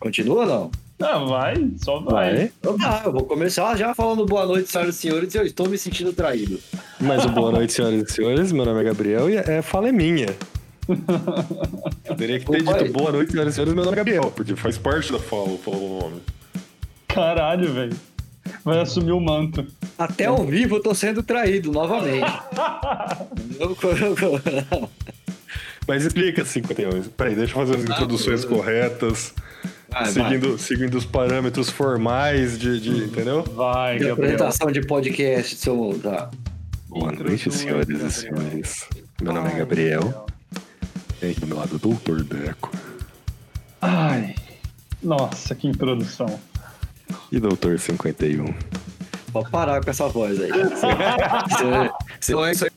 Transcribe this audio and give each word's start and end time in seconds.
Continua 0.00 0.40
ou 0.42 0.46
não? 0.46 0.70
Ah, 1.02 1.18
vai, 1.24 1.54
só 1.82 1.98
vai. 2.00 2.50
Então 2.60 2.76
tá, 2.76 3.02
eu 3.04 3.12
vou 3.12 3.24
começar 3.24 3.76
já 3.76 3.94
falando 3.94 4.26
boa 4.26 4.44
noite, 4.46 4.70
senhoras 4.70 4.96
e 4.96 4.98
senhores, 4.98 5.34
eu 5.34 5.44
estou 5.44 5.68
me 5.68 5.78
sentindo 5.78 6.12
traído. 6.12 6.58
Mas 7.00 7.24
o 7.24 7.28
boa 7.30 7.50
noite, 7.52 7.72
senhoras 7.72 8.02
e 8.10 8.12
senhores. 8.12 8.52
Meu 8.52 8.64
nome 8.64 8.80
é 8.80 8.84
Gabriel 8.84 9.30
e 9.30 9.36
é 9.36 9.62
fala 9.62 9.88
é 9.88 9.92
minha. 9.92 10.26
Eu 12.04 12.16
teria 12.16 12.38
que 12.40 12.46
ter 12.46 12.62
Ô, 12.68 12.72
dito 12.78 12.92
boa 12.92 13.12
noite, 13.12 13.32
senhoras 13.32 13.52
e 13.52 13.56
senhores. 13.56 13.74
Meu 13.74 13.84
nome 13.84 13.94
é 13.94 13.98
Gabriel, 13.98 14.32
porque 14.34 14.54
faz 14.56 14.76
parte 14.76 15.12
da 15.12 15.18
fala, 15.18 15.56
fala 15.58 15.76
o 15.76 16.00
nome. 16.00 16.20
Caralho, 17.08 17.72
velho. 17.72 17.96
Vai 18.64 18.80
assumir 18.80 19.12
o 19.12 19.20
manto. 19.20 19.66
Até 19.98 20.26
ao 20.26 20.44
vivo 20.44 20.76
eu 20.76 20.82
tô 20.82 20.94
sendo 20.94 21.22
traído 21.22 21.70
novamente. 21.72 22.26
Eu- 23.58 23.76
Mas 25.86 26.04
explica 26.04 26.44
51. 26.44 27.02
Peraí, 27.16 27.34
deixa 27.34 27.52
eu 27.52 27.56
fazer 27.66 27.76
as 27.76 27.82
introduções 27.82 28.44
corretas, 28.44 29.32
Ah, 29.36 29.42
vai. 29.90 30.06
seguindo, 30.06 30.58
seguindo 30.58 30.94
os 30.96 31.04
parâmetros 31.04 31.68
formais 31.70 32.58
de, 32.58 32.80
de- 32.80 33.04
entendeu? 33.04 33.42
Vai, 33.42 33.98
De 33.98 34.06
Gabriel. 34.06 34.12
apresentação 34.14 34.70
de 34.72 34.80
podcast, 34.86 35.56
seu. 35.56 35.98
Tá. 36.02 36.30
Boa 36.88 37.12
noite, 37.12 37.50
senhoras 37.52 37.88
e 37.88 38.10
senhores. 38.10 38.86
Meu 39.20 39.32
nome 39.32 39.50
é 39.50 39.58
Gabriel. 39.58 40.26
Tem 41.20 41.30
aqui 41.32 41.40
do 41.40 41.46
meu 41.46 41.58
lado 41.58 41.76
o 41.76 41.78
Doutor 41.78 42.22
Deco 42.24 42.70
Ai. 43.82 44.34
Nossa, 45.02 45.54
que 45.54 45.68
introdução. 45.68 46.40
e 47.30 47.38
Doutor 47.38 47.78
51. 47.78 48.52
Pode 49.32 49.50
parar 49.50 49.82
com 49.84 49.90
essa 49.90 50.08
voz 50.08 50.40
aí. 50.40 50.50
Você, 50.60 51.90
você 52.20 52.32
não 52.34 52.44
é 52.46 52.52
isso 52.52 52.64
aí. 52.64 52.70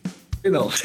Não. 0.52 0.70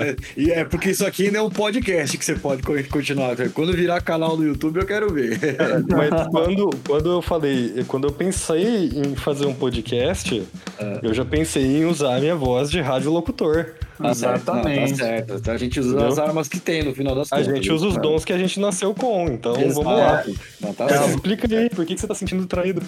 É- 0.00 0.16
E 0.36 0.50
é 0.50 0.64
porque 0.64 0.90
isso 0.90 1.04
aqui 1.06 1.30
não 1.30 1.40
é 1.40 1.42
um 1.42 1.50
podcast 1.50 2.16
que 2.16 2.24
você 2.24 2.34
pode 2.34 2.62
co- 2.62 2.72
continuar. 2.90 3.36
Quando 3.54 3.72
virar 3.72 4.00
canal 4.00 4.36
do 4.36 4.44
YouTube, 4.44 4.78
eu 4.80 4.86
quero 4.86 5.12
ver. 5.12 5.38
Mas 5.88 6.26
quando, 6.28 6.70
quando 6.86 7.10
eu 7.12 7.22
falei, 7.22 7.84
quando 7.86 8.06
eu 8.08 8.12
pensei 8.12 8.88
em 8.94 9.14
fazer 9.16 9.46
um 9.46 9.54
podcast, 9.54 10.42
É. 10.78 11.00
eu 11.02 11.12
já 11.14 11.24
pensei 11.24 11.64
em 11.64 11.84
usar 11.84 12.16
a 12.16 12.20
minha 12.20 12.36
voz 12.36 12.70
de 12.70 12.80
radiolocutor. 12.80 13.66
Tá 13.98 14.14
certo, 14.14 14.46
não, 14.46 14.54
Exatamente. 14.60 14.90
tá 14.92 14.96
certo. 15.04 15.50
A 15.50 15.56
gente 15.56 15.80
usa 15.80 15.88
Entendeu? 15.90 16.08
as 16.08 16.18
armas 16.18 16.48
que 16.48 16.60
tem 16.60 16.84
no 16.84 16.94
final 16.94 17.14
das 17.16 17.32
A 17.32 17.36
contas. 17.38 17.54
gente 17.54 17.72
usa 17.72 17.86
os 17.88 17.96
né? 17.96 18.00
dons 18.02 18.24
que 18.24 18.32
a 18.32 18.38
gente 18.38 18.60
nasceu 18.60 18.94
com, 18.94 19.26
então 19.28 19.56
Exato. 19.60 19.82
vamos 19.82 19.98
lá. 19.98 20.24
Não, 20.60 20.72
tá 20.72 20.86
Mas 20.88 21.10
explica 21.10 21.48
aí, 21.58 21.68
por 21.68 21.84
que 21.84 21.94
que 21.96 22.00
você 22.00 22.06
tá 22.06 22.14
sentindo 22.14 22.46
traído? 22.46 22.80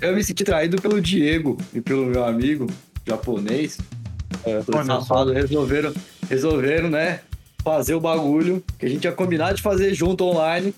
Eu 0.00 0.14
me 0.16 0.22
senti 0.24 0.42
traído 0.44 0.80
pelo 0.82 1.00
Diego 1.00 1.56
e 1.74 1.80
pelo 1.80 2.06
meu 2.06 2.24
amigo 2.24 2.66
japonês. 3.06 3.78
É, 4.44 4.58
Os 4.58 4.86
safados 4.86 5.34
resolveram, 5.34 5.92
resolveram, 6.28 6.90
né? 6.90 7.20
Fazer 7.62 7.94
o 7.94 8.00
bagulho 8.00 8.62
que 8.78 8.86
a 8.86 8.88
gente 8.88 9.00
tinha 9.00 9.12
combinado 9.12 9.56
de 9.56 9.62
fazer 9.62 9.92
junto 9.94 10.24
online. 10.24 10.74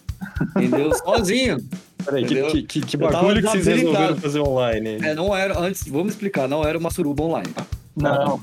Entendeu? 0.57 0.93
Sozinho. 1.05 1.59
Peraí, 2.05 2.25
que, 2.25 2.35
Entendeu? 2.35 2.51
que, 2.67 2.81
que, 2.81 2.97
bagulho 2.97 3.43
que 3.43 3.49
vocês 3.49 3.67
resolveram 3.67 4.17
fazer 4.17 4.41
online? 4.41 4.99
É, 5.03 5.15
não 5.15 5.37
era. 5.37 5.59
Antes, 5.59 5.87
vamos 5.87 6.15
explicar, 6.15 6.49
não 6.49 6.65
era 6.65 6.79
uma 6.79 6.91
suruba 6.91 7.23
online. 7.23 7.53
Não. 7.95 8.41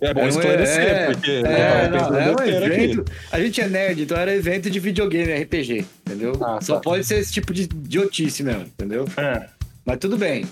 É 0.00 0.14
bom 0.14 0.22
um- 0.24 0.28
esclarecer, 0.28 0.80
é, 0.80 1.06
porque 1.06 1.30
é, 1.30 1.42
né, 1.42 1.88
não, 1.88 1.98
tava 1.98 2.20
era 2.20 2.32
um 2.32 2.36
besteira 2.36 2.66
aqui. 2.66 2.74
evento. 2.84 3.12
A 3.32 3.40
gente 3.40 3.60
é 3.60 3.68
nerd, 3.68 4.02
então 4.02 4.16
era 4.16 4.32
evento 4.34 4.70
de 4.70 4.78
videogame, 4.78 5.32
RPG, 5.42 5.84
entendeu? 6.06 6.32
Ah, 6.40 6.58
Só 6.60 6.74
tá. 6.76 6.80
pode 6.82 7.04
ser 7.04 7.18
esse 7.18 7.32
tipo 7.32 7.52
de 7.52 7.62
idiotice 7.62 8.42
mesmo, 8.44 8.62
entendeu? 8.62 9.06
É. 9.16 9.48
Mas 9.84 9.98
tudo 9.98 10.16
bem. 10.16 10.44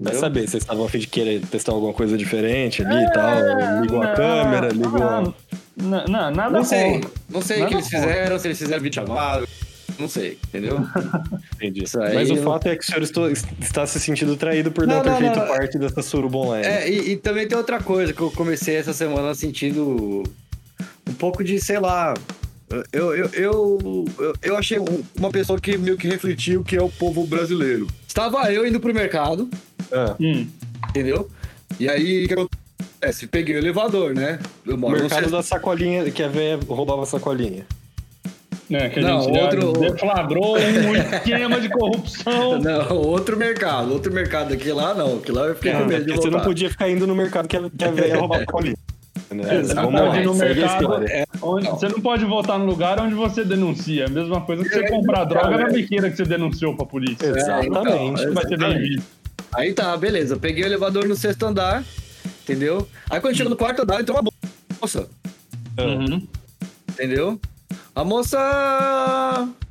Vai 0.00 0.14
saber, 0.14 0.48
vocês 0.48 0.62
estavam 0.62 0.86
a 0.86 0.88
fim 0.88 0.98
de 0.98 1.06
querer 1.06 1.40
testar 1.42 1.72
alguma 1.72 1.92
coisa 1.92 2.16
diferente 2.16 2.82
ali 2.82 3.04
e 3.04 3.12
tal. 3.12 3.82
Ligou 3.82 4.02
a 4.02 4.06
não, 4.06 4.14
câmera, 4.14 4.68
ligou. 4.68 4.98
Não, 4.98 5.34
não, 5.76 6.04
não, 6.06 6.30
nada 6.30 6.50
Não 6.50 6.64
sei. 6.64 7.02
Não 7.28 7.42
sei 7.42 7.62
o 7.62 7.66
que 7.66 7.74
eles 7.74 7.88
fizeram, 7.88 8.38
se 8.38 8.48
eles 8.48 8.58
fizeram 8.58 8.82
vídeo 8.82 8.94
chamado. 8.94 9.46
Não 9.98 10.08
sei, 10.08 10.38
entendeu? 10.48 10.78
Entendi. 11.56 11.84
Isso 11.84 12.00
aí 12.00 12.14
Mas 12.14 12.30
o 12.30 12.36
fato 12.38 12.68
é 12.68 12.76
que 12.76 12.82
o 12.82 12.86
senhor 12.86 13.02
estou- 13.02 13.28
está 13.30 13.86
se 13.86 14.00
sentindo 14.00 14.34
traído 14.36 14.72
por 14.72 14.86
Não, 14.86 14.96
não 14.96 15.02
ter 15.02 15.10
não, 15.10 15.18
feito 15.18 15.38
não. 15.38 15.46
parte 15.46 15.78
dessa 15.78 16.00
suruba 16.00 16.38
online. 16.38 16.66
É, 16.66 16.88
e, 16.88 17.10
e 17.10 17.16
também 17.16 17.46
tem 17.46 17.58
outra 17.58 17.82
coisa 17.82 18.12
que 18.14 18.20
eu 18.22 18.30
comecei 18.30 18.76
essa 18.76 18.94
semana 18.94 19.34
sentindo 19.34 20.22
um 21.06 21.12
pouco 21.18 21.44
de, 21.44 21.60
sei 21.60 21.78
lá. 21.78 22.14
Eu, 22.92 23.14
eu, 23.14 23.28
eu, 23.32 24.04
eu, 24.40 24.56
achei 24.56 24.78
um- 24.78 25.02
uma 25.18 25.28
pessoa 25.30 25.60
que 25.60 25.76
meio 25.76 25.96
que 25.98 26.06
refletiu 26.08 26.60
o 26.60 26.64
que 26.64 26.76
é 26.76 26.82
o 26.82 26.88
povo 26.88 27.26
brasileiro. 27.26 27.86
Estava 28.06 28.50
eu 28.52 28.64
indo 28.66 28.78
pro 28.80 28.94
mercado, 28.94 29.50
Ah, 29.92 30.14
Hum. 30.20 30.46
entendeu? 30.90 31.28
E 31.78 31.88
aí, 31.88 32.24
o 32.24 32.28
que 32.28 32.34
acontece? 32.34 33.26
Peguei 33.26 33.54
o 33.56 33.58
elevador, 33.58 34.14
né? 34.14 34.38
Eu 34.66 34.74
o 34.76 34.78
moro 34.78 34.94
no 34.94 35.00
mercado 35.00 35.18
sexto- 35.20 35.32
da 35.32 35.42
sacolinha, 35.42 36.10
que 36.10 36.22
a 36.22 36.28
velha 36.28 36.58
roubava 36.68 37.02
a 37.02 37.06
sacolinha. 37.06 37.64
É, 38.72 38.88
que 38.88 39.00
a 39.00 39.02
Não, 39.02 39.22
gente 39.22 39.36
outro- 39.38 39.72
deflagrou 39.80 40.56
um 40.56 40.58
esquema 40.94 41.60
de 41.60 41.68
corrupção. 41.70 42.60
Não, 42.60 42.96
outro 42.98 43.36
mercado, 43.36 43.92
outro 43.92 44.12
mercado. 44.12 44.54
Aqui 44.54 44.70
lá 44.70 44.94
não, 44.94 45.16
aqui 45.16 45.32
lá 45.32 45.46
eu 45.46 45.56
fiquei 45.56 45.72
com 45.72 45.78
medo 45.86 46.04
de 46.04 46.12
Porque 46.12 46.12
você 46.20 46.26
não 46.26 46.32
voltar. 46.34 46.44
podia 46.46 46.70
ficar 46.70 46.88
indo 46.88 47.04
no 47.06 47.14
mercado 47.16 47.48
que 47.48 47.56
a, 47.56 47.68
que 47.68 47.82
a 47.84 47.90
velha 47.90 48.16
roubava 48.16 48.42
a 48.42 48.46
sacolinha. 48.46 48.76
Né? 49.32 49.42
É, 49.44 49.62
você 49.62 49.74
não 49.74 49.82
Vamos 49.84 50.00
pode 50.00 50.12
lá, 50.16 50.20
ir 50.22 50.24
no 50.26 50.34
segue 50.34 50.52
a 50.52 50.54
mercado. 50.66 50.82
história. 50.82 51.26
Onde- 51.42 51.68
você 51.68 51.88
não 51.88 52.00
pode 52.00 52.24
votar 52.24 52.58
no 52.60 52.66
lugar 52.66 53.00
onde 53.00 53.14
você 53.14 53.44
denuncia. 53.44 54.04
É 54.04 54.06
a 54.06 54.10
mesma 54.10 54.40
coisa 54.42 54.62
que 54.62 54.68
você 54.68 54.80
É, 54.84 54.88
comprar 54.88 55.24
droga 55.24 55.48
cara. 55.50 55.62
na 55.64 55.68
biqueira 55.72 56.08
que 56.10 56.16
você 56.16 56.24
denunciou 56.24 56.76
pra 56.76 56.86
polícia. 56.86 57.26
Exatamente. 57.26 58.22
então, 58.22 58.34
Vai 58.34 58.46
ser 58.46 58.56
bem 58.58 58.78
visto. 58.78 59.19
Aí 59.54 59.72
tá, 59.72 59.96
beleza. 59.96 60.36
Peguei 60.36 60.62
o 60.64 60.66
elevador 60.66 61.06
no 61.08 61.16
sexto 61.16 61.44
andar, 61.44 61.84
entendeu? 62.42 62.86
Aí 63.08 63.20
quando 63.20 63.36
chega 63.36 63.50
no 63.50 63.56
quarto 63.56 63.82
andar, 63.82 64.00
entrou 64.00 64.18
uma 64.20 64.30
moça, 64.80 65.08
Uhum. 65.78 66.26
entendeu? 66.88 67.40
A 67.94 68.04
moça. 68.04 68.38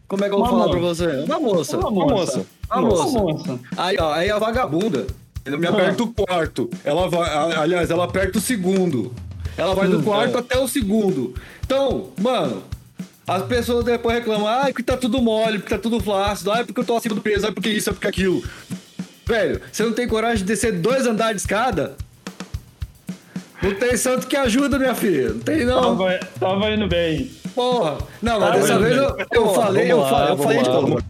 Como 0.07 0.25
é 0.25 0.27
que 0.27 0.33
eu 0.33 0.39
vou 0.39 0.47
Uma 0.47 0.51
falar 0.51 0.67
moça. 0.67 0.79
pra 0.79 0.87
você? 1.15 1.23
Uma 1.25 1.39
moça. 1.39 1.77
Uma 1.77 1.89
Uma 1.89 2.05
moça. 2.05 2.37
moça. 2.37 2.45
Uma 2.71 2.81
moça. 2.81 3.19
moça. 3.19 3.59
Aí, 3.77 3.95
ó, 3.99 4.13
aí 4.13 4.29
a 4.29 4.37
vagabunda. 4.39 5.07
Ela 5.45 5.57
me 5.57 5.67
Ah. 5.67 5.69
aperta 5.69 6.03
o 6.03 6.07
quarto. 6.13 6.69
Ela 6.83 7.07
vai. 7.07 7.29
Aliás, 7.55 7.89
ela 7.89 8.05
aperta 8.05 8.37
o 8.37 8.41
segundo. 8.41 9.13
Ela 9.57 9.73
vai 9.75 9.87
do 9.87 10.01
quarto 10.03 10.35
é. 10.35 10.39
até 10.39 10.57
o 10.59 10.67
segundo. 10.67 11.33
Então, 11.65 12.09
mano. 12.19 12.63
As 13.27 13.43
pessoas 13.43 13.85
depois 13.85 14.15
reclamam, 14.17 14.47
ah, 14.47 14.63
porque 14.65 14.81
tá 14.81 14.97
tudo 14.97 15.21
mole, 15.21 15.59
porque 15.59 15.75
tá 15.75 15.79
tudo 15.79 15.99
flácido, 15.99 16.51
ah, 16.51 16.63
porque 16.65 16.79
eu 16.79 16.83
tô 16.83 16.95
acima 16.97 17.13
do 17.13 17.21
peso, 17.21 17.45
ah, 17.45 17.51
porque 17.51 17.69
isso, 17.69 17.91
ah, 17.91 17.93
porque 17.93 18.07
aquilo. 18.07 18.43
Velho, 19.29 19.61
você 19.71 19.83
não 19.83 19.93
tem 19.93 20.07
coragem 20.07 20.39
de 20.39 20.43
descer 20.45 20.71
dois 20.73 21.05
andares 21.05 21.35
de 21.35 21.41
escada? 21.43 21.95
Não 23.61 23.75
tem 23.75 23.95
santo 23.95 24.25
que 24.25 24.35
ajuda, 24.35 24.79
minha 24.79 24.95
filha. 24.95 25.29
Não 25.29 25.39
tem, 25.39 25.65
não. 25.65 25.95
Tava, 25.97 26.19
tava 26.39 26.71
indo 26.71 26.87
bem. 26.87 27.29
Porra. 27.53 27.97
Não, 28.23 28.39
mas 28.39 28.49
Ah, 28.49 28.57
dessa 28.57 28.79
vez 28.79 28.95
eu, 28.97 29.03
eu 29.31 29.41
vamos 29.45 29.55
falei, 29.55 29.91
eu 29.91 29.97
vamos 29.97 30.09
falei, 30.09 30.31
eu 30.31 30.37
falei 30.37 30.57
de 30.57 30.69
vamos 30.69 30.89
todas. 30.89 31.05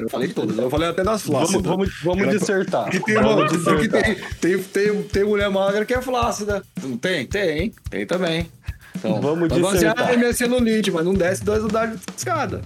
Eu 0.00 0.08
falei 0.08 0.28
de 0.28 0.34
todas. 0.34 0.58
Eu 0.58 0.70
falei 0.70 0.88
até 0.88 1.04
das 1.04 1.22
Vamos, 1.22 1.38
flácidas. 1.50 1.62
vamos, 1.70 1.90
vamos 2.02 2.22
Era- 2.26 2.38
dissertar. 2.38 2.90
Tem, 2.90 3.14
Vamos 3.14 3.34
porque 3.34 3.56
dissertar. 3.58 4.02
tem, 4.02 4.16
tem, 4.40 4.58
tem, 4.62 5.02
tem 5.04 5.24
mulher 5.24 5.50
magra 5.50 5.84
que 5.84 5.94
é 5.94 6.00
flácida. 6.02 6.62
Não 6.82 6.96
tem? 6.96 7.26
Tem. 7.26 7.72
Tem 7.88 8.06
também. 8.06 8.50
Então, 8.96 9.20
Vamos 9.20 9.48
mas 9.50 9.60
você 9.60 9.72
dissertar. 9.74 10.08
acha 10.08 10.16
minha 10.16 10.32
celulite, 10.32 10.90
mas 10.90 11.04
não 11.04 11.12
desce 11.14 11.44
dois 11.44 11.62
andares 11.62 11.96
de 12.00 12.02
escada. 12.16 12.62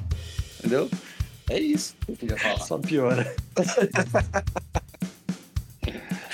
Entendeu? 0.61 0.89
É 1.51 1.59
isso 1.61 1.95
que 2.19 2.31
eu 2.31 2.39
falar. 2.39 2.61
Só 2.61 2.79
piora. 2.79 3.35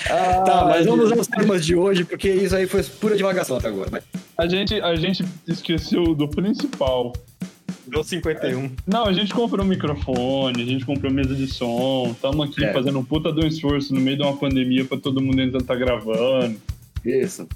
Tá, 0.07 0.65
mas 0.65 0.85
vamos 0.85 1.11
aos 1.11 1.27
temas 1.27 1.65
de 1.65 1.75
hoje, 1.75 2.03
porque 2.03 2.29
isso 2.29 2.55
aí 2.55 2.67
foi 2.67 2.83
pura 2.83 3.15
divagação 3.15 3.57
até 3.57 3.67
agora. 3.67 3.89
Vai. 3.89 4.01
A 4.37 4.47
gente, 4.47 4.81
a 4.81 4.95
gente 4.95 5.23
esqueceu 5.47 6.15
do 6.15 6.27
principal. 6.27 7.13
Deu 7.87 8.03
51. 8.03 8.71
Não, 8.87 9.05
a 9.05 9.13
gente 9.13 9.33
comprou 9.33 9.65
um 9.65 9.67
microfone, 9.67 10.61
a 10.61 10.65
gente 10.65 10.85
comprou 10.85 11.11
mesa 11.11 11.35
de 11.35 11.47
som, 11.47 12.09
estamos 12.11 12.49
aqui 12.49 12.63
É. 12.63 12.73
fazendo 12.73 12.99
um 12.99 13.03
puta 13.03 13.31
de 13.31 13.41
um 13.43 13.47
esforço 13.47 13.93
no 13.93 13.99
meio 13.99 14.17
de 14.17 14.23
uma 14.23 14.35
pandemia 14.35 14.85
pra 14.85 14.97
todo 14.97 15.21
mundo 15.21 15.39
ainda 15.39 15.57
estar 15.57 15.75
gravando. 15.75 16.57
Isso. 17.05 17.47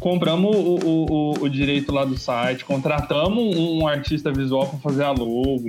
Compramos 0.00 0.54
o, 0.56 0.58
o, 0.58 1.06
o, 1.10 1.32
o 1.44 1.48
direito 1.48 1.92
lá 1.92 2.04
do 2.04 2.18
site, 2.18 2.64
contratamos 2.64 3.56
um 3.56 3.86
artista 3.86 4.32
visual 4.32 4.66
pra 4.68 4.78
fazer 4.78 5.04
a 5.04 5.10
logo. 5.10 5.68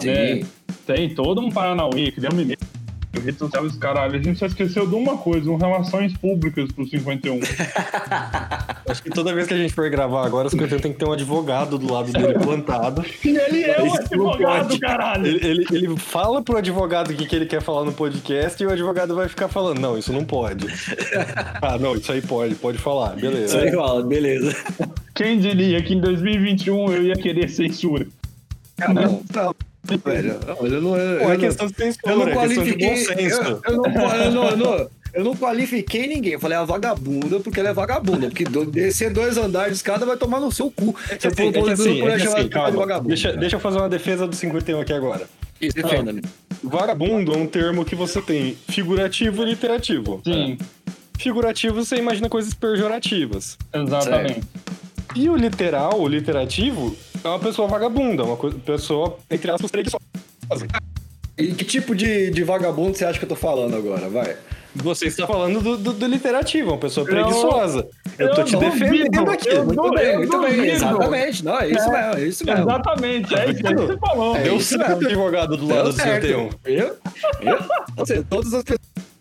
Sim. 0.00 0.08
É, 0.08 0.40
tem 0.86 1.14
todo 1.14 1.40
um 1.40 1.50
Paranauê, 1.50 2.10
criamos 2.12 2.40
e-mail, 2.42 2.58
rede 3.20 3.38
social 3.38 3.64
os 3.64 3.76
caralho. 3.76 4.18
A 4.18 4.22
gente 4.22 4.38
só 4.38 4.46
esqueceu 4.46 4.86
de 4.86 4.94
uma 4.94 5.16
coisa, 5.16 5.50
um 5.50 5.56
relações 5.56 6.16
públicas 6.16 6.70
pro 6.72 6.86
51. 6.86 7.40
Acho 8.88 9.02
que 9.02 9.10
toda 9.10 9.34
vez 9.34 9.46
que 9.46 9.54
a 9.54 9.56
gente 9.56 9.74
for 9.74 9.88
gravar 9.90 10.24
agora, 10.24 10.46
o 10.46 10.50
51 10.50 10.78
tem 10.80 10.92
que 10.92 10.98
ter 10.98 11.06
um 11.06 11.12
advogado 11.12 11.78
do 11.78 11.92
lado 11.92 12.12
dele 12.12 12.34
plantado. 12.34 13.04
e 13.24 13.28
ele 13.36 13.64
é 13.64 13.82
um 13.82 13.86
Isso 13.86 14.16
não 14.16 14.30
advogado, 14.30 14.68
pode. 14.68 14.80
caralho! 14.80 15.26
Ele, 15.26 15.46
ele, 15.46 15.66
ele 15.72 15.96
fala 15.96 16.42
pro 16.42 16.56
advogado 16.56 17.10
o 17.10 17.14
que, 17.14 17.26
que 17.26 17.36
ele 17.36 17.46
quer 17.46 17.60
falar 17.60 17.84
no 17.84 17.92
podcast 17.92 18.62
e 18.62 18.66
o 18.66 18.70
advogado 18.70 19.14
vai 19.14 19.28
ficar 19.28 19.48
falando: 19.48 19.80
não, 19.80 19.98
isso 19.98 20.12
não 20.12 20.24
pode. 20.24 20.66
ah, 21.60 21.78
não, 21.78 21.96
isso 21.96 22.12
aí 22.12 22.22
pode, 22.22 22.54
pode 22.54 22.78
falar, 22.78 23.16
Isso 23.16 23.26
beleza. 23.26 23.58
aí 23.58 23.72
fala, 23.72 24.02
beleza. 24.04 24.54
Quem 25.14 25.38
diria 25.40 25.82
que 25.82 25.94
em 25.94 26.00
2021 26.00 26.92
eu 26.92 27.02
ia 27.04 27.14
querer 27.14 27.48
censura? 27.48 28.06
Não, 28.78 29.22
não, 29.34 29.54
velho. 30.04 30.40
Não, 30.46 30.66
eu 30.66 30.80
não, 30.82 30.96
eu, 30.96 31.20
Pô, 31.20 31.30
é 31.30 31.34
eu 31.34 31.38
questão 31.38 31.66
de 31.66 31.74
não, 31.78 31.86
eu 31.86 32.16
não 32.18 32.28
é 32.28 32.46
questão 32.46 32.64
de 32.64 32.70
bom 32.72 32.76
qualifiquei. 32.78 32.96
senso. 32.96 33.42
Eu, 33.42 33.62
eu 33.64 33.76
não, 33.76 34.14
eu, 34.14 34.30
não, 34.32 34.48
eu, 34.50 34.56
não, 34.56 34.90
eu 35.14 35.24
não 35.24 35.36
qualifiquei 35.36 36.06
ninguém. 36.06 36.32
Eu 36.32 36.40
falei 36.40 36.56
a 36.58 36.64
vagabunda 36.64 37.40
porque 37.40 37.60
ela 37.60 37.70
é 37.70 37.72
vagabunda. 37.72 38.28
Porque 38.28 38.44
do- 38.44 38.66
descer 38.66 39.12
dois 39.12 39.36
andares 39.36 39.70
de 39.72 39.76
escada 39.76 40.04
vai 40.04 40.16
tomar 40.16 40.40
no 40.40 40.50
seu 40.52 40.70
cu. 40.70 40.94
É 41.10 41.16
que 41.16 41.26
assim, 41.26 41.36
for 41.36 41.48
é 41.48 41.52
que 41.52 41.70
assim, 41.72 42.00
é 42.02 42.16
que 42.18 42.26
assim, 42.26 42.48
de 42.48 42.54
vagabunda. 42.76 43.08
Deixa, 43.08 43.32
deixa 43.36 43.56
eu 43.56 43.60
fazer 43.60 43.78
uma 43.78 43.88
defesa 43.88 44.26
do 44.26 44.34
51 44.36 44.80
aqui 44.80 44.92
agora. 44.92 45.28
Isso, 45.60 45.74
defenda-me. 45.74 46.22
Vagabundo 46.62 47.32
é 47.32 47.36
um 47.36 47.46
termo 47.46 47.84
que 47.84 47.94
você 47.94 48.20
tem 48.20 48.56
figurativo 48.68 49.42
e 49.42 49.46
literativo. 49.46 50.20
Sim, 50.24 50.58
Figurativo 51.18 51.82
você 51.82 51.96
imagina 51.96 52.28
coisas 52.28 52.52
pejorativas. 52.52 53.56
exatamente. 53.74 54.42
E 55.14 55.30
o 55.30 55.36
literal, 55.36 55.98
o 55.98 56.06
literativo, 56.06 56.94
é 57.26 57.30
uma 57.30 57.38
pessoa 57.38 57.68
vagabunda, 57.68 58.24
uma 58.24 58.36
pessoa, 58.36 59.18
entre 59.30 59.50
aspas, 59.50 59.70
preguiçosa. 59.70 60.00
E 61.38 61.52
que 61.52 61.64
tipo 61.64 61.94
de, 61.94 62.30
de 62.30 62.42
vagabundo 62.42 62.96
você 62.96 63.04
acha 63.04 63.18
que 63.18 63.24
eu 63.24 63.28
tô 63.28 63.36
falando 63.36 63.76
agora? 63.76 64.08
Vai. 64.08 64.36
Você 64.74 65.06
está 65.06 65.26
falando 65.26 65.60
do, 65.62 65.76
do, 65.78 65.92
do 65.94 66.06
literativo, 66.06 66.70
uma 66.72 66.78
pessoa 66.78 67.06
preguiçosa. 67.06 67.86
Eu, 68.18 68.34
tô 68.34 68.40
eu 68.42 68.44
te 68.44 68.52
duvido, 68.52 68.70
defendendo 68.78 69.30
aqui. 69.30 69.48
eu 69.48 69.64
Muito 69.64 69.82
du- 69.82 69.90
bem, 69.94 70.06
eu 70.12 70.18
muito 70.18 70.38
bem. 70.40 70.50
duvido. 70.50 70.66
Exatamente. 70.66 71.44
Não, 71.44 71.58
é 71.60 71.68
isso 71.70 71.90
mesmo, 71.90 72.14
é 72.14 72.24
isso 72.26 72.44
mesmo. 72.46 72.60
Exatamente, 72.62 73.34
é 73.34 73.50
isso 73.50 73.62
que 73.62 73.74
você 73.74 73.96
falou. 73.98 74.36
É 74.36 74.42
Deu 74.42 74.60
certo, 74.60 74.88
mesmo. 74.88 75.06
advogado 75.06 75.56
do 75.56 75.66
lado 75.66 75.84
do 75.90 75.92
certo. 75.92 76.26
51. 76.26 76.50
Eu? 76.66 76.96
Eu? 77.42 77.58
Ou 77.96 78.06
seja, 78.06 78.24
todas 78.28 78.52
as 78.52 78.62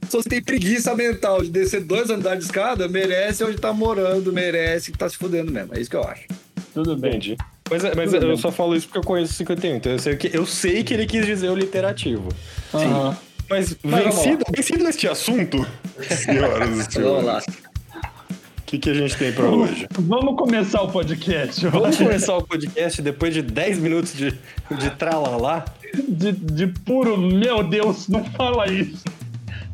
pessoas 0.01 0.23
que 0.23 0.29
têm 0.29 0.41
preguiça 0.43 0.93
mental 0.93 1.41
de 1.41 1.49
descer 1.49 1.81
dois 1.83 2.09
andares 2.09 2.39
de 2.39 2.45
escada 2.45 2.87
merecem 2.89 3.47
onde 3.47 3.57
tá 3.57 3.71
morando, 3.73 4.31
merece 4.33 4.91
que 4.91 4.97
tá 4.97 5.07
se 5.09 5.17
fudendo 5.17 5.51
mesmo. 5.53 5.73
É 5.75 5.79
isso 5.79 5.89
que 5.89 5.95
eu 5.95 6.03
acho. 6.03 6.27
Tudo 6.73 6.97
bem. 6.97 7.11
Entendi. 7.11 7.37
Mas, 7.69 7.83
é- 7.83 7.95
mas 7.95 8.12
Tudo 8.12 8.27
eu 8.27 8.38
só 8.38 8.51
falo 8.51 8.75
isso 8.75 8.85
porque 8.88 9.00
eu 9.00 9.03
conheço 9.03 9.33
o 9.33 9.35
51, 9.35 9.75
então 9.77 9.91
eu 9.91 9.97
sei, 10.00 10.15
que, 10.15 10.38
eu 10.38 10.45
sei 10.45 10.83
que 10.83 10.94
ele 10.94 11.07
quis 11.07 11.25
dizer 11.25 11.50
o 11.50 11.56
literativo. 11.56 12.29
Aham. 12.73 13.17
Mas 13.50 13.75
Mas 13.83 14.03
vencido, 14.06 14.44
vencido 14.56 14.83
neste 14.83 15.07
assunto, 15.07 15.65
senhoras 16.09 16.79
e 16.79 16.83
senhores, 16.91 17.45
o 17.45 18.62
que, 18.65 18.79
que 18.79 18.89
a 18.89 18.94
gente 18.94 19.15
tem 19.17 19.31
pra 19.31 19.45
hoje? 19.45 19.88
Vamos 20.00 20.35
começar 20.35 20.81
o 20.81 20.91
podcast. 20.91 21.67
Vamos 21.67 21.97
começar 21.97 22.35
o 22.38 22.44
podcast 22.44 23.01
depois 23.01 23.33
de 23.33 23.41
10 23.44 23.79
minutos 23.79 24.13
de, 24.15 24.31
de 24.31 24.89
tralalá? 24.97 25.65
de, 26.07 26.31
de 26.33 26.67
puro, 26.67 27.17
meu 27.17 27.63
Deus, 27.63 28.07
não 28.07 28.23
fala 28.25 28.67
isso. 28.71 29.03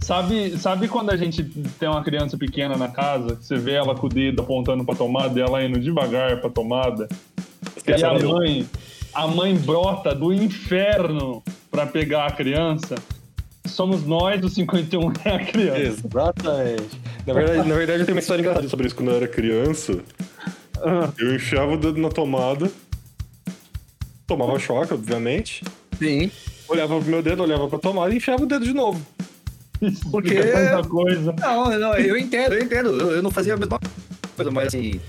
Sabe, 0.01 0.57
sabe 0.57 0.87
quando 0.87 1.09
a 1.11 1.17
gente 1.17 1.43
tem 1.79 1.87
uma 1.87 2.03
criança 2.03 2.37
pequena 2.37 2.75
na 2.75 2.89
casa, 2.89 3.35
que 3.37 3.45
você 3.45 3.55
vê 3.55 3.73
ela 3.73 3.95
com 3.95 4.07
o 4.07 4.09
dedo 4.09 4.41
apontando 4.41 4.83
pra 4.83 4.95
tomada 4.95 5.37
e 5.39 5.41
ela 5.41 5.63
indo 5.63 5.79
devagar 5.79 6.39
pra 6.41 6.49
tomada? 6.49 7.07
E 7.87 8.03
a 8.03 8.13
mãe, 8.19 8.69
a 9.13 9.27
mãe 9.27 9.55
brota 9.55 10.13
do 10.15 10.33
inferno 10.33 11.43
pra 11.69 11.85
pegar 11.85 12.25
a 12.27 12.31
criança? 12.31 12.95
Somos 13.67 14.05
nós, 14.05 14.43
os 14.43 14.53
51 14.55 15.13
é 15.23 15.29
a 15.35 15.45
criança. 15.45 15.79
Exatamente. 16.07 17.01
Na 17.25 17.33
verdade, 17.33 17.69
na 17.69 17.75
verdade, 17.75 17.99
eu 17.99 18.05
tenho 18.05 18.15
uma 18.15 18.21
história 18.21 18.41
engraçada 18.41 18.67
sobre 18.67 18.87
isso. 18.87 18.95
Quando 18.95 19.11
eu 19.11 19.17
era 19.17 19.27
criança, 19.27 19.99
Ah, 20.83 21.09
eu 21.19 21.35
enfiava 21.35 21.73
o 21.73 21.77
dedo 21.77 21.99
na 21.99 22.09
tomada, 22.09 22.71
tomava 24.25 24.57
choque, 24.57 24.93
obviamente, 24.93 25.63
Sim. 25.99 26.31
olhava 26.67 26.99
pro 26.99 27.07
meu 27.09 27.21
dedo, 27.21 27.43
olhava 27.43 27.67
pra 27.67 27.77
tomada 27.77 28.11
e 28.13 28.17
enfiava 28.17 28.43
o 28.43 28.47
dedo 28.47 28.65
de 28.65 28.73
novo. 28.73 28.99
Isso 29.81 30.09
Porque- 30.11 30.33
explica 30.33 30.69
tanta 30.77 30.87
coisa. 30.89 31.35
Não, 31.39 31.79
não, 31.79 31.93
eu 31.95 32.17
entendo, 32.17 32.53
eu 32.53 32.63
entendo. 32.63 32.89
Eu, 32.99 33.11
eu 33.17 33.21
não 33.23 33.31
fazia 33.31 33.53
a 33.53 33.57
mesma 33.57 33.79
coisa, 34.35 34.51
mas 34.51 34.67
assim. 34.67 34.99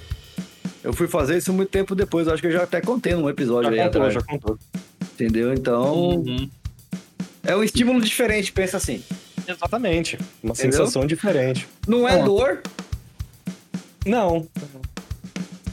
Eu 0.84 0.92
fui 0.92 1.06
fazer 1.06 1.36
isso 1.38 1.52
muito 1.52 1.68
tempo 1.68 1.94
depois. 1.94 2.26
Acho 2.28 2.40
que 2.42 2.48
eu 2.48 2.52
já 2.52 2.62
até 2.64 2.80
contei 2.80 3.14
num 3.14 3.28
episódio 3.28 3.70
aí 3.70 3.76
Já 3.76 3.84
contou, 3.86 4.02
atrás. 4.02 4.14
já 4.14 4.22
contou. 4.22 4.58
Entendeu? 5.14 5.52
Então. 5.52 5.94
Uhum. 6.16 6.50
É 7.44 7.54
um 7.56 7.62
estímulo 7.62 8.00
diferente, 8.00 8.52
pensa 8.52 8.76
assim. 8.76 9.02
Exatamente. 9.46 10.16
Uma 10.42 10.52
Entendeu? 10.52 10.72
sensação 10.72 11.06
diferente. 11.06 11.68
Não 11.86 12.08
é 12.08 12.22
dor, 12.22 12.60
Não. 14.06 14.46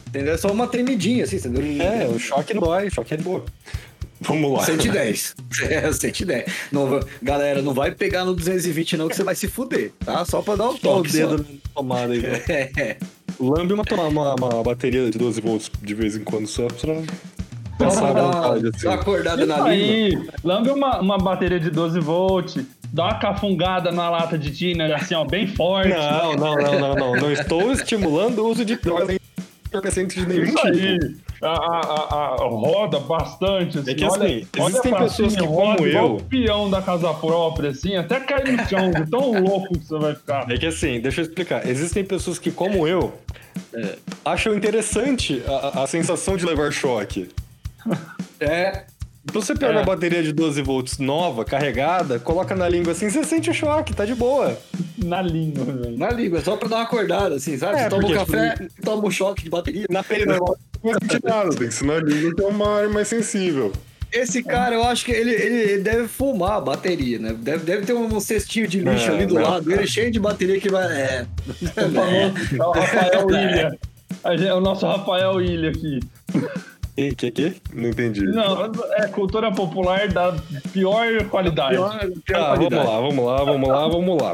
entendeu? 0.07 0.33
É 0.33 0.38
só 0.38 0.51
uma 0.51 0.67
tremidinha, 0.67 1.23
assim, 1.23 1.35
entendeu? 1.38 1.63
É, 1.85 2.07
o 2.07 2.17
choque 2.19 2.53
não 2.53 2.61
dói, 2.61 2.88
o 2.88 2.91
choque 2.91 3.13
é 3.13 3.17
de 3.17 3.23
boa. 3.23 3.45
Vamos 4.21 4.51
lá. 4.51 4.65
110. 4.65 5.35
É, 5.69 5.91
110. 5.91 6.45
Não, 6.71 7.00
galera, 7.21 7.61
não 7.61 7.73
vai 7.73 7.91
pegar 7.91 8.25
no 8.25 8.33
220 8.35 8.97
não, 8.97 9.07
que 9.07 9.15
você 9.15 9.23
vai 9.23 9.35
se 9.35 9.47
fuder, 9.47 9.91
tá? 10.03 10.23
Só 10.25 10.41
pra 10.41 10.56
dar 10.56 10.69
um 10.69 10.77
Só 10.77 11.00
o 11.00 11.03
toque. 11.03 11.11
dedo 11.11 11.38
só. 11.38 11.44
na 11.44 11.59
tomada 11.75 12.13
aí. 12.13 12.21
né? 12.21 12.41
É, 12.50 12.71
é. 12.81 12.97
Lambe 13.39 13.74
uma, 13.74 13.83
toma- 13.86 14.03
uma, 14.07 14.36
uma 14.36 14.63
bateria 14.63 15.09
de 15.09 15.18
12 15.18 15.39
volts 15.41 15.71
de 15.81 15.94
vez 15.94 16.15
em 16.15 16.24
quando 16.24 16.47
só 16.47 16.68
pra 16.68 16.94
dar 17.77 17.83
uma, 17.86 18.31
vontade, 18.31 18.68
assim. 18.75 18.88
acordada 18.89 19.41
Isso 19.41 19.47
na 19.47 19.56
língua. 19.69 19.69
aí, 19.69 20.27
lambe 20.44 20.69
uma, 20.69 21.00
uma 21.00 21.18
bateria 21.18 21.59
de 21.59 21.69
12 21.69 22.00
volts, 22.01 22.65
dá 22.91 23.06
uma 23.06 23.19
cafungada 23.19 23.91
na 23.91 24.09
lata 24.09 24.38
de 24.38 24.51
tiner, 24.51 24.94
assim, 24.94 25.15
ó, 25.15 25.24
bem 25.24 25.47
forte. 25.47 25.89
Não, 25.89 26.36
não, 26.36 26.56
não, 26.56 26.80
não, 26.80 26.95
não. 26.95 27.15
Não 27.15 27.31
estou 27.31 27.71
estimulando 27.71 28.39
o 28.39 28.50
uso 28.50 28.65
de 28.65 28.75
drogas 28.75 29.18
entorpecentes 29.65 30.15
de 30.18 30.27
nenhum 30.27 30.44
Isso 30.44 30.71
tipo. 30.71 31.28
A, 31.41 31.47
a- 31.47 31.80
a- 31.80 32.33
a- 32.44 32.47
roda 32.50 33.00
bastante, 33.00 33.80
assim. 33.80 33.91
É 33.91 33.95
que, 33.95 34.03
olha, 34.03 34.25
assim, 34.25 34.47
olha 34.59 34.69
existem 34.69 34.94
pessoas 34.94 35.33
cima, 35.33 35.47
que, 35.47 35.53
roda 35.53 35.77
como 35.77 35.88
eu- 35.89 36.15
o 36.15 36.24
peão 36.24 36.69
da 36.69 36.81
casa 36.81 37.13
própria, 37.13 37.69
assim, 37.69 37.95
até 37.95 38.19
cair 38.19 38.51
no 38.57 38.68
chão, 38.68 38.91
tão 39.09 39.31
louco 39.44 39.74
que 39.80 39.86
você 39.86 39.97
vai 39.97 40.15
ficar. 40.15 40.51
É 40.51 40.57
que 40.57 40.65
assim, 40.65 41.00
deixa 41.00 41.21
eu 41.21 41.25
explicar. 41.25 41.65
Existem 41.68 42.03
pessoas 42.03 42.38
que, 42.39 42.51
como 42.51 42.88
eu, 42.88 43.13
É. 43.74 43.97
acham 44.25 44.53
interessante 44.53 45.41
a- 45.47 45.83
a 45.83 45.88
sensação 45.88 46.36
de 46.36 46.45
levar 46.45 46.71
choque. 46.71 47.30
É. 48.39 48.83
Você 49.31 49.53
pega 49.55 49.73
É. 49.73 49.75
uma 49.77 49.83
bateria 49.85 50.23
de 50.23 50.31
12 50.31 50.61
volts 50.61 50.97
nova, 50.97 51.45
carregada, 51.45 52.19
coloca 52.19 52.55
na 52.55 52.67
língua 52.67 52.91
assim, 52.93 53.09
você 53.09 53.23
sente 53.23 53.49
o 53.49 53.53
choque, 53.53 53.93
tá 53.93 54.05
de 54.05 54.15
boa. 54.15 54.57
Na 54.97 55.21
língua, 55.21 55.65
velho. 55.65 55.97
Na 55.97 56.09
língua, 56.11 56.41
só 56.41 56.55
pra 56.57 56.67
dar 56.67 56.75
uma 56.77 56.83
acordada, 56.83 57.35
assim, 57.35 57.57
sabe? 57.57 57.77
É, 57.79 57.83
você 57.83 57.89
toma 57.89 58.03
um 58.07 58.07
porque, 58.13 58.19
café, 58.25 58.67
toma 58.83 59.07
um 59.07 59.11
choque 59.11 59.43
de 59.43 59.49
bateria. 59.49 59.85
Na 59.89 60.03
pele 60.03 60.25
normal, 60.25 60.57
não 60.83 60.93
sente 60.93 61.19
nada, 61.23 61.49
tem 61.49 61.67
que 61.67 61.73
ser 61.73 61.85
na 61.85 61.97
língua 61.97 62.33
que 62.35 62.41
é 62.43 62.47
uma 62.47 62.77
área 62.77 62.89
mais 62.89 63.07
sensível. 63.07 63.71
Esse 64.11 64.41
cara, 64.41 64.73
eu 64.73 64.83
acho 64.83 65.05
que 65.05 65.11
ele, 65.11 65.29
ele, 65.31 65.55
ele 65.73 65.83
deve 65.83 66.07
fumar 66.07 66.53
a 66.53 66.61
bateria, 66.61 67.19
né? 67.19 67.31
Deve, 67.37 67.63
deve 67.63 67.85
ter 67.85 67.93
um 67.93 68.19
cestinho 68.19 68.67
de 68.67 68.79
lixo 68.79 69.07
Não, 69.07 69.13
ali 69.15 69.25
do 69.27 69.35
não. 69.35 69.41
lado 69.43 69.65
dele, 69.69 69.85
cheio 69.85 70.09
de 70.09 70.19
bateria 70.19 70.59
que 70.59 70.67
vai. 70.69 70.85
É. 70.91 71.25
É 72.57 72.63
o 72.65 72.71
Rafael 72.71 73.29
Ilha. 73.29 73.79
É 74.47 74.53
o 74.55 74.59
nosso 74.59 74.85
Rafael 74.87 75.39
Ilha 75.39 75.69
aqui. 75.69 75.99
Que, 76.99 77.15
que, 77.15 77.31
que? 77.31 77.55
Não 77.73 77.89
entendi. 77.89 78.23
Não, 78.25 78.65
é 78.97 79.07
cultura 79.07 79.49
popular 79.53 80.07
da 80.09 80.35
pior 80.73 81.23
qualidade. 81.29 81.75
Pior, 81.75 81.97
pior 82.25 82.37
Ah, 82.39 82.55
vamos 82.55 82.67
qualidade. 82.67 82.87
lá, 82.87 82.99
vamos 82.99 83.25
lá, 83.25 83.43
vamos 83.45 83.69
lá, 83.69 83.87
vamos 83.87 84.21
lá. 84.21 84.31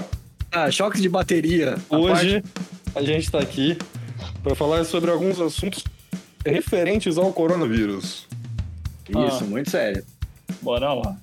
Ah, 0.52 0.72
choques 0.72 1.00
de 1.02 1.08
bateria. 1.10 1.76
a 1.92 1.96
Hoje 1.98 2.44
a 2.96 3.04
gente 3.04 3.30
tá 3.30 3.38
aqui 3.40 3.78
para 4.42 4.56
falar 4.56 4.84
sobre 4.84 5.12
alguns 5.12 5.40
assuntos 5.40 5.84
referentes 6.44 7.18
ao 7.20 7.32
coronavírus. 7.32 8.26
parte- 9.12 9.28
Isso, 9.36 9.44
Ah. 9.44 9.48
muito 9.48 9.70
sério. 9.70 10.04
Bora 10.62 10.92
lá. 10.94 11.16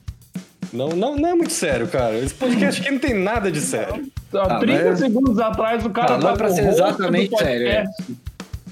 Não, 0.73 0.91
não, 0.91 1.17
não 1.17 1.29
é 1.29 1.35
muito 1.35 1.53
sério, 1.53 1.89
cara. 1.89 2.17
Esse 2.19 2.35
podcast 2.35 2.81
aqui 2.81 2.91
não 2.93 2.99
tem 3.01 3.15
nada 3.15 3.51
de 3.51 3.61
sério. 3.61 4.07
Há 4.33 4.57
Ah, 4.57 4.59
30 4.61 4.85
mas- 4.91 4.99
segundos 5.01 5.39
atrás 5.41 5.85
o 5.85 5.91
cara 5.91 6.15
Ah, 6.15 6.19
não 6.19 6.19
é 6.19 6.23
tava 6.23 6.37
pra 6.37 6.51
ser 6.51 6.69
exatamente 6.69 7.37
sério, 7.37 7.67
é. 7.67 7.85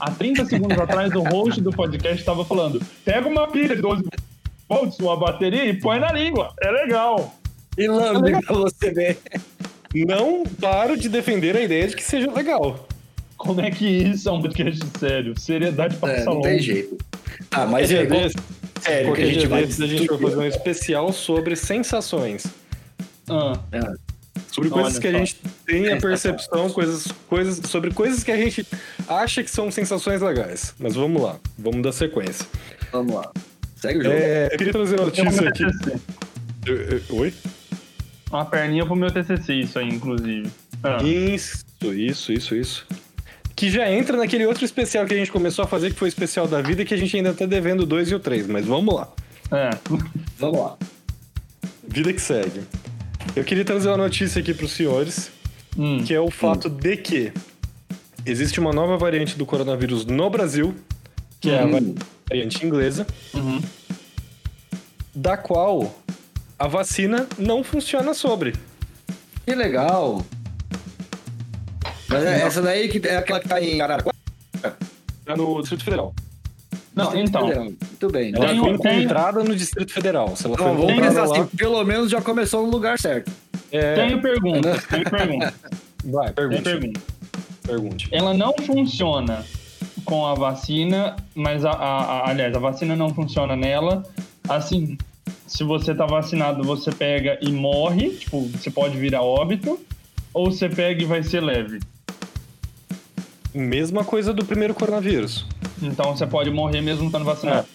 Há 0.01 0.11
30 0.11 0.47
segundos 0.47 0.79
atrás 0.79 1.13
o 1.15 1.23
host 1.23 1.61
do 1.61 1.71
podcast 1.71 2.19
estava 2.19 2.45
falando: 2.45 2.81
pega 3.05 3.29
uma 3.29 3.47
pilha 3.49 3.77
de 3.77 3.83
12 3.83 4.05
volts, 4.69 4.99
uma 4.99 5.17
bateria 5.17 5.67
e 5.67 5.79
põe 5.79 5.99
na 6.01 6.11
língua. 6.13 6.55
É 6.61 6.71
legal. 6.71 7.35
E 7.77 7.87
lambe 7.87 8.33
pra 8.45 8.57
você 8.57 8.91
ver. 8.91 9.19
Não 9.95 10.45
paro 10.61 10.97
de 10.97 11.09
defender 11.09 11.57
a 11.57 11.61
ideia 11.61 11.87
de 11.89 11.97
que 11.97 12.03
seja 12.03 12.31
legal. 12.33 12.89
Como 13.37 13.61
é 13.61 13.71
que 13.71 13.87
isso 13.87 14.29
é 14.29 14.33
um 14.33 14.41
podcast 14.41 14.81
sério? 14.99 15.39
Seriedade 15.39 15.97
pra 15.97 16.13
É, 16.13 16.25
não 16.25 16.41
tem 16.41 16.59
jeito. 16.59 16.97
Ah, 17.51 17.67
mas 17.67 17.91
é, 17.91 18.07
sério 18.81 19.15
que 19.15 19.23
a 19.23 19.27
gente 19.27 19.47
vai. 19.47 19.63
a 19.63 19.67
gente 19.67 20.07
vai 20.07 20.19
fazer 20.19 20.37
um 20.37 20.45
especial 20.45 21.13
sobre 21.13 21.57
sensações. 21.57 22.47
Ah, 23.29 23.59
É. 23.73 24.10
Sobre 24.53 24.69
coisas 24.71 24.95
Olha 24.95 25.01
que 25.01 25.07
a 25.09 25.13
gente 25.13 25.37
tem 25.67 25.93
a 25.93 25.97
percepção, 26.01 26.71
coisas, 26.71 27.07
coisas, 27.29 27.61
sobre 27.71 27.93
coisas 27.93 28.25
que 28.25 28.33
a 28.33 28.37
gente 28.37 28.67
acha 29.09 29.43
que 29.45 29.51
são 29.51 29.71
sensações 29.71 30.21
legais. 30.21 30.75
Mas 30.79 30.95
vamos 30.95 31.23
lá, 31.23 31.37
vamos 31.59 31.83
dar 31.83 31.93
sequência. 31.93 32.45
Vamos 32.93 33.15
lá. 33.15 33.31
Segue 33.77 34.01
o 34.01 34.03
jogo. 34.03 34.15
É, 34.17 34.47
eu 34.53 34.59
queria 34.59 34.73
trazer 34.73 34.97
uma 34.97 35.05
notícia 35.07 35.49
aqui. 35.49 35.65
TCC. 35.65 36.01
Eu- 36.67 36.77
eu- 36.77 37.03
Oi? 37.11 37.35
Uma 38.31 38.45
perninha 38.45 38.85
pro 38.85 38.95
meu 38.97 39.11
TCC, 39.11 39.55
isso 39.55 39.79
aí, 39.79 39.89
inclusive. 39.89 40.51
Ah, 40.83 41.03
Isso, 41.03 41.65
isso, 41.83 42.33
isso, 42.33 42.55
isso. 42.55 42.87
Que 43.57 43.71
já 43.71 43.91
entra 43.91 44.17
naquele 44.17 44.47
outro 44.47 44.65
especial 44.65 45.05
que 45.07 45.13
a 45.15 45.17
gente 45.17 45.31
começou 45.33 45.65
a 45.65 45.69
fazer, 45.69 45.91
que 45.93 45.99
foi 45.99 46.09
o 46.09 46.11
especial 46.11 46.47
da 46.49 46.61
vida, 46.63 46.85
que 46.85 46.95
a 46.95 46.97
gente 46.97 47.15
ainda 47.17 47.33
tá 47.35 47.45
devendo 47.47 47.81
o 47.81 47.87
2 47.87 48.11
e 48.11 48.15
o 48.15 48.21
3, 48.21 48.47
mas 48.47 48.65
vamos 48.67 48.95
lá. 48.95 49.09
é. 49.53 49.71
Vamos 50.39 50.59
lá. 50.61 50.77
Vida 51.87 52.13
que 52.13 52.21
segue. 52.21 52.63
Eu 53.37 53.45
queria 53.45 53.65
trazer 53.65 53.89
uma 53.89 53.97
notícia 53.97 54.41
aqui 54.41 54.53
pros 54.55 54.73
senhores, 54.73 55.31
Hum. 55.79 56.03
que 56.05 56.13
é 56.13 56.21
o 56.21 56.31
fato 56.31 56.69
de 56.69 56.97
que 56.97 57.33
existe 58.27 58.59
uma 58.59 58.73
nova 58.73 58.97
variante 58.99 59.37
do 59.39 59.47
coronavírus 59.47 60.05
no 60.05 60.29
Brasil, 60.29 60.75
que 61.41 61.51
é 61.51 61.61
a 61.61 61.67
Hum. 61.67 61.95
variante 62.29 62.67
inglesa, 62.67 63.07
Uhum. 63.35 63.61
da 65.15 65.37
qual 65.37 65.95
a 66.59 66.67
vacina 66.67 67.27
não 67.39 67.63
funciona 67.63 68.13
sobre. 68.15 68.53
Que 69.47 69.55
legal. 69.55 70.25
Mas 72.09 72.25
é 72.25 72.43
essa 72.43 72.61
daí 72.61 72.89
que 72.89 73.07
é 73.07 73.17
aquela 73.17 73.39
que 73.41 73.49
tá 73.49 73.61
em 73.61 73.81
Araraquara? 73.81 74.17
É 75.27 75.37
no 75.37 75.61
Distrito 75.61 75.85
Federal. 75.85 76.13
Não, 77.05 77.17
então. 77.17 77.47
Muito 77.65 78.09
bem. 78.11 78.33
Ela 78.35 78.47
Tem 78.49 78.59
foi 78.61 78.79
tem- 78.79 78.99
encontrada 79.01 79.43
no 79.45 79.55
Distrito 79.57 79.93
Federal. 79.93 80.37
Se 80.37 80.47
ela 80.47 80.57
foi 80.57 80.67
vamos 80.67 80.87
pensar 80.95 81.25
lá... 81.27 81.37
assim, 81.37 81.47
pelo 81.57 81.83
menos 81.85 82.11
já 82.11 82.21
começou 82.21 82.65
no 82.65 82.71
lugar 82.71 82.99
certo. 82.99 83.31
É, 83.73 83.95
Tenho 83.95 84.21
pergunta, 84.21 84.83
tenho 84.91 85.09
pergunta, 85.11 85.55
Vai, 86.05 86.33
pergunta. 86.33 86.81
Pergunte. 87.63 88.09
Ela 88.11 88.35
não 88.35 88.53
funciona 88.67 89.45
com 90.05 90.27
a 90.27 90.35
vacina, 90.35 91.15
mas 91.35 91.65
a, 91.65 91.71
a- 91.71 92.03
a- 92.03 92.31
aliás, 92.31 92.55
a 92.55 92.59
vacina 92.59 92.97
não 92.97 93.15
funciona 93.15 93.55
nela. 93.55 94.03
Assim, 94.49 94.99
se 95.47 95.63
você 95.63 95.95
tá 95.95 96.07
vacinado, 96.07 96.65
você 96.65 96.91
pega 96.91 97.39
e 97.41 97.53
morre, 97.53 98.11
tipo, 98.11 98.41
você 98.49 98.71
pode 98.71 98.97
vir 98.99 99.15
a 99.15 99.23
óbito, 99.23 99.79
ou 100.35 100.51
você 100.51 100.69
pega 100.69 101.03
e 101.03 101.05
vai 101.05 101.23
ser 101.23 101.41
leve. 101.41 101.79
Mesma 103.55 104.05
coisa 104.05 104.33
do 104.33 104.45
primeiro 104.45 104.75
coronavírus. 104.75 105.45
Então 105.83 106.15
você 106.17 106.27
pode 106.27 106.51
morrer 106.51 106.81
mesmo 106.81 107.07
estando 107.07 107.25
vacinado. 107.25 107.67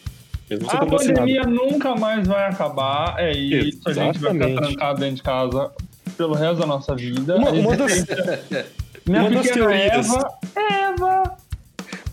Mesmo 0.49 0.65
você 0.65 0.71
A 0.71 0.79
estando 0.79 0.91
vacinado. 0.91 1.19
pandemia 1.19 1.43
nunca 1.43 1.95
mais 1.95 2.27
vai 2.27 2.45
acabar, 2.45 3.15
é 3.17 3.31
isso. 3.31 3.79
A 3.87 3.93
gente 3.93 4.19
vai 4.19 4.33
ficar 4.33 4.45
Exatamente. 4.47 4.55
trancado 4.75 4.99
dentro 4.99 5.15
de 5.15 5.23
casa 5.23 5.71
pelo 6.17 6.33
resto 6.33 6.59
da 6.59 6.65
nossa 6.67 6.95
vida. 6.95 7.35
Uma, 7.35 7.49
uma 7.51 7.75
das, 7.75 8.05
Minha 9.07 9.21
uma 9.21 9.29
das 9.31 9.49
teorias- 9.49 10.07
Eva, 10.09 10.29
Eva, 10.55 11.37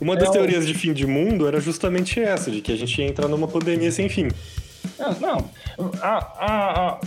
uma 0.01 0.17
das 0.17 0.27
É 0.29 0.31
o- 0.31 0.33
teorias 0.33 0.67
de 0.67 0.75
fim 0.75 0.93
de 0.93 1.07
mundo 1.07 1.47
era 1.47 1.61
justamente 1.61 2.19
essa, 2.21 2.51
de 2.51 2.61
que 2.61 2.73
a 2.73 2.77
gente 2.77 3.01
ia 3.01 3.07
entrar 3.09 3.29
numa 3.29 3.47
pandemia 3.49 3.91
sem 3.93 4.09
fim. 4.09 4.29
Não, 4.99 5.13
não. 5.21 5.51
A, 6.01 6.09
a- 6.39 6.89
a- 6.91 7.01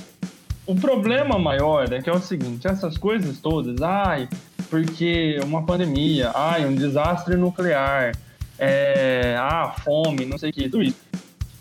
o 0.66 0.76
problema 0.76 1.38
maior 1.38 1.92
é 1.92 2.02
que 2.02 2.10
é 2.10 2.14
o 2.14 2.20
seguinte, 2.20 2.66
essas 2.68 2.98
coisas 2.98 3.38
todas, 3.40 3.82
ai, 3.82 4.28
porque 4.70 5.40
uma 5.44 5.64
pandemia, 5.64 6.32
ai, 6.34 6.66
um 6.66 6.74
desastre 6.74 7.36
nuclear, 7.36 8.14
é, 8.58 9.36
ah, 9.38 9.74
fome, 9.84 10.26
não 10.26 10.38
sei 10.38 10.50
o 10.50 10.54
que, 10.54 10.70
tudo 10.70 10.84
isso. 10.84 10.98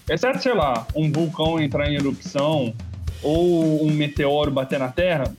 Exceto, 0.09 0.43
sei 0.43 0.55
lá, 0.55 0.87
um 0.95 1.11
vulcão 1.11 1.61
entrar 1.61 1.89
em 1.91 1.95
erupção 1.95 2.75
ou 3.23 3.87
um 3.87 3.91
meteoro 3.91 4.51
bater 4.51 4.79
na 4.79 4.89
Terra, 4.89 5.35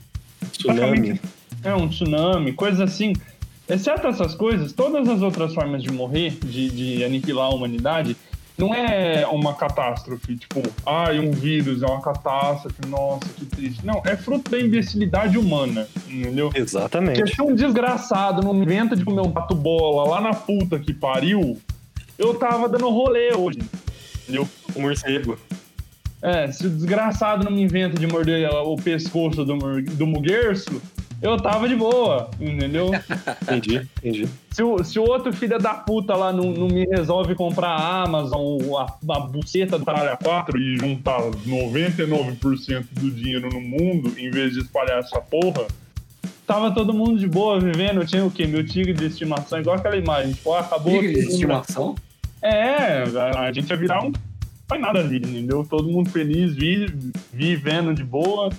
Tsunami. 0.52 1.20
é 1.62 1.74
um 1.74 1.88
tsunami, 1.88 2.52
coisas 2.52 2.80
assim. 2.80 3.12
Exceto 3.68 4.06
essas 4.06 4.34
coisas, 4.34 4.72
todas 4.72 5.08
as 5.08 5.22
outras 5.22 5.52
formas 5.54 5.82
de 5.82 5.90
morrer, 5.90 6.38
de, 6.44 6.70
de 6.70 7.04
aniquilar 7.04 7.46
a 7.46 7.54
humanidade, 7.54 8.16
não 8.58 8.74
é 8.74 9.26
uma 9.26 9.54
catástrofe, 9.54 10.36
tipo, 10.36 10.62
ai, 10.86 11.18
um 11.18 11.30
vírus 11.30 11.82
é 11.82 11.86
uma 11.86 12.00
catástrofe, 12.00 12.86
nossa, 12.88 13.28
que 13.36 13.44
triste. 13.44 13.84
Não, 13.84 14.00
é 14.04 14.16
fruto 14.16 14.50
da 14.50 14.58
imbecilidade 14.58 15.36
humana, 15.36 15.86
entendeu? 16.08 16.50
Exatamente. 16.54 17.18
Porque 17.18 17.34
se 17.34 17.42
um 17.42 17.54
desgraçado 17.54 18.42
não 18.42 18.54
inventa 18.54 18.96
de 18.96 19.04
comer 19.04 19.20
um 19.20 19.30
pato 19.30 19.54
bola 19.54 20.08
lá 20.08 20.20
na 20.22 20.32
puta 20.32 20.78
que 20.78 20.94
pariu, 20.94 21.60
eu 22.18 22.34
tava 22.34 22.68
dando 22.68 22.88
rolê 22.88 23.34
hoje, 23.34 23.58
entendeu? 24.22 24.48
O 24.74 24.80
morcego. 24.80 25.38
É, 26.22 26.50
se 26.50 26.66
o 26.66 26.70
desgraçado 26.70 27.44
não 27.44 27.52
me 27.52 27.62
inventa 27.62 27.98
de 27.98 28.06
morder 28.06 28.48
o 28.50 28.76
pescoço 28.76 29.44
do, 29.44 29.82
do 29.82 30.06
muguerço, 30.06 30.80
eu 31.22 31.36
tava 31.38 31.68
de 31.68 31.74
boa, 31.74 32.30
entendeu? 32.40 32.90
Entendi, 33.42 33.86
entendi. 33.98 34.28
Se 34.50 34.62
o, 34.62 34.82
se 34.84 34.98
o 34.98 35.02
outro 35.04 35.32
filho 35.32 35.58
da 35.58 35.74
puta 35.74 36.14
lá 36.14 36.32
não, 36.32 36.50
não 36.52 36.68
me 36.68 36.84
resolve 36.86 37.34
comprar 37.34 37.68
a 37.70 38.02
Amazon, 38.02 38.58
a, 38.78 39.14
a 39.14 39.20
buceta 39.20 39.78
do 39.78 39.84
caralho 39.84 40.16
4 40.22 40.58
e 40.58 40.76
juntar 40.78 41.20
99% 41.20 42.84
do 42.92 43.10
dinheiro 43.10 43.48
no 43.50 43.60
mundo, 43.60 44.12
em 44.18 44.30
vez 44.30 44.52
de 44.52 44.60
espalhar 44.60 44.98
essa 45.00 45.20
porra, 45.20 45.66
tava 46.46 46.70
todo 46.72 46.92
mundo 46.92 47.18
de 47.18 47.26
boa 47.28 47.58
vivendo. 47.60 48.00
Eu 48.00 48.06
tinha 48.06 48.24
o 48.24 48.30
quê? 48.30 48.46
Meu 48.46 48.64
tigre 48.66 48.92
de 48.92 49.06
estimação, 49.06 49.58
igual 49.58 49.76
aquela 49.76 49.96
imagem. 49.96 50.32
Tipo, 50.32 50.52
ah, 50.52 50.60
acabou. 50.60 50.92
Tigre 50.92 51.12
de 51.14 51.20
mundo- 51.22 51.30
estimação? 51.32 51.94
É, 52.42 53.04
a, 53.34 53.40
a 53.40 53.52
gente 53.52 53.68
ia 53.70 53.76
virar 53.76 54.02
um. 54.02 54.10
Não 54.10 54.14
faz 54.68 54.80
nada 54.82 54.98
ali, 54.98 55.16
entendeu? 55.18 55.64
Todo 55.68 55.88
mundo 55.88 56.10
feliz, 56.10 56.54
vi, 56.54 56.86
vivendo 57.32 57.94
de 57.94 58.02
boa. 58.02 58.50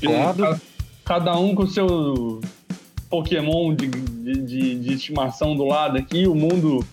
Pelado. 0.00 0.60
Ca- 1.08 1.14
Cada 1.18 1.38
um 1.38 1.54
com 1.54 1.62
o 1.62 1.66
seu 1.66 2.40
Pokémon 3.08 3.74
de, 3.74 3.86
de, 3.88 4.42
de- 4.42 4.78
de 4.78 4.92
estimação 4.92 5.56
do 5.56 5.64
lado 5.64 5.96
aqui, 5.98 6.26
o 6.26 6.34
mundo. 6.34 6.84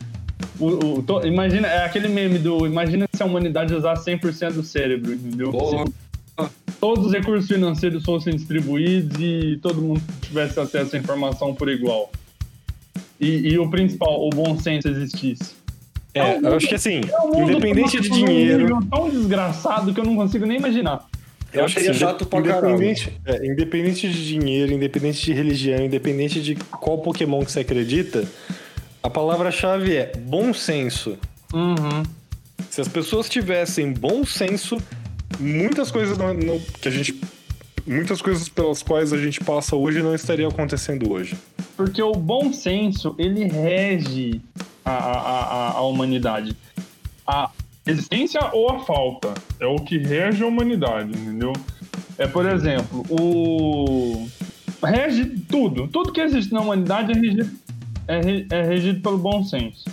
o- 0.59 0.67
o- 0.99 1.03
to- 1.03 1.25
imagina, 1.27 1.67
é 1.67 1.83
aquele 1.85 2.07
meme 2.07 2.39
do. 2.39 2.65
Imagina 2.65 3.05
se 3.13 3.21
a 3.21 3.25
humanidade 3.25 3.73
usasse 3.75 4.05
100% 4.09 4.53
do 4.53 4.63
cérebro, 4.63 5.13
entendeu? 5.13 5.51
Boa. 5.51 5.85
Se 5.85 6.75
todos 6.79 7.05
os 7.07 7.11
recursos 7.13 7.47
financeiros 7.47 8.03
fossem 8.03 8.33
distribuídos 8.35 9.17
e 9.19 9.59
todo 9.61 9.81
mundo 9.81 10.01
tivesse 10.21 10.59
acesso 10.59 10.95
à 10.95 10.99
informação 10.99 11.53
por 11.53 11.67
igual. 11.69 12.09
E, 13.19 13.49
e 13.53 13.57
o 13.59 13.69
principal, 13.69 14.25
o 14.25 14.29
bom 14.29 14.57
senso 14.59 14.87
existisse. 14.89 15.53
É, 16.13 16.37
eu 16.37 16.55
acho 16.55 16.67
que 16.67 16.75
assim, 16.75 17.01
É 17.09 17.19
um 17.21 17.27
mundo 17.39 17.51
independente 17.51 17.99
de 17.99 18.07
tomado 18.09 18.21
por 18.25 18.29
um 18.29 18.33
dinheiro. 18.33 18.79
tão 18.89 19.09
desgraçado 19.09 19.93
que 19.93 19.99
eu 19.99 20.05
não 20.05 20.15
consigo 20.15 20.45
nem 20.45 20.57
imaginar. 20.57 21.05
Eu 21.55 21.65
acho 21.65 21.73
que 21.75 21.79
acharia 21.81 21.91
assim, 21.91 21.99
chato 21.99 22.25
pra 22.25 22.39
independente, 22.39 23.13
é, 23.25 23.45
independente 23.47 24.09
de 24.09 24.27
dinheiro, 24.27 24.73
independente 24.73 25.23
de 25.25 25.33
religião, 25.33 25.85
independente 25.85 26.41
de 26.41 26.55
qual 26.55 26.97
Pokémon 26.99 27.43
que 27.43 27.51
você 27.51 27.61
acredita, 27.61 28.25
a 29.01 29.09
palavra-chave 29.09 29.95
é 29.95 30.11
bom 30.17 30.53
senso. 30.53 31.17
Uhum. 31.53 32.03
Se 32.69 32.81
as 32.81 32.87
pessoas 32.87 33.29
tivessem 33.29 33.93
bom 33.93 34.25
senso, 34.25 34.77
muitas 35.39 35.91
coisas 35.91 36.17
não- 36.17 36.33
não- 36.33 36.59
que 36.81 36.87
a 36.87 36.91
gente. 36.91 37.19
Muitas 37.87 38.19
coisas 38.19 38.49
pelas 38.49 38.81
quais 38.81 39.13
a 39.13 39.17
gente 39.17 39.39
passa 39.43 39.75
hoje 39.75 40.01
não 40.01 40.15
estariam 40.15 40.49
acontecendo 40.49 41.11
hoje. 41.11 41.37
Porque 41.77 42.01
o 42.01 42.13
bom 42.13 42.51
senso, 42.51 43.13
ele 43.19 43.43
rege 43.45 44.41
a, 44.83 44.91
a, 44.91 45.19
a, 45.43 45.71
a 45.73 45.81
humanidade. 45.81 46.55
A 47.27 47.51
existência 47.85 48.39
ou 48.53 48.71
a 48.71 48.79
falta 48.79 49.33
é 49.59 49.65
o 49.65 49.75
que 49.75 49.97
rege 49.97 50.43
a 50.43 50.47
humanidade, 50.47 51.09
entendeu? 51.09 51.53
É, 52.17 52.27
por 52.27 52.45
exemplo, 52.45 53.03
o... 53.09 54.27
Rege 54.83 55.25
tudo. 55.49 55.87
Tudo 55.87 56.11
que 56.11 56.21
existe 56.21 56.53
na 56.53 56.61
humanidade 56.61 57.11
é 57.11 57.15
regido, 57.15 57.51
é, 58.07 58.55
é 58.55 58.61
regido 58.63 59.01
pelo 59.01 59.17
bom 59.17 59.43
senso. 59.43 59.85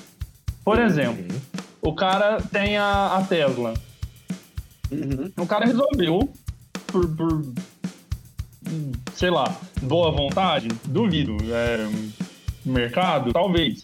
Por 0.64 0.78
exemplo, 0.78 1.25
o 1.80 1.94
cara 1.94 2.40
tem 2.40 2.76
a, 2.76 3.16
a 3.16 3.22
Tesla. 3.22 3.75
Uhum. 4.90 5.32
O 5.37 5.46
cara 5.46 5.64
resolveu, 5.64 6.28
por, 6.87 7.08
por, 7.16 7.42
sei 9.14 9.30
lá, 9.30 9.56
boa 9.82 10.11
vontade, 10.11 10.68
duvido, 10.84 11.37
é, 11.50 11.88
mercado, 12.64 13.32
talvez. 13.32 13.82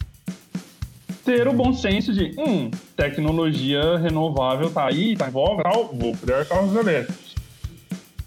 Ter 1.29 1.47
o 1.47 1.53
bom 1.53 1.75
senso 1.75 2.11
de, 2.11 2.35
hum, 2.39 2.71
tecnologia 2.97 3.99
renovável 3.99 4.71
tá 4.71 4.87
aí, 4.87 5.15
tá 5.15 5.29
em 5.29 5.31
voga, 5.31 5.63
tal, 5.63 5.95
vou 5.95 6.17
criar 6.17 6.47
carros 6.47 6.75
elétricos. 6.75 7.35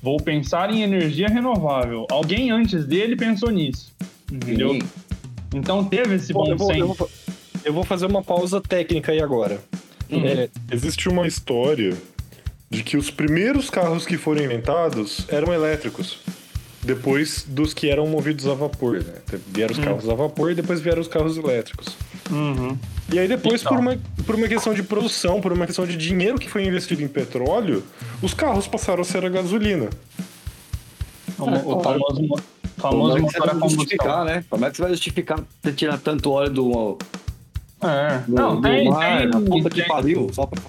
Vou 0.04 0.18
pensar 0.18 0.72
em 0.72 0.84
energia 0.84 1.28
renovável. 1.28 2.06
Alguém 2.12 2.52
antes 2.52 2.86
dele 2.86 3.16
pensou 3.16 3.50
nisso, 3.50 3.92
entendeu? 4.32 4.76
Sim. 4.76 4.82
Então 5.56 5.84
teve 5.84 6.14
esse 6.14 6.32
bom 6.32 6.46
eu, 6.46 6.56
vou, 6.56 6.70
eu, 6.70 6.76
senso. 6.76 6.94
vou, 6.94 7.10
eu 7.66 7.74
vou 7.74 7.84
fazer 7.84 8.06
uma 8.06 8.22
pausa 8.22 8.62
técnica 8.62 9.12
aí 9.12 9.20
agora. 9.20 9.60
Uhum. 10.08 10.24
É, 10.24 10.48
existe 10.72 11.10
uma 11.10 11.26
história 11.26 11.98
de 12.70 12.84
que 12.84 12.98
os 12.98 13.10
primeiros 13.10 13.72
carros 13.72 14.06
que 14.06 14.16
foram 14.16 14.44
inventados 14.44 15.26
eram 15.28 15.52
elétricos. 15.52 16.20
Depois 16.84 17.46
dos 17.48 17.74
que 17.74 17.90
eram 17.90 18.06
movidos 18.06 18.46
a 18.46 18.54
vapor, 18.54 19.04
né? 19.04 19.40
Vieram 19.48 19.74
os 19.74 19.80
carros 19.80 20.08
a 20.08 20.14
vapor 20.14 20.52
e 20.52 20.56
depois 20.56 20.80
vieram 20.80 21.02
os 21.02 21.08
carros 21.08 21.36
elétricos. 21.36 21.98
Uhum. 22.30 22.78
E 23.12 23.20
aí 23.20 23.28
depois, 23.28 23.62
Então. 23.62 23.74
por, 23.74 23.80
uma, 23.82 23.98
por 24.26 24.36
uma 24.36 24.48
questão 24.48 24.74
de 24.74 24.84
produção, 24.84 25.42
por 25.42 25.52
uma 25.52 25.66
questão 25.66 25.86
de 25.86 25.98
dinheiro 25.98 26.38
que 26.38 26.50
foi 26.50 26.66
investido 26.66 27.02
em 27.02 27.08
petróleo, 27.08 27.84
os 28.22 28.34
carros 28.34 28.68
passaram 28.68 29.02
a 29.02 29.04
ser 29.04 29.26
a 29.26 29.30
gasolina. 29.30 29.90
O, 31.38 31.44
o 31.44 31.84
famoso, 31.84 32.36
famoso 32.78 33.18
é 33.18 33.22
que 33.22 33.32
você 33.32 33.40
motor 33.40 33.50
a 33.50 33.54
vai 33.54 33.54
combustão. 33.54 33.70
justificar, 33.70 34.26
né? 34.26 34.46
Como 34.50 34.66
é 34.66 34.70
que 34.70 34.78
você 34.78 34.82
vai 34.84 34.92
justificar 34.92 35.40
você 35.62 35.72
tirar 35.74 35.98
tanto 35.98 36.32
óleo 36.32 36.52
do, 36.54 36.98
É. 37.82 38.18
do, 38.28 38.36
Não, 38.36 38.56
do 38.58 38.62
tem, 38.62 38.90
mar, 38.90 39.30
tem, 39.30 39.64
que 39.64 39.84
pariu? 39.84 40.30
Só 40.32 40.46
pra... 40.46 40.62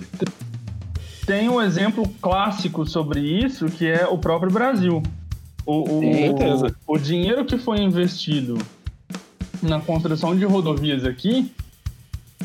tem 1.27 1.49
um 1.49 1.61
exemplo 1.61 2.09
clássico 2.21 2.87
sobre 2.87 3.21
isso, 3.21 3.67
que 3.67 3.87
é 3.87 4.07
o 4.07 4.19
próprio 4.19 4.51
Brasil. 4.51 5.03
O, 5.65 5.99
o, 5.99 6.01
certeza. 6.01 6.75
o 6.89 6.99
dinheiro 6.99 7.45
que 7.45 7.57
foi 7.57 7.79
investido 7.81 8.59
na 9.63 9.81
construção 9.81 10.37
de 10.37 10.45
rodovias 10.45 11.05
aqui 11.05 11.53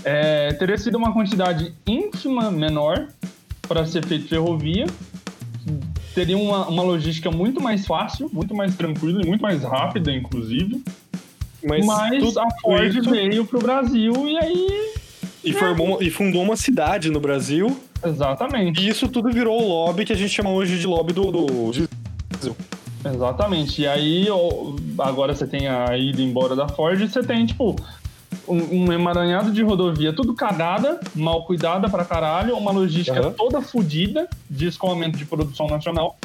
é, 0.04 0.54
teria 0.54 0.78
sido 0.78 0.98
uma 0.98 1.12
quantidade 1.12 1.74
ínfima 1.86 2.52
menor 2.52 3.08
para 3.68 3.86
ser 3.86 4.06
feito 4.06 4.28
ferrovia. 4.28 4.86
Teria 6.14 6.38
uma, 6.38 6.68
uma 6.68 6.84
logística 6.84 7.30
muito 7.30 7.62
mais 7.62 7.86
fácil, 7.86 8.30
muito 8.32 8.56
mais 8.56 8.76
tranquila 8.76 9.22
e 9.22 9.26
muito 9.28 9.42
mais 9.42 9.64
rápida, 9.64 10.12
inclusive. 10.12 10.84
Mas, 11.64 11.86
Mas, 11.86 12.24
tudo 12.24 12.40
a 12.40 12.48
Ford 12.62 12.96
isso- 12.96 13.10
veio 13.10 13.46
pro 13.46 13.60
Brasil 13.60 14.14
e 14.28 14.38
aí. 14.38 14.68
e, 15.44 15.54
formou, 15.54 16.02
e 16.02 16.10
fundou 16.10 16.44
uma 16.44 16.56
cidade 16.56 17.10
no 17.10 17.20
Brasil. 17.20 17.78
Exatamente. 18.06 18.82
E 18.82 18.90
isso 18.90 19.08
tudo 19.10 19.30
virou 19.32 19.62
o 19.62 19.68
lobby 19.68 20.06
que 20.06 20.14
a 20.14 20.16
gente 20.16 20.30
chama 20.30 20.52
hoje 20.52 20.80
de 20.80 20.86
lobby 20.88 21.14
do, 21.14 21.32
do 21.32 21.72
diesel. 21.72 22.56
Exatamente. 23.14 23.82
E 23.82 23.88
aí, 23.88 24.28
agora 25.00 25.34
você 25.34 25.48
tem 25.48 25.68
a 25.68 25.98
ida 25.98 26.22
embora 26.22 26.56
da 26.56 26.68
Ford, 26.68 27.00
você 27.00 27.22
tem, 27.22 27.46
tipo, 27.46 27.76
um, 28.48 28.84
um 28.84 28.94
emaranhado 28.94 29.52
de 29.52 29.62
rodovia 29.62 30.14
tudo 30.14 30.34
cagada, 30.34 31.00
mal 31.16 31.46
cuidada 31.46 31.90
pra 31.90 32.06
caralho, 32.06 32.56
uma 32.56 32.72
logística 32.72 33.20
Aham. 33.20 33.32
toda 33.32 33.62
fodida 33.62 34.28
de 34.50 34.68
escoamento 34.68 35.18
de 35.18 35.26
produção 35.26 35.68
nacional. 35.68 36.18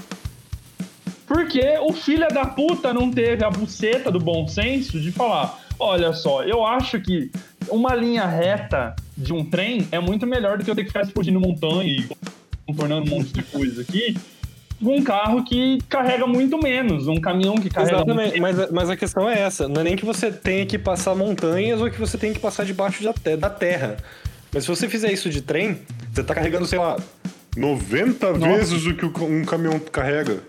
Porque 1.27 1.79
o 1.81 1.93
filho 1.93 2.29
da 2.29 2.45
puta 2.45 2.93
não 2.93 3.11
teve 3.11 3.45
a 3.45 3.51
buceta 3.51 4.11
do 4.11 4.21
bom 4.21 4.47
senso 4.47 5.01
de 5.01 5.11
falar: 5.11 5.59
olha 5.79 6.13
só, 6.13 6.45
eu 6.45 6.65
acho 6.65 7.01
que 7.01 7.31
uma 7.69 7.95
linha 7.95 8.27
reta 8.27 8.95
de 9.17 9.33
um 9.33 9.45
trem 9.45 9.89
é 9.91 9.99
muito 9.99 10.27
melhor 10.27 10.59
do 10.59 10.65
que 10.65 10.71
eu 10.71 10.75
ter 10.75 10.83
que 10.83 10.89
ficar 10.89 11.03
explodindo 11.03 11.41
montanha 11.41 11.85
e 11.85 12.07
contornando 12.67 13.07
um 13.07 13.17
monte 13.17 13.33
de 13.33 13.43
coisa 13.43 13.83
aqui. 13.83 14.17
Um 14.83 15.03
carro 15.05 15.45
que 15.45 15.79
carrega 15.89 16.27
muito 16.27 16.59
menos, 16.59 17.07
um 17.07 17.21
caminhão 17.21 17.55
que 17.55 17.71
carrega 17.71 17.99
Exatamente, 17.99 18.41
muito 18.41 18.59
mas, 18.59 18.71
mas 18.71 18.91
a 18.91 18.97
questão 18.97 19.31
é 19.31 19.39
essa. 19.41 19.69
Não 19.69 19.81
é 19.81 19.85
nem 19.85 19.97
que 19.97 20.05
você 20.05 20.33
tenha 20.33 20.67
que 20.67 20.77
passar 20.77 21.15
montanhas 21.15 21.81
ou 21.81 21.89
que 21.89 22.01
você 22.01 22.19
tenha 22.19 22.33
que 22.33 22.41
passar 22.41 22.65
debaixo 22.65 23.05
da, 23.05 23.13
te- 23.13 23.37
da 23.37 23.49
terra. 23.49 23.97
Mas 24.53 24.65
se 24.65 24.69
você 24.69 24.89
fizer 24.89 25.13
isso 25.13 25.31
de 25.31 25.41
trem, 25.41 25.79
você 26.13 26.25
tá 26.25 26.35
carregando, 26.35 26.67
sei 26.67 26.79
lá, 26.81 26.97
90 27.57 28.33
vezes 28.35 28.85
o 28.85 28.95
que 28.95 29.07
um 29.23 29.45
caminhão 29.45 29.79
carrega. 29.79 30.41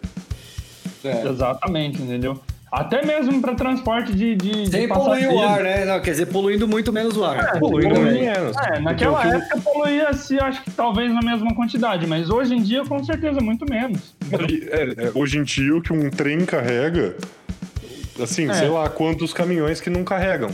É. 1.03 1.27
Exatamente, 1.27 2.01
entendeu? 2.01 2.41
Até 2.73 3.05
mesmo 3.05 3.39
para 3.39 3.53
transporte 3.53 4.11
de, 4.11 4.35
de, 4.35 4.63
de 4.63 4.71
Sem 4.71 4.87
poluir 4.87 5.29
o 5.29 5.39
ar, 5.39 5.61
né? 5.61 5.85
Não, 5.85 6.01
quer 6.01 6.09
dizer, 6.09 6.25
poluindo 6.25 6.67
muito 6.67 6.91
menos 6.91 7.15
o 7.15 7.23
ar. 7.23 7.59
Poluindo 7.59 7.93
Polui 7.93 8.13
menos. 8.13 8.57
É, 8.57 8.79
naquela 8.79 9.21
Porque 9.21 9.35
época 9.35 9.61
poluía-se, 9.61 10.39
acho 10.39 10.63
que 10.63 10.71
talvez 10.71 11.13
na 11.13 11.21
mesma 11.21 11.53
quantidade, 11.53 12.07
mas 12.07 12.31
hoje 12.31 12.55
em 12.55 12.63
dia, 12.63 12.83
com 12.83 13.03
certeza, 13.03 13.39
muito 13.41 13.63
menos. 13.69 14.15
É, 14.71 15.05
é, 15.05 15.11
hoje 15.13 15.37
em 15.37 15.43
dia, 15.43 15.75
o 15.75 15.83
que 15.83 15.93
um 15.93 16.09
trem 16.09 16.45
carrega, 16.47 17.15
assim, 18.19 18.49
É. 18.49 18.53
sei 18.55 18.69
lá 18.69 18.89
quantos 18.89 19.33
caminhões 19.33 19.79
que 19.79 19.91
não 19.91 20.03
carregam. 20.03 20.49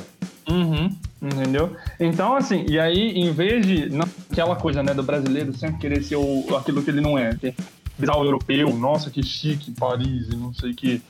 Uhum, 0.50 0.94
entendeu? 1.22 1.74
Então, 1.98 2.36
assim, 2.36 2.66
e 2.68 2.78
aí, 2.78 3.12
em 3.12 3.32
vez 3.32 3.66
de. 3.66 3.90
Não, 3.90 4.06
aquela 4.30 4.58
coisa, 4.58 4.84
né, 4.84 4.94
do 4.94 5.04
brasileiro 5.04 5.56
sempre 5.56 5.80
querer 5.80 6.04
ser 6.04 6.18
o, 6.18 6.46
aquilo 6.58 6.84
que 6.84 6.90
ele 6.90 7.00
não 7.00 7.18
é, 7.18 7.34
que 7.34 7.48
é 7.48 7.54
europeu, 8.08 8.74
nossa, 8.76 9.10
que 9.10 9.22
chique, 9.24 9.72
Paris, 9.72 10.28
e 10.30 10.36
não 10.36 10.54
sei 10.54 10.72
o 10.72 10.76
que. 10.76 11.02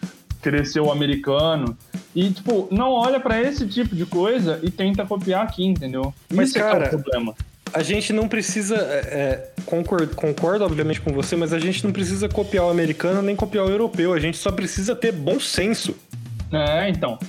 Querer 0.42 0.66
ser 0.66 0.80
o 0.80 0.92
americano. 0.92 1.78
E, 2.16 2.30
tipo, 2.32 2.68
não 2.72 2.92
olha 2.92 3.20
pra 3.20 3.42
esse 3.42 3.68
tipo 3.68 3.96
de 3.96 4.06
coisa 4.06 4.60
e 4.64 4.72
tenta 4.72 5.06
copiar 5.06 5.44
aqui, 5.44 5.66
entendeu? 5.66 6.14
Mas, 6.34 6.50
Isso 6.50 6.58
é 6.58 6.62
é 6.62 6.64
cara, 6.64 6.86
o 6.86 6.90
problema. 7.02 7.36
A 7.74 7.84
gente 7.84 8.12
não 8.14 8.28
precisa. 8.28 8.76
é, 8.78 9.00
é, 9.12 9.52
concordo, 9.66 10.16
concordo, 10.16 10.64
obviamente, 10.66 11.02
com 11.02 11.12
você, 11.14 11.36
mas 11.36 11.54
a 11.54 11.60
gente 11.60 11.84
não 11.86 11.92
precisa 11.92 12.28
copiar 12.28 12.66
o 12.66 12.70
americano 12.70 13.22
nem 13.22 13.36
copiar 13.36 13.66
o 13.66 13.70
europeu. 13.70 14.14
A 14.14 14.20
gente 14.20 14.38
só 14.38 14.52
precisa 14.52 14.96
ter 14.96 15.12
bom 15.12 15.40
senso. 15.40 15.96
É, 16.52 16.90
então. 16.90 17.20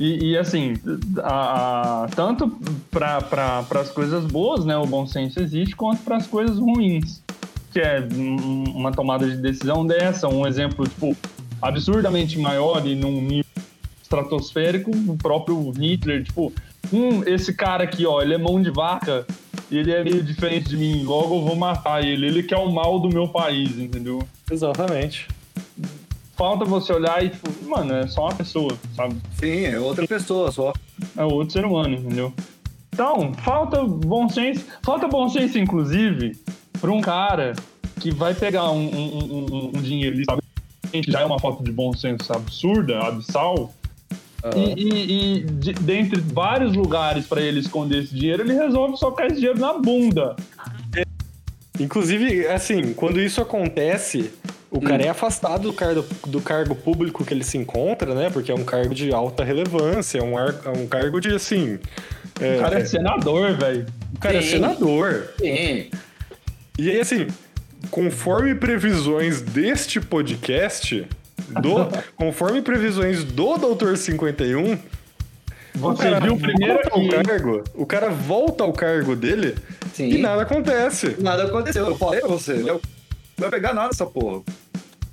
E, 0.00 0.32
e, 0.32 0.38
assim, 0.38 0.74
a, 1.22 2.04
a- 2.04 2.08
tanto 2.08 2.50
para 2.90 3.64
as 3.80 3.90
coisas 3.90 4.24
boas, 4.24 4.64
né, 4.64 4.76
o 4.76 4.84
bom 4.86 5.06
senso 5.06 5.40
existe, 5.40 5.74
quanto 5.76 6.02
para 6.02 6.16
as 6.16 6.26
coisas 6.26 6.58
ruins. 6.58 7.22
Que 7.72 7.80
é 7.80 8.06
um- 8.12 8.64
uma 8.74 8.90
tomada 8.92 9.26
de 9.28 9.36
decisão 9.36 9.86
dessa, 9.86 10.26
um 10.28 10.46
exemplo, 10.46 10.86
tipo, 10.88 11.16
absurdamente 11.68 12.38
maior 12.38 12.86
e 12.86 12.94
num 12.94 13.20
nível 13.20 13.44
estratosférico, 14.02 14.90
o 15.08 15.16
próprio 15.16 15.70
Hitler, 15.70 16.22
tipo, 16.24 16.52
hum, 16.92 17.22
esse 17.26 17.52
cara 17.54 17.84
aqui, 17.84 18.06
ó, 18.06 18.22
ele 18.22 18.34
é 18.34 18.38
mão 18.38 18.60
de 18.62 18.70
vaca, 18.70 19.26
ele 19.70 19.90
é 19.92 20.04
meio 20.04 20.22
diferente 20.22 20.68
de 20.68 20.76
mim, 20.76 21.02
logo 21.02 21.34
eu 21.36 21.42
vou 21.42 21.56
matar 21.56 22.04
ele, 22.04 22.26
ele 22.26 22.42
quer 22.42 22.56
o 22.58 22.70
mal 22.70 22.98
do 23.00 23.08
meu 23.08 23.26
país, 23.28 23.76
entendeu? 23.78 24.20
Exatamente. 24.50 25.26
Falta 26.36 26.64
você 26.64 26.92
olhar 26.92 27.24
e, 27.24 27.30
tipo, 27.30 27.48
mano, 27.68 27.94
é 27.94 28.06
só 28.06 28.26
uma 28.26 28.34
pessoa, 28.34 28.76
sabe? 28.94 29.16
Sim, 29.40 29.64
é 29.64 29.80
outra 29.80 30.06
pessoa 30.06 30.52
só. 30.52 30.72
é 31.16 31.24
outro 31.24 31.52
ser 31.52 31.64
humano, 31.64 31.94
entendeu? 31.94 32.32
Então, 32.92 33.32
falta 33.34 33.82
bom 33.84 34.28
senso. 34.28 34.64
Falta 34.82 35.08
bom 35.08 35.28
senso, 35.28 35.58
inclusive, 35.58 36.32
para 36.80 36.90
um 36.92 37.00
cara 37.00 37.54
que 38.00 38.10
vai 38.10 38.34
pegar 38.34 38.70
um, 38.70 38.78
um, 38.86 39.16
um- 39.16 39.46
um- 39.54 39.66
um 39.78 39.82
dinheiro 39.82 40.14
ali, 40.16 40.24
sabe? 40.24 40.42
Já 41.08 41.20
é 41.20 41.24
uma 41.24 41.38
falta 41.38 41.62
de 41.62 41.70
bom 41.72 41.92
senso 41.92 42.32
absurda, 42.32 42.98
abissal. 43.00 43.72
E, 44.54 44.74
e- 44.80 45.36
e 45.38 45.40
de- 45.42 45.72
dentre 45.72 46.20
vários 46.20 46.74
lugares 46.76 47.26
para 47.26 47.40
ele 47.40 47.58
esconder 47.60 48.04
esse 48.04 48.14
dinheiro, 48.14 48.42
ele 48.42 48.52
resolve 48.54 48.96
socar 48.96 49.26
esse 49.26 49.36
dinheiro 49.36 49.58
na 49.58 49.72
bunda. 49.74 50.36
Inclusive, 51.78 52.46
assim, 52.46 52.94
quando 52.94 53.20
isso 53.20 53.40
acontece, 53.42 54.30
o 54.70 54.80
cara 54.80 55.02
é 55.02 55.08
afastado 55.08 55.62
do 55.64 55.72
cargo, 55.74 56.04
do 56.26 56.40
cargo 56.40 56.74
público 56.74 57.24
que 57.24 57.34
ele 57.34 57.44
se 57.44 57.58
encontra, 57.58 58.14
né? 58.14 58.30
Porque 58.30 58.50
é 58.50 58.54
um 58.54 58.64
cargo 58.64 58.94
de 58.94 59.12
alta 59.12 59.44
relevância, 59.44 60.18
é 60.18 60.22
um, 60.22 60.38
ar- 60.38 60.54
é 60.64 60.70
um 60.70 60.86
cargo 60.86 61.20
de, 61.20 61.34
assim. 61.34 61.78
É, 62.40 62.56
O 62.56 62.60
cara 62.60 62.78
é 62.80 62.84
senador, 62.84 63.54
velho. 63.56 63.86
o 64.14 64.18
cara 64.18 64.36
é 64.38 64.42
Sim. 64.42 64.48
senador. 64.48 65.34
Sim. 65.38 65.90
E 66.78 66.90
aí, 66.90 67.00
assim, 67.00 67.26
conforme 67.90 68.54
previsões 68.54 69.40
deste 69.40 70.00
podcast, 70.00 71.06
do, 71.60 71.86
conforme 72.16 72.62
previsões 72.62 73.24
do 73.24 73.56
Doutor 73.56 73.96
51, 73.96 74.78
Você 75.74 76.20
viu 76.20 76.36
primeiro 76.36 76.74
volta 76.74 76.90
ao 76.90 77.00
aqui. 77.00 77.08
cargo, 77.24 77.64
o 77.74 77.86
cara 77.86 78.10
volta 78.10 78.64
ao 78.64 78.72
cargo 78.72 79.14
dele 79.14 79.54
Sim. 79.92 80.08
e 80.10 80.18
nada 80.18 80.42
acontece. 80.42 81.16
Nada 81.18 81.44
aconteceu. 81.44 81.86
Eu 81.86 81.96
falei 81.96 82.20
pra 82.20 82.28
você, 82.30 82.54
não 82.54 82.80
vai 83.38 83.50
pegar 83.50 83.74
nada 83.74 83.90
essa 83.92 84.06
porra. 84.06 84.42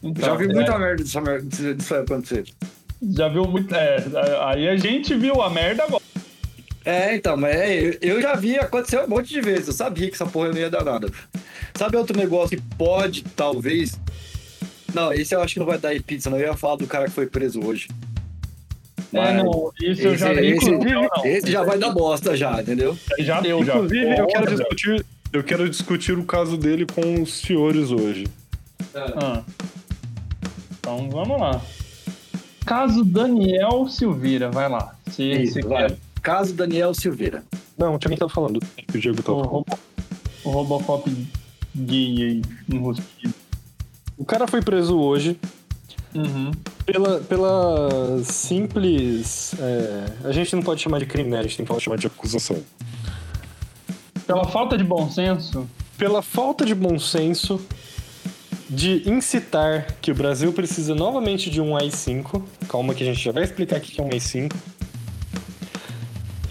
Então, 0.02 0.26
Já 0.26 0.36
vi 0.36 0.46
é, 0.46 0.54
muita 0.54 0.78
merda 0.78 1.04
disso 1.04 1.20
disso 1.44 1.96
aí 1.96 2.02
acontecer. 2.02 2.44
Já 3.16 3.28
viu 3.30 3.46
muito. 3.46 3.74
É, 3.74 3.98
aí 4.42 4.68
a 4.68 4.76
gente 4.76 5.14
viu 5.16 5.42
a 5.42 5.50
merda 5.50 5.84
agora. 5.84 6.03
É, 6.86 7.16
então, 7.16 7.38
mas 7.38 7.56
é, 7.56 7.98
eu 8.02 8.22
já 8.22 8.36
vi 8.36 8.58
acontecer 8.58 9.00
um 9.00 9.08
monte 9.08 9.30
de 9.30 9.42
vezes. 9.42 9.68
Eu 9.68 9.74
sabia 9.74 10.08
que 10.10 10.16
essa 10.16 10.26
porra 10.26 10.50
não 10.50 10.58
ia 10.58 10.70
dar 10.70 10.84
nada. 10.84 11.10
Sabe 11.76 11.96
outro 11.98 12.18
negócio 12.18 12.58
que 12.58 12.64
pode, 12.78 13.24
talvez. 13.36 13.98
Não, 14.94 15.12
esse 15.14 15.34
eu 15.34 15.42
acho 15.42 15.54
que 15.54 15.60
não 15.60 15.66
vai 15.66 15.78
dar 15.78 15.96
em 15.96 16.02
pizza, 16.02 16.30
não. 16.30 16.38
Eu 16.38 16.48
ia 16.48 16.58
falar 16.58 16.76
do 16.76 16.86
cara 16.86 17.06
que 17.06 17.12
foi 17.12 17.26
preso 17.26 17.64
hoje. 17.66 17.88
É, 19.12 19.18
Mas 19.18 19.36
não, 19.44 19.72
isso 19.82 20.02
eu 20.02 20.18
já 20.18 20.34
vi. 20.34 20.48
esse, 20.48 20.66
Inclusive, 20.70 20.94
não. 20.94 21.26
esse 21.26 21.52
já 21.52 21.64
vai 21.64 21.78
dar 21.78 21.92
bosta 21.92 22.36
já, 22.36 22.60
entendeu? 22.62 22.98
Já 23.20 23.40
deu, 23.42 23.64
já. 23.64 23.76
Inclusive, 23.76 24.18
eu 24.18 24.28
quero 24.28 24.56
discutir, 24.56 25.06
eu 25.32 25.44
quero 25.44 25.70
discutir 25.70 26.18
o 26.18 26.24
caso 26.26 26.58
dele 26.58 26.86
com 26.86 27.22
os 27.22 27.34
senhores 27.42 27.92
hoje. 27.92 28.26
Ah. 28.96 29.42
Então 30.80 31.10
vamos 31.10 31.40
lá. 31.40 31.62
Caso 32.66 33.04
Daniel 33.06 33.88
Silveira, 33.88 34.50
vai 34.50 34.68
lá. 34.68 34.96
Se, 35.12 35.24
Isso, 35.24 35.54
se 35.54 35.62
vai. 35.62 35.88
quer. 35.90 35.98
Caso 36.24 36.54
Daniel 36.54 36.94
Silveira. 36.94 37.44
Não, 37.78 38.00
tinha 38.00 38.10
quem 38.10 38.18
tá 38.18 38.30
falando. 38.30 38.60
O 38.94 38.98
Diego 38.98 39.22
tá 39.22 39.32
O, 39.32 39.44
falando. 39.44 39.66
O 40.46 40.50
Robocop 40.50 41.28
gay 41.76 42.24
aí, 42.24 42.42
enrosquido. 42.72 43.34
O 44.18 44.24
cara 44.26 44.48
foi 44.48 44.62
preso 44.62 44.98
hoje 44.98 45.38
Uhum. 46.16 46.52
pela, 46.86 47.20
pela 47.22 48.24
simples. 48.24 49.54
é, 49.60 50.28
a 50.28 50.32
gente 50.32 50.56
não 50.56 50.62
pode 50.64 50.82
chamar 50.82 51.00
de 51.00 51.06
crime, 51.08 51.30
né? 51.30 51.40
A 51.40 51.44
gente 51.44 51.58
tem 51.58 51.66
que 51.66 51.80
chamar 51.80 51.98
de 51.98 52.08
acusação. 52.08 52.58
Pela 54.26 54.46
falta 54.48 54.78
de 54.78 54.84
bom 54.84 55.10
senso, 55.10 55.68
Pela 55.98 56.22
falta 56.22 56.66
de 56.66 56.74
bom 56.74 56.98
senso 57.00 57.60
de 58.70 59.08
incitar 59.10 59.88
que 60.02 60.12
o 60.12 60.16
Brasil 60.16 60.52
precisa 60.54 60.96
novamente 60.96 61.50
de 61.50 61.60
um 61.60 61.76
AI-5. 61.76 62.42
Calma 62.70 62.94
que 62.96 63.04
a 63.04 63.06
gente 63.06 63.20
já 63.24 63.32
vai 63.32 63.44
explicar 63.44 63.78
o 63.78 63.82
que 63.82 64.00
é 64.00 64.04
um 64.04 64.08
AI-5. 64.08 64.54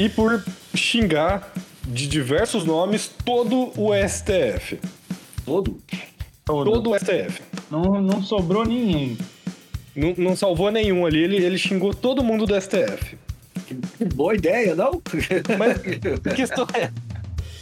E 0.03 0.09
por 0.09 0.43
xingar 0.75 1.53
de 1.87 2.09
diversos 2.09 2.65
nomes 2.65 3.09
todo 3.25 3.71
o 3.77 3.91
STF. 3.95 4.81
Todo? 5.45 5.79
todo. 6.45 6.73
Todo 6.73 6.91
o 6.91 6.99
STF. 6.99 7.41
Não, 7.71 7.83
não 8.03 8.21
sobrou 8.21 8.65
nenhum. 8.65 9.17
Não, 9.95 10.13
não 10.19 10.35
salvou 10.37 10.73
nenhum 10.73 11.07
ali, 11.07 11.23
ele, 11.23 11.37
ele 11.37 11.57
xingou 11.57 11.95
todo 11.95 12.25
mundo 12.25 12.47
do 12.47 12.61
STF. 12.61 13.17
Que 13.99 14.05
boa 14.07 14.35
ideia, 14.35 14.75
não? 14.75 15.01
Mas 15.57 15.79
a 16.27 16.35
questão 16.35 16.67
é. 16.75 16.91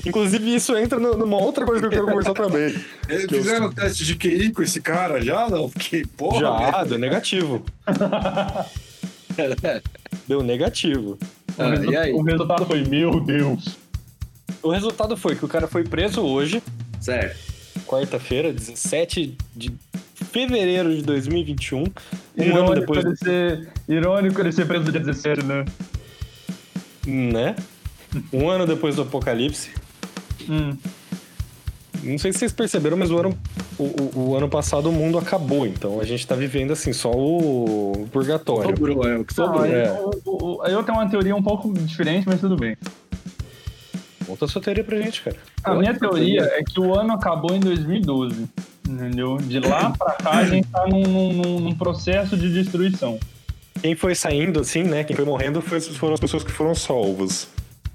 Inclusive, 0.06 0.54
isso 0.54 0.74
entra 0.78 0.98
numa 0.98 1.36
outra 1.36 1.66
coisa 1.66 1.80
que 1.82 1.86
eu 1.88 1.90
quero 1.90 2.06
conversar 2.06 2.32
também. 2.32 2.74
Eles 3.06 3.26
Que 3.26 3.34
eu- 3.34 3.38
fizeram 3.42 3.70
teste 3.70 4.06
de 4.06 4.14
QI 4.16 4.50
com 4.50 4.62
esse 4.62 4.80
cara 4.80 5.20
já? 5.20 5.46
Não? 5.50 5.68
Porque, 5.68 6.06
porra. 6.16 6.40
Já, 6.40 6.84
deu 6.84 6.98
negativo. 6.98 7.62
Deu 10.26 10.42
negativo. 10.42 11.18
O, 11.60 11.62
Ah, 11.64 11.70
resu- 11.70 11.90
e 11.92 11.96
aí? 11.96 12.12
o 12.12 12.22
resultado 12.22 12.66
foi, 12.66 12.82
meu 12.84 13.20
Deus. 13.20 13.76
O 14.62 14.70
resultado 14.70 15.16
foi 15.16 15.36
que 15.36 15.44
o 15.44 15.48
cara 15.48 15.66
foi 15.66 15.84
preso 15.84 16.20
hoje, 16.22 16.62
Certo. 17.00 17.38
quarta-feira, 17.86 18.52
17 18.52 19.36
de 19.56 19.72
fevereiro 20.32 20.94
de 20.94 21.02
2021. 21.02 21.78
Um 21.78 21.84
ano 21.86 21.92
Irônico 22.36 22.74
depois, 22.80 23.04
ele, 23.04 23.16
ser, 23.16 23.68
irônico 23.88 24.40
ele 24.40 24.52
ser 24.52 24.66
preso 24.66 24.84
no 24.84 24.92
dia 24.92 25.00
17, 25.00 25.42
né? 25.44 25.64
né? 27.06 27.56
Um 28.32 28.48
ano 28.48 28.66
depois 28.66 28.96
do 28.96 29.02
apocalipse. 29.02 29.70
Hum. 30.48 30.76
Não 32.02 32.18
sei 32.18 32.32
se 32.32 32.38
vocês 32.40 32.52
perceberam, 32.52 32.96
mas 32.96 33.10
o 33.10 33.18
ano, 33.18 33.38
o, 33.78 33.84
o- 33.84 34.28
o 34.30 34.36
ano 34.36 34.48
passado 34.48 34.88
o 34.88 34.92
mundo 34.92 35.18
acabou, 35.18 35.66
então 35.66 36.00
a 36.00 36.04
gente 36.04 36.26
tá 36.26 36.34
vivendo 36.34 36.72
assim, 36.72 36.92
só 36.92 37.10
o 37.10 38.06
purgatório. 38.12 38.70
Sobrou, 38.70 39.06
é 39.08 39.18
o 39.18 39.24
que 39.24 39.34
sobrou. 39.34 39.62
aí 39.62 39.72
é. 39.72 39.88
eu, 39.88 40.10
eu- 40.26 40.60
eu 40.68 40.82
tenho 40.82 40.98
uma 40.98 41.08
teoria 41.08 41.34
um 41.36 41.42
pouco 41.42 41.72
diferente, 41.74 42.26
mas 42.26 42.40
tudo 42.40 42.56
bem. 42.56 42.76
Conta 44.26 44.44
a 44.44 44.48
sua 44.48 44.62
teoria 44.62 44.84
pra 44.84 44.96
gente, 45.00 45.22
cara. 45.22 45.36
A 45.64 45.74
minha 45.74 45.92
teoria 45.98 46.42
é 46.42 46.62
que 46.62 46.78
o 46.78 46.94
ano 46.98 47.12
acabou 47.12 47.54
em 47.54 47.60
2012. 47.60 48.46
Entendeu? 48.88 49.36
De 49.38 49.60
lá 49.60 49.90
pra 49.98 50.12
cá 50.12 50.30
a 50.38 50.44
gente 50.44 50.68
tá 50.68 50.86
num, 50.86 51.02
num- 51.02 51.60
num 51.60 51.74
processo 51.74 52.36
de 52.36 52.52
destruição. 52.52 53.18
Quem 53.80 53.94
foi 53.96 54.14
saindo, 54.14 54.60
assim, 54.60 54.82
né? 54.82 55.04
Quem 55.04 55.16
foi 55.16 55.24
morrendo 55.24 55.60
foi- 55.62 55.80
foram 55.80 56.14
as 56.14 56.20
pessoas 56.20 56.44
que 56.44 56.52
foram 56.52 56.74
salvas. 56.74 57.48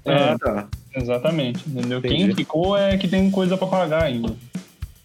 Ah, 0.04 0.36
tá. 0.38 0.68
Exatamente, 0.96 1.62
entendeu? 1.68 2.00
Quem 2.00 2.22
Entendi. 2.22 2.34
ficou 2.34 2.76
é 2.76 2.96
que 2.96 3.06
tem 3.06 3.30
coisa 3.30 3.56
pra 3.56 3.66
pagar 3.66 4.04
ainda. 4.04 4.32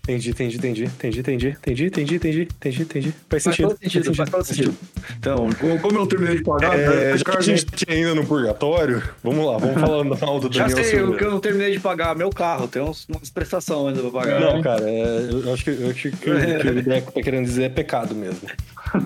Entendi, 0.03 0.31
entendi, 0.31 0.57
entendi, 0.57 0.83
entendi, 0.85 1.19
entendi, 1.19 1.47
entendi, 1.47 1.85
entendi, 1.85 2.15
entendi, 2.15 2.41
entendi, 2.41 2.81
entendi. 2.81 3.13
Faz 3.29 3.43
Faz 3.43 3.55
sentido. 3.55 3.67
todo 3.69 3.79
sentido, 3.79 4.15
faz 4.15 4.29
todo 4.29 4.43
sentido. 4.43 4.73
Então, 5.19 5.49
como 5.59 5.79
como 5.79 5.99
eu 5.99 6.07
terminei 6.07 6.37
de 6.37 6.43
pagar, 6.43 6.77
É, 6.77 7.11
né, 7.11 7.17
já 7.17 7.23
que 7.23 7.37
a 7.37 7.41
gente 7.41 7.65
tá 7.65 7.93
ainda 7.93 8.15
no 8.15 8.25
purgatório, 8.25 9.03
vamos 9.23 9.45
lá, 9.45 9.57
vamos 9.59 9.79
falando 9.79 10.17
mal 10.19 10.39
do 10.39 10.51
já 10.51 10.65
Daniel 10.67 10.83
sei, 10.83 11.03
o 11.03 11.15
que 11.15 11.23
eu 11.23 11.29
não 11.29 11.39
terminei 11.39 11.71
de 11.71 11.79
pagar, 11.79 12.15
meu 12.15 12.31
carro, 12.31 12.67
tem 12.67 12.81
uns, 12.81 13.07
umas 13.07 13.29
prestações 13.29 13.95
ainda 13.95 14.09
pra 14.09 14.21
pagar. 14.21 14.39
Não, 14.39 14.59
cara, 14.61 14.89
é, 14.89 15.27
eu 15.29 15.53
acho 15.53 15.63
que, 15.65 15.69
eu 15.69 15.89
acho 15.91 16.01
que, 16.01 16.09
o 16.09 16.11
que 16.17 16.29
o 16.67 16.81
Deco 16.83 17.11
tá 17.11 17.21
querendo 17.21 17.45
dizer 17.45 17.63
é 17.65 17.69
pecado 17.69 18.15
mesmo. 18.15 18.49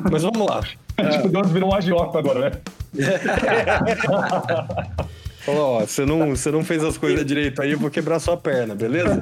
Mas 0.09 0.23
vamos 0.23 0.47
lá. 0.47 0.61
Tipo, 1.11 1.27
Deus 1.27 1.51
virou 1.51 1.71
um 1.71 1.75
agiota 1.75 2.17
agora, 2.19 2.49
né? 2.49 2.51
Fala, 5.45 5.59
ó, 5.59 5.79
você 5.81 6.05
não, 6.05 6.29
você 6.31 6.49
não 6.51 6.63
fez 6.63 6.83
as 6.83 6.97
coisas 6.97 7.23
direito 7.25 7.61
aí, 7.61 7.71
eu 7.73 7.79
vou 7.79 7.91
quebrar 7.91 8.19
sua 8.19 8.35
perna, 8.35 8.73
beleza? 8.73 9.21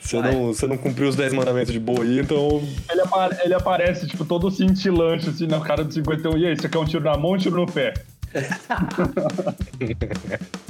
Você 0.00 0.20
não, 0.20 0.46
você 0.46 0.66
não 0.66 0.76
cumpriu 0.78 1.08
os 1.08 1.16
10 1.16 1.32
mandamentos 1.32 1.72
de 1.72 1.80
boa 1.80 2.02
aí, 2.04 2.20
então. 2.20 2.62
Ele, 2.90 3.00
apa- 3.02 3.36
ele 3.42 3.54
aparece, 3.54 4.06
tipo, 4.06 4.24
todo 4.24 4.50
cintilante, 4.50 5.28
assim, 5.28 5.46
na 5.46 5.60
cara 5.60 5.84
do 5.84 5.92
51. 5.92 6.36
E 6.38 6.46
aí, 6.46 6.56
você 6.56 6.68
quer 6.68 6.78
um 6.78 6.84
tiro 6.84 7.04
na 7.04 7.16
mão 7.16 7.30
ou 7.30 7.34
um 7.34 7.38
tiro 7.38 7.56
no 7.56 7.66
pé? 7.66 7.94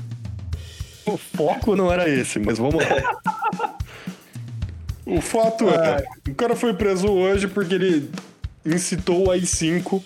O 1.06 1.18
foco 1.18 1.76
não 1.76 1.92
era 1.92 2.08
esse, 2.08 2.38
mas 2.38 2.56
vamos 2.56 2.76
lá. 2.76 3.76
O 5.04 5.20
fato 5.20 5.68
é, 5.68 6.02
o 6.30 6.34
cara 6.34 6.56
foi 6.56 6.72
preso 6.72 7.08
hoje 7.08 7.46
porque 7.46 7.74
ele 7.74 8.10
incitou 8.64 9.26
o 9.26 9.30
AI-5, 9.30 10.02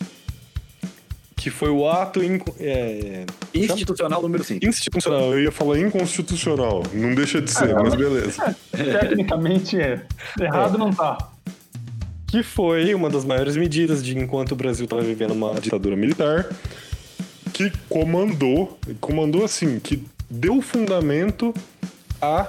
que 1.38 1.51
foi 1.51 1.70
o 1.70 1.88
ato 1.88 2.22
inco- 2.22 2.55
é, 2.61 3.24
Institucional 3.55 4.20
número 4.20 4.42
5. 4.44 4.66
institucional. 4.66 5.33
Eu 5.33 5.40
ia 5.44 5.53
falar 5.53 5.79
inconstitucional, 5.79 6.83
não 6.92 7.14
deixa 7.14 7.40
de 7.40 7.51
ser, 7.51 7.74
mas 7.74 7.94
beleza. 7.94 8.55
Tecnicamente 8.72 9.81
é. 9.81 10.03
Errado 10.40 10.77
não 10.77 10.92
tá. 10.92 11.16
Que 12.27 12.42
foi 12.42 12.92
uma 12.94 13.09
das 13.09 13.24
maiores 13.24 13.57
medidas 13.57 14.05
de 14.05 14.18
enquanto 14.18 14.53
o 14.53 14.57
Brasil 14.57 14.85
estava 14.85 15.01
vivendo 15.03 15.31
uma 15.31 15.55
ditadura 15.61 15.96
militar, 15.96 16.46
que 17.53 17.72
comandou, 17.88 18.79
comandou 19.01 19.44
assim, 19.44 19.79
que 19.79 20.05
deu 20.29 20.61
fundamento 20.61 21.55
à 22.20 22.48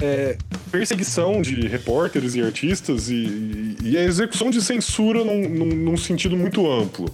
é, 0.00 0.36
perseguição 0.70 1.40
de 1.40 1.66
repórteres 1.66 2.34
e 2.34 2.42
artistas 2.42 3.08
e, 3.08 3.76
e 3.82 3.96
a 3.96 4.02
execução 4.04 4.50
de 4.50 4.60
censura 4.60 5.24
num, 5.24 5.48
num- 5.48 5.74
num 5.76 5.96
sentido 5.96 6.36
muito 6.36 6.70
amplo. 6.70 7.08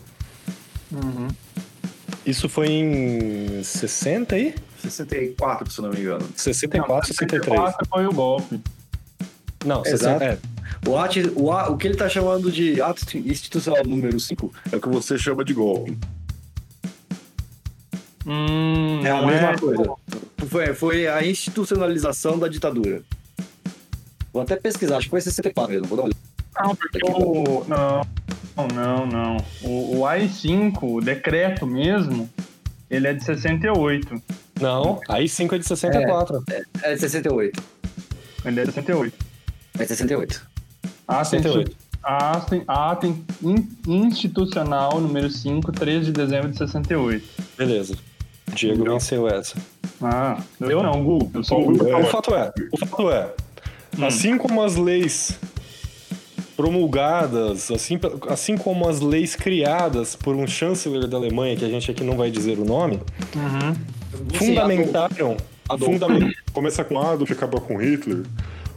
Isso 2.24 2.48
foi 2.48 2.68
em 2.68 3.62
60 3.62 4.34
aí? 4.34 4.54
64, 4.82 5.70
se 5.70 5.80
não 5.82 5.90
me 5.90 6.00
engano. 6.00 6.28
64, 6.36 7.06
63. 7.08 7.44
64 7.44 7.88
foi 7.88 8.06
o 8.06 8.12
golpe. 8.12 8.60
Não, 9.64 9.82
Exato. 9.84 10.20
60, 10.20 10.24
é. 10.24 10.38
O, 10.88 10.96
ati- 10.96 11.32
o, 11.34 11.50
a- 11.52 11.68
o 11.70 11.76
que 11.76 11.88
ele 11.88 11.96
tá 11.96 12.08
chamando 12.08 12.50
de 12.52 12.80
ato 12.80 13.02
institucional 13.18 13.84
número 13.84 14.18
5 14.20 14.52
é 14.70 14.76
o 14.76 14.80
que 14.80 14.88
você 14.88 15.18
chama 15.18 15.44
de 15.44 15.52
golpe. 15.54 15.98
Hum, 18.26 19.00
É 19.04 19.10
a 19.10 19.20
não 19.20 19.26
mesma 19.26 19.50
é, 19.52 19.58
coisa. 19.58 19.92
Foi, 20.48 20.74
foi 20.74 21.08
a 21.08 21.24
institucionalização 21.26 22.38
da 22.38 22.46
ditadura. 22.48 23.02
Vou 24.32 24.42
até 24.42 24.56
pesquisar, 24.56 24.98
acho 24.98 25.06
que 25.06 25.10
foi 25.10 25.20
64 25.20 25.72
mesmo. 25.72 25.88
Vou 25.88 25.96
dar 25.96 26.02
uma 26.04 26.08
olhada. 26.10 26.68
Não, 26.68 26.76
porque 26.76 26.98
o. 27.04 27.64
Não, 27.66 28.06
não, 28.66 29.06
não. 29.06 29.36
O, 29.62 29.98
o 29.98 30.06
AI-5, 30.06 30.78
o 30.82 31.00
decreto 31.00 31.66
mesmo, 31.66 32.28
ele 32.90 33.06
é 33.06 33.12
de 33.14 33.22
68. 33.24 34.20
Não, 34.60 35.00
aí 35.08 35.28
5 35.28 35.54
é 35.54 35.58
de 35.58 35.66
64. 35.66 36.42
É 36.82 36.94
de 36.94 37.00
68. 37.00 37.62
Ele 38.44 38.60
é 38.60 38.64
de 38.64 38.72
68. 38.72 39.14
É 39.78 39.82
de 39.82 39.88
68. 39.88 40.46
Ato, 41.06 41.28
68. 41.30 41.70
insti- 41.70 41.76
ato, 42.02 42.62
ato 42.66 43.06
in- 43.42 43.68
institucional 43.86 45.00
número 45.00 45.30
5, 45.30 45.70
13 45.72 46.06
de 46.06 46.12
dezembro 46.12 46.50
de 46.50 46.58
68. 46.58 47.24
Beleza. 47.56 47.96
Diego 48.54 48.84
Não. 48.84 48.92
venceu 48.94 49.28
essa. 49.28 49.56
Ah, 50.02 50.40
eu 50.60 50.82
não, 50.82 51.02
Gu. 51.04 51.30
Eu 51.34 51.44
sou 51.44 51.68
o 51.68 51.76
Gu. 51.76 51.96
o 51.96 52.04
fato 52.06 52.34
é, 52.34 52.52
o 52.72 52.78
fato 52.86 53.10
é, 53.10 53.30
assim 54.06 54.38
como 54.38 54.62
as 54.62 54.76
leis 54.76 55.38
promulgadas, 56.58 57.70
assim, 57.70 58.00
assim 58.28 58.56
como 58.58 58.88
as 58.88 58.98
leis 59.00 59.36
criadas 59.36 60.16
por 60.16 60.34
um 60.34 60.44
chanceler 60.44 61.06
da 61.06 61.16
Alemanha, 61.16 61.54
que 61.56 61.64
a 61.64 61.68
gente 61.68 61.88
aqui 61.88 62.02
não 62.02 62.16
vai 62.16 62.32
dizer 62.32 62.58
o 62.58 62.64
nome, 62.64 62.98
Uhum. 63.36 63.76
fundamentaram, 64.34 65.36
Adolf. 65.68 65.92
fundamen- 65.92 66.34
Começa 66.52 66.82
com 66.82 66.98
Adolf 66.98 67.30
e 67.30 67.32
acaba 67.32 67.60
com 67.60 67.76
Hitler. 67.76 68.24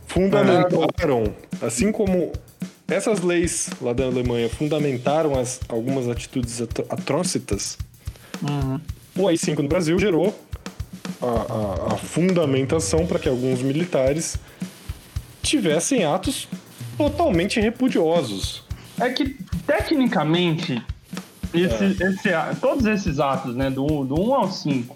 fundamentaram, 0.05 1.33
assim 1.59 1.91
como 1.91 2.31
essas 2.87 3.21
leis 3.21 3.69
lá 3.81 3.93
da 3.93 4.03
Alemanha 4.05 4.47
fundamentaram 4.47 5.39
as, 5.39 5.59
algumas 5.67 6.07
atitudes 6.07 6.61
atro- 6.61 6.85
atrocitas, 6.89 7.77
Uhum. 8.43 8.79
o 9.17 9.27
AI-5 9.27 9.63
no 9.63 9.69
Brasil 9.69 9.97
gerou 9.97 10.37
a, 11.19 11.25
a- 11.25 11.93
a 11.93 11.97
fundamentação 11.97 13.07
para 13.07 13.17
que 13.17 13.27
alguns 13.29 13.61
militares 13.63 14.35
tivessem 15.41 16.03
atos 16.03 16.47
totalmente 16.97 17.59
repudiosos. 17.59 18.63
É 18.99 19.09
que, 19.09 19.35
tecnicamente, 19.65 20.81
esse, 21.53 22.03
esse 22.03 22.33
a- 22.33 22.55
todos 22.59 22.85
esses 22.85 23.19
atos, 23.19 23.55
né, 23.55 23.69
do, 23.69 24.03
do 24.05 24.19
1 24.19 24.33
ao 24.35 24.51
5, 24.51 24.95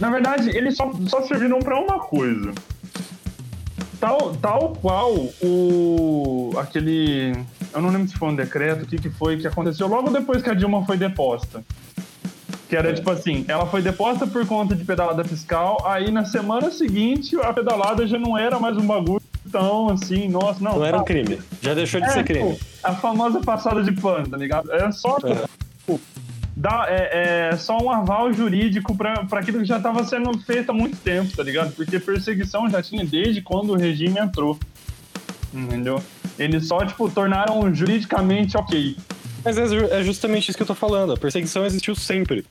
na 0.00 0.10
verdade, 0.10 0.50
eles 0.50 0.76
só, 0.76 0.90
só 1.06 1.22
serviram 1.22 1.58
para 1.60 1.78
uma 1.80 1.98
coisa. 2.00 2.52
Tal, 3.98 4.34
tal 4.36 4.76
qual 4.80 5.10
o. 5.42 6.52
aquele. 6.58 7.32
Eu 7.72 7.80
não 7.80 7.88
lembro 7.88 8.06
se 8.08 8.14
foi 8.16 8.28
um 8.28 8.36
decreto, 8.36 8.82
o 8.84 8.86
que, 8.86 8.98
que 8.98 9.08
foi 9.08 9.38
que 9.38 9.46
aconteceu 9.46 9.86
logo 9.88 10.10
depois 10.10 10.42
que 10.42 10.50
a 10.50 10.54
Dilma 10.54 10.84
foi 10.84 10.98
deposta. 10.98 11.64
Que 12.68 12.76
era 12.76 12.92
tipo 12.92 13.10
assim, 13.10 13.44
ela 13.48 13.64
foi 13.66 13.80
deposta 13.80 14.26
por 14.26 14.44
conta 14.46 14.74
de 14.74 14.84
pedalada 14.84 15.24
fiscal, 15.24 15.82
aí 15.86 16.10
na 16.10 16.24
semana 16.26 16.70
seguinte 16.70 17.36
a 17.40 17.52
pedalada 17.52 18.06
já 18.06 18.18
não 18.18 18.36
era 18.36 18.58
mais 18.58 18.76
um 18.76 18.86
bagulho 18.86 19.22
tão 19.50 19.90
assim, 19.90 20.28
nossa, 20.28 20.62
não. 20.62 20.76
Não 20.76 20.84
era 20.84 20.96
um 20.96 21.00
tá, 21.00 21.06
crime. 21.06 21.38
Já 21.60 21.74
deixou 21.74 22.00
de 22.00 22.06
é, 22.06 22.10
ser 22.10 22.24
crime. 22.24 22.54
tipo, 22.54 22.66
a 22.82 22.94
famosa 22.94 23.40
passada 23.40 23.82
de 23.82 23.92
pano, 23.92 24.28
tá 24.28 24.36
ligado? 24.36 24.72
É 24.72 24.90
só, 24.92 25.16
tipo, 25.16 26.00
dá, 26.56 26.86
é, 26.88 27.50
é 27.52 27.56
só 27.56 27.78
um 27.78 27.90
aval 27.90 28.32
jurídico 28.32 28.96
pra, 28.96 29.24
pra 29.24 29.40
aquilo 29.40 29.58
que 29.60 29.64
já 29.64 29.80
tava 29.80 30.04
sendo 30.04 30.36
feito 30.40 30.70
há 30.70 30.72
muito 30.74 30.96
tempo, 30.98 31.36
tá 31.36 31.42
ligado? 31.42 31.72
Porque 31.72 31.98
perseguição 31.98 32.68
já 32.68 32.82
tinha 32.82 33.04
desde 33.04 33.42
quando 33.42 33.70
o 33.70 33.76
regime 33.76 34.18
entrou. 34.18 34.58
Entendeu? 35.52 36.02
Eles 36.38 36.66
só, 36.68 36.84
tipo, 36.84 37.08
tornaram 37.10 37.74
juridicamente 37.74 38.56
ok. 38.56 38.96
Mas 39.44 39.56
é, 39.56 40.00
é 40.00 40.04
justamente 40.04 40.48
isso 40.48 40.56
que 40.56 40.62
eu 40.62 40.66
tô 40.66 40.74
falando. 40.74 41.12
A 41.12 41.16
perseguição 41.16 41.64
existiu 41.64 41.94
sempre. 41.94 42.44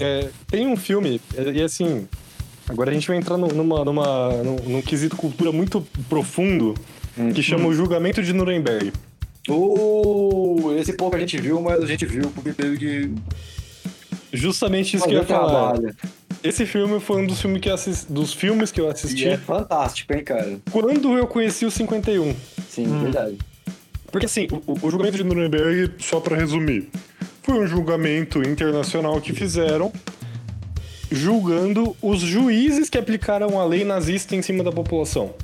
É, 0.00 0.30
tem 0.48 0.66
um 0.66 0.76
filme, 0.76 1.20
é, 1.36 1.50
e 1.50 1.62
assim, 1.62 2.08
agora 2.68 2.90
a 2.90 2.94
gente 2.94 3.06
vai 3.08 3.16
entrar 3.16 3.36
no- 3.36 3.48
numa, 3.48 3.84
numa, 3.84 4.28
num, 4.42 4.56
num 4.56 4.82
quesito 4.82 5.16
cultura 5.16 5.52
muito 5.52 5.80
profundo 6.08 6.74
que 7.34 7.42
chama 7.42 7.66
o 7.66 7.74
Julgamento 7.74 8.22
de 8.22 8.32
Nuremberg. 8.32 8.92
Uh, 9.48 10.74
esse 10.78 10.92
pouco 10.94 11.16
a 11.16 11.18
gente 11.18 11.36
viu, 11.40 11.60
mas 11.60 11.82
a 11.82 11.86
gente 11.86 12.06
viu 12.06 12.30
porque 12.34 12.52
teve 12.52 12.76
que 12.78 13.10
Justamente 14.32 14.96
isso 14.96 15.04
que 15.06 15.12
eu 15.12 15.18
ia 15.18 15.24
falar. 15.24 15.72
trabalho. 15.72 15.94
Esse 16.42 16.64
filme 16.64 16.98
foi 16.98 17.22
um 17.22 17.26
dos, 17.26 17.40
filmes 17.40 17.60
que 17.60 17.68
eu 17.68 17.74
assis- 17.74 18.04
dos 18.08 18.32
filmes 18.32 18.72
que 18.72 18.80
eu 18.80 18.86
E 18.86 18.90
assisti 18.90 19.28
é 19.28 19.36
fantástico, 19.36 20.12
hein, 20.14 20.24
cara? 20.24 20.58
quando 20.70 21.16
eu 21.16 21.26
conheci 21.26 21.64
o 21.66 21.70
51. 21.70 22.34
Sim, 22.68 22.86
verdade. 23.02 23.36
Porque 24.10 24.26
assim, 24.26 24.48
o, 24.66 24.86
O 24.86 24.90
julgamento 24.90 25.16
de 25.18 25.24
Nuremberg, 25.24 25.92
só 25.98 26.18
pra 26.20 26.36
resumir, 26.36 26.88
foi 27.42 27.58
um 27.60 27.66
julgamento 27.66 28.38
internacional 28.42 29.20
que 29.20 29.32
fizeram 29.32 29.92
julgando 31.12 31.96
os 32.00 32.20
juízes 32.20 32.88
que 32.88 32.98
aplicaram 32.98 33.60
a 33.60 33.64
lei 33.64 33.84
nazista 33.84 34.34
em 34.34 34.42
cima 34.42 34.64
da 34.64 34.72
população. 34.72 35.34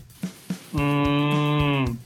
Hum. 0.74 1.96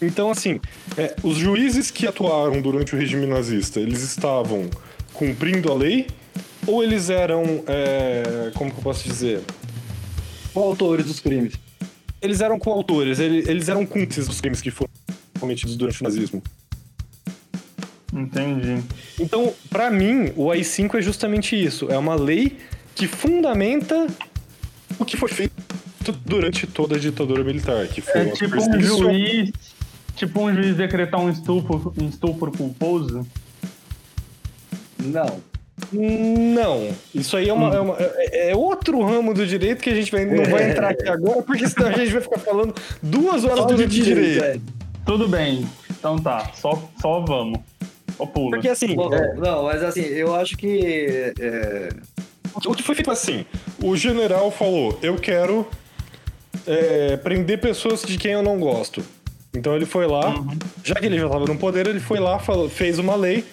Então, 0.00 0.30
assim, 0.30 0.60
é, 0.96 1.16
os 1.22 1.36
juízes 1.36 1.90
que 1.90 2.06
atuaram 2.06 2.60
durante 2.60 2.94
o 2.94 2.98
regime 2.98 3.26
nazista, 3.26 3.80
eles 3.80 4.02
estavam 4.02 4.68
cumprindo 5.12 5.72
a 5.72 5.74
lei 5.74 6.06
ou 6.66 6.84
eles 6.84 7.10
eram, 7.10 7.64
é, 7.66 8.52
como 8.54 8.70
que 8.70 8.78
eu 8.78 8.82
posso 8.82 9.08
dizer, 9.08 9.40
coautores 10.52 11.06
dos 11.06 11.18
crimes. 11.18 11.54
Eles 12.20 12.40
eram 12.40 12.58
coautores, 12.58 13.18
eles, 13.18 13.48
eles 13.48 13.68
eram 13.68 13.86
cúmplices 13.86 14.28
dos 14.28 14.40
crimes 14.40 14.60
que 14.60 14.70
foram 14.70 14.90
cometidos 15.40 15.76
durante 15.76 16.00
o 16.00 16.04
nazismo. 16.04 16.42
Entendi. 18.12 18.82
Então, 19.18 19.52
pra 19.70 19.90
mim, 19.90 20.32
o 20.36 20.50
AI-5 20.50 20.96
é 20.96 21.02
justamente 21.02 21.54
isso. 21.62 21.86
É 21.90 21.98
uma 21.98 22.14
lei 22.14 22.56
que 22.98 23.06
fundamenta 23.06 24.06
o 24.98 25.04
que 25.04 25.16
foi 25.16 25.28
feito 25.28 25.54
durante 26.24 26.66
toda 26.66 26.96
a 26.96 26.98
ditadura 26.98 27.44
militar, 27.44 27.86
que 27.86 28.00
foi 28.00 28.22
É 28.22 28.24
tipo 28.32 28.56
um 28.56 28.80
juiz. 28.80 29.50
Tipo 30.16 30.40
um 30.42 30.52
juiz 30.54 30.74
decretar 30.76 31.20
um 31.20 31.30
estupro, 31.30 31.94
um 32.00 32.08
estupro 32.08 32.50
culposo. 32.50 33.24
Não. 34.98 35.40
Não, 35.92 36.90
isso 37.14 37.36
aí 37.36 37.48
é, 37.48 37.52
uma, 37.52 37.72
é, 37.74 37.80
uma- 37.80 37.96
é- 38.00 38.50
é 38.50 38.56
outro 38.56 39.00
ramo 39.00 39.32
do 39.32 39.46
direito 39.46 39.80
que 39.80 39.88
a 39.88 39.94
gente 39.94 40.10
vai, 40.10 40.24
não 40.24 40.44
vai 40.44 40.70
entrar 40.72 40.90
aqui 40.90 41.08
agora, 41.08 41.40
porque 41.42 41.68
senão 41.68 41.88
a 41.88 41.92
gente 41.92 42.10
vai 42.12 42.20
ficar 42.20 42.40
falando 42.40 42.74
duas 43.00 43.44
horas 43.44 43.64
do 43.64 43.74
livro 43.74 43.86
de 43.86 44.02
direito. 44.02 44.42
é. 44.44 44.58
Tudo 45.06 45.28
bem. 45.28 45.66
Então 45.88 46.18
tá, 46.18 46.50
só, 46.52 46.82
só 47.00 47.20
vamos. 47.20 47.60
Só 48.16 48.26
pula. 48.26 48.50
Porque 48.56 48.68
assim, 48.68 48.94
Bom, 48.96 49.14
é, 49.14 49.34
Não, 49.36 49.62
mas 49.62 49.82
assim, 49.84 50.00
eu 50.02 50.34
acho 50.34 50.56
que. 50.56 51.32
O 52.54 52.74
que 52.74 52.82
foi 52.82 52.94
feito 52.94 53.10
assim, 53.10 53.44
o 53.82 53.96
general 53.96 54.50
falou, 54.50 54.98
eu 55.02 55.16
quero 55.16 55.66
é, 56.66 57.16
prender 57.16 57.60
pessoas 57.60 58.02
de 58.02 58.16
quem 58.18 58.32
eu 58.32 58.42
não 58.42 58.58
gosto. 58.58 59.02
Então 59.54 59.74
ele 59.74 59.86
foi 59.86 60.06
lá, 60.06 60.34
já 60.84 60.94
que 60.94 61.06
ele 61.06 61.18
já 61.18 61.26
estava 61.26 61.46
no 61.46 61.56
poder, 61.56 61.86
ele 61.86 62.00
foi 62.00 62.20
lá, 62.20 62.38
falou- 62.38 62.68
fez 62.68 62.98
uma 62.98 63.16
lei, 63.16 63.44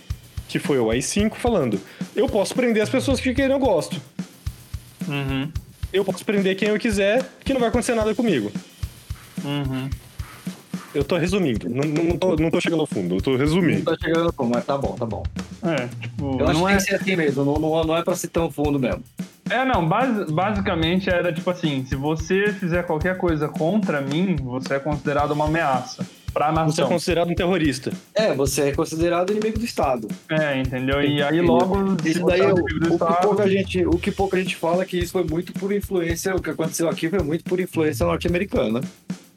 que 0.48 0.60
foi 0.60 0.78
o 0.80 0.92
AI-5, 0.92 1.36
falando, 1.36 1.80
eu 2.16 2.28
posso 2.28 2.54
prender 2.54 2.84
as 2.84 2.90
pessoas 2.90 3.20
de 3.20 3.34
quem 3.34 3.46
eu 3.46 3.60
gosto. 3.60 4.00
Uhum. 5.08 5.50
Eu 5.94 6.04
posso 6.04 6.26
prender 6.26 6.56
quem 6.56 6.70
eu 6.70 6.78
quiser, 6.78 7.24
que 7.44 7.54
não 7.54 7.60
vai 7.60 7.70
acontecer 7.70 7.96
nada 7.96 8.14
comigo. 8.14 8.52
Uhum. 9.44 9.90
Eu 10.94 11.04
tô 11.04 11.18
resumindo, 11.18 11.68
não, 11.70 11.84
não, 11.84 12.18
tô, 12.18 12.36
não 12.38 12.50
tô 12.50 12.62
chegando 12.62 12.80
ao 12.82 12.88
fundo, 12.88 13.16
eu 13.16 13.22
tô 13.22 13.36
resumindo. 13.36 13.84
Tá 13.84 13.98
chegando, 14.02 14.32
pô, 14.32 14.46
mas 14.46 14.66
tá 14.66 14.78
bom, 14.78 14.96
tá 14.96 15.06
bom. 15.06 15.24
É, 15.66 15.88
tipo, 16.02 16.38
Eu 16.40 16.48
acho 16.48 16.60
não 16.60 16.66
que 16.68 16.74
é. 16.74 16.76
tem 16.78 16.86
que 16.86 16.92
ser 16.92 16.96
assim 16.96 17.16
mesmo, 17.16 17.44
não, 17.46 17.54
não, 17.56 17.84
não 17.84 17.98
é 17.98 18.04
pra 18.04 18.16
ser 18.16 18.28
tão 18.28 18.52
fundo 18.52 18.80
mesmo. 18.80 19.04
É, 19.50 19.64
não, 19.66 19.88
basi- 19.88 20.32
basicamente 20.32 21.10
era 21.10 21.32
tipo 21.32 21.50
assim: 21.50 21.86
se 21.86 21.96
você 21.96 22.52
fizer 22.54 22.84
qualquer 22.84 23.18
coisa 23.18 23.48
contra 23.48 24.02
mim, 24.02 24.36
você 24.42 24.76
é 24.76 24.80
considerado 24.80 25.32
uma 25.32 25.46
ameaça 25.46 26.06
pra 26.34 26.48
Você 26.48 26.52
é 26.52 26.64
nação. 26.66 26.88
considerado 26.90 27.30
um 27.30 27.36
terrorista. 27.36 27.92
É, 28.14 28.34
você 28.34 28.64
é 28.64 28.72
considerado 28.74 29.32
inimigo 29.32 29.58
do 29.60 29.64
Estado. 29.66 30.08
É, 30.30 30.60
entendeu? 30.60 31.02
E 31.02 31.22
aí 31.24 31.42
logo. 31.42 31.96
se 32.02 32.10
Isso 32.10 32.26
daí, 32.26 32.42
é 32.42 32.48
o, 32.54 32.58
inimigo 32.60 32.80
do 32.80 32.86
o, 32.86 32.88
que 32.90 32.94
Estado- 33.06 33.22
pouca 33.28 33.48
gente, 33.50 33.86
o 33.86 33.98
que 34.00 34.12
pouca 34.12 34.38
gente 34.42 34.56
fala 34.56 34.84
é 34.84 34.86
que 34.86 34.98
isso 34.98 35.12
foi 35.14 35.24
muito 35.24 35.54
por 35.54 35.72
influência, 35.72 36.36
o 36.36 36.42
que 36.42 36.50
aconteceu 36.50 36.90
aqui 36.90 37.08
foi 37.10 37.20
muito 37.24 37.44
por 37.44 37.60
influência 37.60 38.06
norte-americana. 38.06 38.82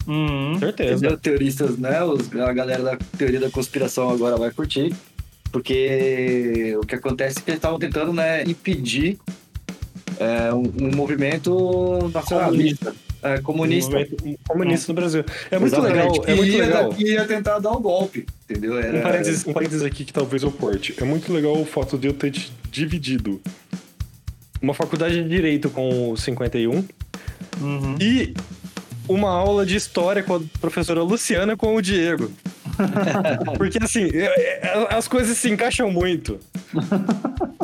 Uhum. 0.07 0.59
Certeza. 0.59 0.95
Entendeu? 0.95 1.19
Teoristas, 1.19 1.77
né? 1.77 2.03
Os- 2.03 2.35
a 2.35 2.53
galera 2.53 2.83
da 2.83 2.97
teoria 3.19 3.41
da 3.41 3.51
conspiração 3.51 4.09
agora 4.11 4.37
vai 4.39 4.51
curtir. 4.51 4.95
Porque 5.51 6.77
o 6.81 6.87
que 6.87 6.95
acontece 6.95 7.39
é 7.39 7.43
que 7.43 7.51
eles 7.51 7.59
estavam 7.59 7.79
tentando 7.79 8.13
né, 8.13 8.45
impedir 8.45 9.19
é, 10.19 10.53
um, 10.53 10.89
um 10.89 10.97
movimento 10.97 12.11
nacionalista, 12.13 12.95
é, 13.23 13.39
comunista. 13.39 13.97
Um 14.25 14.37
comunista 14.47 14.93
no 14.93 14.95
Brasil. 14.95 15.25
É 15.51 15.59
muito 15.59 15.75
Exatamente, 15.75 15.97
legal, 15.97 16.21
que 16.21 16.31
é 16.31 16.35
muito 16.35 16.53
ia, 16.53 16.65
legal. 16.65 16.95
Ia 16.99 17.25
tentar 17.25 17.59
dar 17.59 17.73
um 17.73 17.81
golpe, 17.81 18.27
entendeu? 18.49 18.79
Era, 18.79 18.99
Um 18.99 19.03
parênteses, 19.03 19.47
um 19.47 19.53
parênteses 19.53 19.83
aqui 19.83 20.05
que 20.05 20.13
talvez 20.13 20.43
eu 20.43 20.53
corte. 20.53 20.95
É 20.99 21.05
muito 21.05 21.33
legal 21.33 21.59
o 21.61 21.65
fato 21.65 21.97
de 21.97 22.09
eu 22.09 22.13
ter 22.13 22.31
te 22.31 22.53
dividido 22.71 23.41
uma 24.61 24.75
faculdade 24.75 25.23
de 25.23 25.29
Direito 25.29 25.71
com 25.71 26.11
o 26.11 26.17
51 26.17 26.85
Uhum. 27.61 27.97
e 28.01 28.35
uma 29.09 29.31
aula 29.31 29.65
de 29.65 29.75
História 29.75 30.23
com 30.23 30.37
a 30.37 30.41
professora 30.61 31.03
Luciana 31.03 31.57
com 31.57 31.75
o 31.75 31.83
Diego. 31.83 32.31
Porque 33.57 33.79
assim, 33.83 34.09
é- 34.13 34.61
é- 34.63 34.87
as 34.91 35.07
coisas 35.09 35.37
se 35.37 35.51
encaixam 35.51 35.91
muito. 35.91 36.39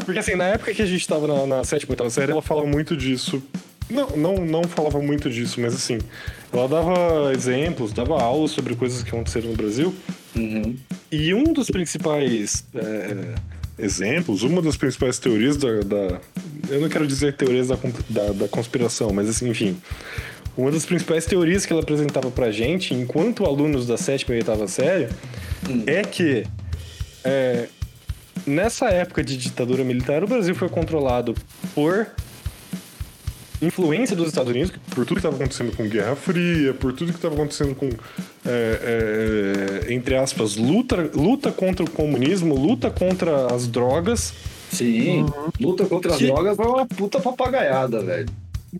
Porque 0.04 0.18
assim, 0.18 0.34
na 0.34 0.44
época 0.44 0.74
que 0.74 0.82
a 0.82 0.86
gente 0.86 1.06
tava 1.06 1.26
na, 1.26 1.46
na 1.46 1.64
sétima, 1.64 1.92
oitava 1.92 2.10
série, 2.10 2.32
ela 2.32 2.42
falava 2.42 2.66
muito 2.66 2.96
disso. 2.96 3.42
Não, 3.90 4.08
não, 4.16 4.34
não 4.36 4.64
falava 4.64 4.98
muito 5.00 5.28
disso, 5.28 5.60
mas 5.60 5.74
assim, 5.74 5.98
ela 6.52 6.66
dava 6.66 7.32
exemplos, 7.34 7.92
dava 7.92 8.20
aulas 8.20 8.50
sobre 8.52 8.74
coisas 8.74 9.02
que 9.02 9.10
aconteceram 9.10 9.50
no 9.50 9.56
Brasil. 9.56 9.94
Uhum. 10.34 10.74
E 11.12 11.34
um 11.34 11.52
dos 11.52 11.68
principais 11.70 12.64
é, 12.74 13.34
exemplos, 13.78 14.42
uma 14.42 14.62
das 14.62 14.76
principais 14.76 15.18
teorias 15.18 15.56
da, 15.58 15.80
da- 15.80 16.20
Eu 16.70 16.80
não 16.80 16.88
quero 16.88 17.06
dizer 17.06 17.34
teorias 17.36 17.68
da, 17.68 17.76
da, 18.08 18.32
da 18.32 18.48
conspiração, 18.48 19.12
mas 19.12 19.28
assim, 19.28 19.48
enfim. 19.50 19.76
Uma 20.56 20.70
das 20.70 20.86
principais 20.86 21.26
teorias 21.26 21.66
que 21.66 21.72
ela 21.72 21.82
apresentava 21.82 22.30
pra 22.30 22.50
gente, 22.52 22.94
enquanto 22.94 23.44
alunos 23.44 23.86
da 23.86 23.96
sétima 23.96 24.34
e 24.34 24.38
oitava 24.38 24.68
série, 24.68 25.08
é 25.86 26.02
que 26.02 26.44
é, 27.24 27.66
nessa 28.46 28.86
época 28.88 29.24
de 29.24 29.36
ditadura 29.36 29.82
militar, 29.82 30.22
o 30.22 30.28
Brasil 30.28 30.54
foi 30.54 30.68
controlado 30.68 31.34
por 31.74 32.06
influência 33.60 34.14
dos 34.14 34.28
Estados 34.28 34.50
Unidos, 34.52 34.72
por 34.90 35.04
tudo 35.06 35.14
que 35.14 35.26
estava 35.26 35.36
acontecendo 35.36 35.74
com 35.74 35.88
Guerra 35.88 36.14
Fria, 36.14 36.74
por 36.74 36.92
tudo 36.92 37.10
que 37.12 37.18
estava 37.18 37.34
acontecendo 37.34 37.74
com, 37.74 37.88
é, 38.46 39.82
é, 39.88 39.92
entre 39.92 40.14
aspas, 40.16 40.56
luta, 40.56 41.10
luta 41.14 41.50
contra 41.50 41.84
o 41.84 41.90
comunismo, 41.90 42.54
luta 42.54 42.90
contra 42.90 43.46
as 43.52 43.66
drogas. 43.66 44.34
Sim, 44.70 45.26
luta 45.60 45.86
contra 45.86 46.12
as 46.12 46.18
Que- 46.18 46.26
drogas 46.26 46.56
foi 46.56 46.66
uma 46.66 46.86
puta 46.86 47.18
papagaiada, 47.20 48.02
velho. 48.02 48.28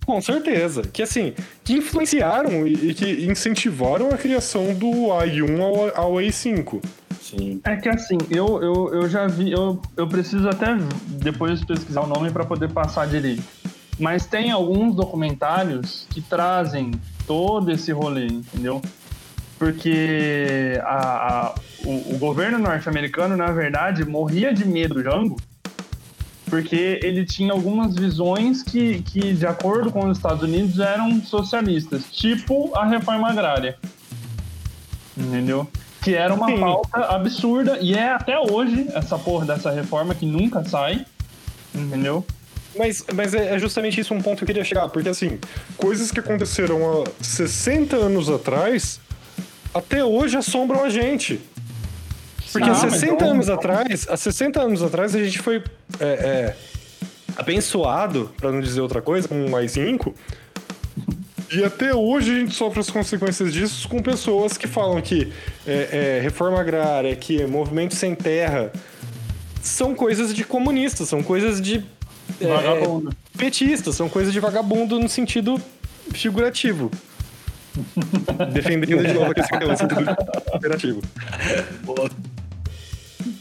Com 0.04 0.20
certeza. 0.20 0.82
Que 0.82 1.02
assim, 1.02 1.34
que 1.62 1.74
influenciaram 1.74 2.66
e, 2.66 2.90
e 2.90 2.94
que 2.94 3.26
incentivaram 3.26 4.08
a 4.10 4.16
criação 4.18 4.72
do 4.74 4.88
AI1 4.90 5.60
ao, 5.60 6.04
ao 6.04 6.12
AI5. 6.14 6.82
Sim. 7.20 7.60
É 7.64 7.76
que 7.76 7.88
assim, 7.88 8.18
eu, 8.30 8.62
eu, 8.62 8.94
eu 8.94 9.08
já 9.08 9.26
vi, 9.26 9.50
eu, 9.50 9.80
eu 9.96 10.06
preciso 10.08 10.48
até 10.48 10.76
depois 11.08 11.64
pesquisar 11.64 12.02
o 12.02 12.06
nome 12.06 12.30
para 12.30 12.44
poder 12.44 12.68
passar 12.70 13.06
direito. 13.06 13.42
Mas 13.98 14.26
tem 14.26 14.50
alguns 14.50 14.94
documentários 14.94 16.06
que 16.10 16.20
trazem 16.20 16.90
todo 17.26 17.70
esse 17.70 17.92
rolê, 17.92 18.26
entendeu? 18.26 18.82
Porque 19.58 20.78
a, 20.82 21.46
a- 21.46 21.54
o, 21.84 22.14
o 22.14 22.18
governo 22.18 22.58
norte-americano, 22.58 23.36
na 23.36 23.50
verdade, 23.52 24.04
morria 24.04 24.52
de 24.52 24.66
medo 24.66 24.94
do 24.94 25.02
Jango, 25.02 25.36
porque 26.46 27.00
ele 27.02 27.24
tinha 27.24 27.52
algumas 27.52 27.94
visões 27.94 28.62
que, 28.62 29.02
que, 29.02 29.32
de 29.32 29.46
acordo 29.46 29.90
com 29.90 30.08
os 30.08 30.18
Estados 30.18 30.42
Unidos, 30.42 30.78
eram 30.78 31.22
socialistas, 31.22 32.04
tipo 32.10 32.76
a 32.76 32.86
reforma 32.86 33.28
agrária. 33.28 33.76
Entendeu? 35.16 35.68
Que 36.02 36.14
era 36.14 36.34
uma 36.34 36.48
Sim. 36.48 36.60
pauta 36.60 36.98
absurda, 37.06 37.78
e 37.80 37.94
é 37.94 38.12
até 38.12 38.38
hoje 38.38 38.88
essa 38.92 39.18
porra 39.18 39.46
dessa 39.46 39.70
reforma 39.70 40.14
que 40.14 40.26
nunca 40.26 40.62
sai. 40.64 41.06
Entendeu? 41.74 42.24
Mas, 42.76 43.04
mas 43.14 43.34
é 43.34 43.54
é 43.54 43.58
justamente 43.58 44.00
isso 44.00 44.12
um 44.12 44.20
ponto 44.20 44.38
que 44.38 44.44
eu 44.44 44.46
queria 44.46 44.64
chegar, 44.64 44.88
porque 44.88 45.08
assim, 45.08 45.38
Coisas 45.76 46.10
que 46.10 46.20
aconteceram 46.20 47.02
há 47.02 47.24
60 47.24 47.96
anos 47.96 48.28
atrás, 48.28 49.00
até 49.72 50.04
hoje 50.04 50.36
assombram 50.36 50.84
a 50.84 50.88
gente. 50.88 51.40
Porque 52.54 52.70
Ah, 52.70 52.72
há 52.72 52.82
mas 52.82 52.92
60 52.92 53.14
então- 53.14 53.30
anos 53.32 53.48
atrás, 53.50 54.06
há 54.08 54.16
60 54.16 54.62
anos 54.62 54.82
atrás, 54.82 55.14
a 55.14 55.18
gente 55.22 55.40
foi 55.40 55.62
é, 55.98 56.04
é, 56.04 56.56
abençoado, 57.36 58.30
pra 58.36 58.52
não 58.52 58.60
dizer 58.60 58.80
outra 58.80 59.02
coisa, 59.02 59.26
com 59.28 59.34
um 59.34 59.50
AI5. 59.56 60.14
e 61.52 61.62
até 61.64 61.92
hoje 61.94 62.30
a 62.30 62.38
gente 62.40 62.54
sofre 62.54 62.78
as 62.80 62.88
consequências 62.90 63.52
disso 63.52 63.88
com 63.88 64.00
pessoas 64.00 64.56
que 64.56 64.66
falam 64.68 65.00
que 65.02 65.32
é, 65.66 66.18
é, 66.18 66.20
reforma 66.22 66.60
agrária, 66.60 67.14
que 67.16 67.42
é 67.42 67.46
movimento 67.46 67.94
sem 67.94 68.14
terra, 68.14 68.72
são 69.62 69.94
coisas 69.94 70.32
de 70.34 70.44
comunistas, 70.44 71.08
são 71.08 71.22
coisas 71.22 71.60
de 71.60 71.84
é, 72.40 72.46
Vagabundo. 72.46 73.10
petistas, 73.36 73.94
são 73.96 74.08
coisas 74.08 74.32
de 74.32 74.38
vagabundo 74.40 74.98
no 75.00 75.08
sentido 75.08 75.60
figurativo. 76.12 76.90
Defendendo 78.52 79.04
de 79.04 79.12
novo 79.12 79.32
aqui 79.32 79.40
no 79.66 79.76
sentido 79.76 80.16
figurativo. 80.52 81.02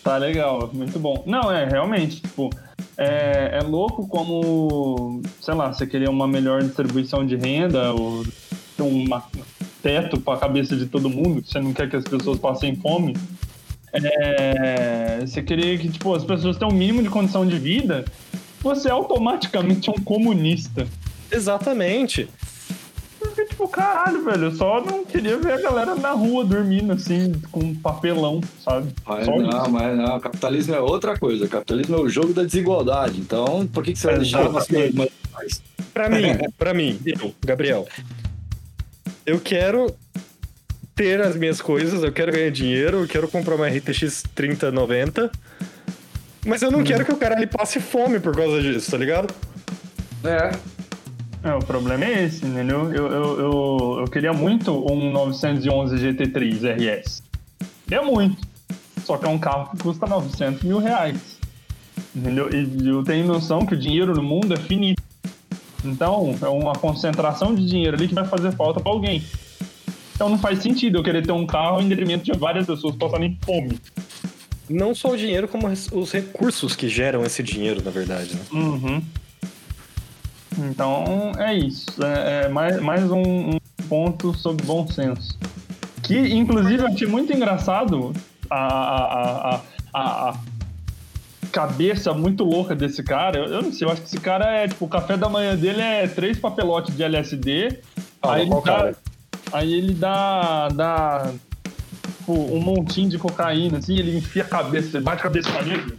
Tá 0.03 0.17
legal, 0.17 0.69
muito 0.73 0.99
bom. 0.99 1.23
Não, 1.25 1.49
é, 1.49 1.65
realmente, 1.65 2.21
tipo, 2.21 2.49
é, 2.97 3.59
é 3.61 3.63
louco 3.63 4.05
como, 4.07 5.21
sei 5.39 5.53
lá, 5.53 5.71
você 5.71 5.87
queria 5.87 6.09
uma 6.09 6.27
melhor 6.27 6.61
distribuição 6.61 7.25
de 7.25 7.37
renda, 7.37 7.93
ou 7.93 8.25
ter 8.75 8.83
um 8.83 9.05
teto 9.81 10.19
pra 10.19 10.37
cabeça 10.37 10.75
de 10.75 10.87
todo 10.87 11.09
mundo, 11.09 11.43
você 11.45 11.59
não 11.59 11.73
quer 11.73 11.89
que 11.89 11.95
as 11.95 12.03
pessoas 12.03 12.37
passem 12.37 12.75
fome. 12.75 13.15
É, 13.93 15.21
você 15.25 15.41
queria 15.41 15.77
que, 15.77 15.87
tipo, 15.87 16.13
as 16.13 16.25
pessoas 16.25 16.57
tenham 16.57 16.71
o 16.71 16.73
mínimo 16.73 17.01
de 17.01 17.09
condição 17.09 17.45
de 17.45 17.57
vida, 17.57 18.03
você 18.61 18.89
é 18.89 18.91
automaticamente 18.91 19.89
um 19.89 19.93
comunista. 19.93 20.85
Exatamente. 21.31 22.27
Tipo, 23.53 23.67
caralho, 23.67 24.25
velho, 24.25 24.45
eu 24.45 24.51
só 24.55 24.83
não 24.83 25.05
queria 25.05 25.37
ver 25.37 25.53
a 25.53 25.61
galera 25.61 25.93
na 25.93 26.09
rua 26.11 26.43
dormindo, 26.43 26.91
assim, 26.93 27.33
com 27.51 27.75
papelão, 27.75 28.41
sabe? 28.65 28.91
Mas 29.05 29.25
Só 29.25 29.37
não, 29.37 29.61
isso. 29.61 29.69
mas 29.69 29.95
não, 29.95 30.19
capitalismo 30.19 30.73
é 30.73 30.79
outra 30.79 31.17
coisa. 31.19 31.47
Capitalismo 31.47 31.95
é 31.95 31.99
o 31.99 32.09
jogo 32.09 32.33
da 32.33 32.41
desigualdade. 32.43 33.19
Então, 33.19 33.67
por 33.67 33.83
que, 33.83 33.93
que 33.93 33.99
você 33.99 34.07
vai 34.07 34.17
deixar 34.17 34.49
umas 34.49 34.67
coisas 34.67 34.93
mais? 34.95 35.61
Pra 35.93 36.09
mim, 36.09 36.23
pra 36.57 36.73
mim, 36.73 36.99
eu, 37.05 37.31
Gabriel, 37.45 37.87
eu 39.23 39.39
quero 39.39 39.93
ter 40.95 41.21
as 41.21 41.35
minhas 41.35 41.61
coisas, 41.61 42.01
eu 42.03 42.11
quero 42.11 42.31
ganhar 42.31 42.49
dinheiro, 42.49 43.01
eu 43.01 43.07
quero 43.07 43.27
comprar 43.27 43.53
uma 43.53 43.67
RTX 43.67 44.23
3090, 44.33 45.31
mas 46.43 46.63
eu 46.63 46.71
não 46.71 46.79
Hum. 46.79 46.83
quero 46.83 47.05
que 47.05 47.11
o 47.11 47.17
cara 47.17 47.35
ali 47.35 47.45
passe 47.45 47.79
fome 47.79 48.19
por 48.19 48.35
causa 48.35 48.59
disso, 48.63 48.89
tá 48.89 48.97
ligado? 48.97 49.31
É. 50.23 50.51
É, 51.43 51.53
o 51.53 51.59
problema 51.59 52.05
é 52.05 52.23
esse, 52.23 52.45
entendeu? 52.45 52.93
Eu, 52.93 53.11
eu, 53.11 53.39
eu, 53.39 53.97
eu 53.99 54.05
queria 54.05 54.31
muito 54.31 54.71
um 54.89 55.11
911 55.11 55.95
GT3 55.97 57.03
RS. 57.03 57.21
Queria 57.83 58.01
muito. 58.01 58.37
Só 59.03 59.17
que 59.17 59.25
é 59.25 59.29
um 59.29 59.37
carro 59.37 59.71
que 59.71 59.83
custa 59.83 60.07
900 60.07 60.63
mil 60.63 60.79
reais. 60.79 61.37
Entendeu? 62.15 62.49
E 62.49 62.87
eu 62.87 63.03
tenho 63.03 63.27
noção 63.27 63.65
que 63.65 63.73
o 63.73 63.77
dinheiro 63.77 64.15
no 64.15 64.23
mundo 64.23 64.53
é 64.53 64.57
finito. 64.57 65.03
Então, 65.83 66.33
é 66.41 66.47
uma 66.47 66.73
concentração 66.73 67.53
de 67.53 67.65
dinheiro 67.65 67.97
ali 67.97 68.07
que 68.07 68.15
vai 68.15 68.25
fazer 68.25 68.53
falta 68.53 68.79
pra 68.79 68.91
alguém. 68.91 69.21
Então 70.15 70.29
não 70.29 70.37
faz 70.37 70.59
sentido 70.59 70.99
eu 70.99 71.03
querer 71.03 71.25
ter 71.25 71.33
um 71.33 71.45
carro 71.45 71.81
em 71.81 71.89
detrimento 71.89 72.23
de 72.23 72.31
várias 72.37 72.65
pessoas 72.65 72.95
passarem 72.95 73.37
fome. 73.43 73.77
Não 74.69 74.95
só 74.95 75.11
o 75.11 75.17
dinheiro, 75.17 75.47
como 75.47 75.67
os 75.67 76.11
recursos 76.11 76.75
que 76.75 76.87
geram 76.87 77.23
esse 77.25 77.43
dinheiro, 77.43 77.83
na 77.83 77.91
verdade, 77.91 78.33
né? 78.35 78.41
Uhum. 78.53 79.01
Então 80.57 81.31
é 81.37 81.53
isso. 81.53 82.03
É, 82.03 82.45
é 82.45 82.47
mais, 82.49 82.81
mais 82.81 83.09
um, 83.11 83.51
um 83.51 83.57
ponto 83.87 84.33
sobre 84.37 84.65
bom 84.65 84.87
senso. 84.87 85.37
Que 86.01 86.17
inclusive 86.33 86.83
eu 86.83 86.87
achei 86.87 87.07
muito 87.07 87.33
engraçado 87.33 88.13
a, 88.49 88.57
a, 88.57 89.55
a, 89.55 89.61
a, 89.93 90.29
a 90.29 90.37
cabeça 91.51 92.13
muito 92.13 92.43
louca 92.43 92.75
desse 92.75 93.01
cara. 93.03 93.39
Eu, 93.39 93.45
eu 93.45 93.61
não 93.61 93.71
sei, 93.71 93.87
eu 93.87 93.91
acho 93.91 94.01
que 94.01 94.07
esse 94.07 94.19
cara 94.19 94.45
é 94.51 94.67
tipo, 94.67 94.85
o 94.85 94.89
café 94.89 95.15
da 95.15 95.29
manhã 95.29 95.55
dele 95.55 95.81
é 95.81 96.07
três 96.07 96.37
papelotes 96.37 96.95
de 96.95 97.03
LSD. 97.03 97.79
Ah, 98.21 98.33
aí, 98.33 98.41
ele 98.41 98.61
dá, 98.61 98.93
aí 99.51 99.73
ele 99.73 99.93
dá. 99.93 100.67
dá 100.69 101.33
tipo, 102.17 102.33
um 102.33 102.59
montinho 102.59 103.09
de 103.09 103.17
cocaína, 103.17 103.77
assim, 103.79 103.97
ele 103.97 104.17
enfia 104.17 104.43
a 104.43 104.47
cabeça, 104.47 104.99
bate 105.01 105.19
a 105.19 105.23
cabeça 105.23 105.49
na 105.51 105.61
mesa. 105.61 105.95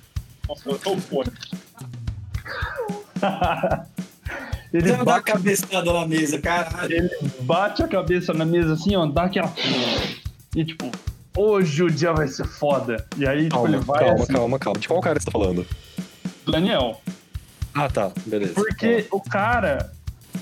Nossa, 0.49 0.71
eu 0.71 0.79
tô 0.79 0.97
fora. 0.97 1.33
ele, 4.75 4.89
Dá 4.89 4.95
uma 4.97 5.05
bate, 5.05 5.33
cabeçada 5.33 5.93
na 5.93 6.07
mesa, 6.07 6.41
caralho. 6.41 6.93
ele 6.93 7.11
bate 7.41 7.83
a 7.83 7.89
cabeça 7.89 8.35
na 8.35 8.45
mesa 8.45 8.75
assim, 8.75 8.97
ó, 8.97 9.07
dá 9.07 9.25
aquela. 9.25 9.53
E 10.55 10.65
tipo, 10.65 10.91
hoje 11.37 11.83
o 11.85 11.91
dia 11.91 12.13
vai 12.13 12.27
ser 12.27 12.45
foda. 12.45 13.07
E 13.17 13.27
aí, 13.27 13.45
tipo, 13.49 13.67
ele 13.67 13.79
Calma, 13.79 13.85
vai 13.85 13.99
calma, 14.05 14.23
assim, 14.23 14.33
calma, 14.33 14.59
calma. 14.59 14.81
De 14.81 14.89
qual 14.89 15.01
cara 15.01 15.21
você 15.21 15.27
tá 15.27 15.33
falando? 15.33 15.67
Daniel. 16.47 17.01
Ah, 17.73 17.89
tá, 17.89 18.11
beleza. 18.27 18.55
Porque 18.55 19.07
o 19.11 19.21
cara 19.21 19.93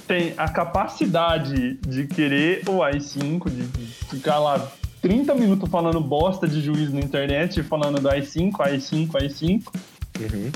tem 0.06 0.34
a 0.36 0.48
capacidade 0.48 1.78
de 1.86 2.06
querer 2.06 2.62
o 2.68 2.78
i5, 2.78 3.50
de 3.50 3.62
de 3.66 3.86
ficar 4.06 4.38
lá 4.38 4.66
30 5.02 5.34
minutos 5.34 5.68
falando 5.70 6.00
bosta 6.00 6.48
de 6.48 6.60
juiz 6.60 6.92
na 6.92 7.00
internet, 7.00 7.62
falando 7.62 8.00
do 8.00 8.08
i5, 8.08 8.52
i5, 8.52 9.08
i5. 9.10 9.62
Uhum. 10.20 10.52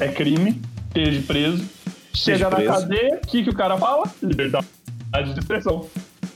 É 0.00 0.08
crime, 0.08 0.60
esteja 0.88 1.22
preso. 1.26 1.64
Chega 2.12 2.50
na 2.50 2.62
cadeia, 2.62 3.20
o 3.22 3.26
que, 3.26 3.44
que 3.44 3.50
o 3.50 3.54
cara 3.54 3.76
fala? 3.78 4.10
Liberdade 4.22 4.66
de 5.34 5.40
expressão. 5.40 5.86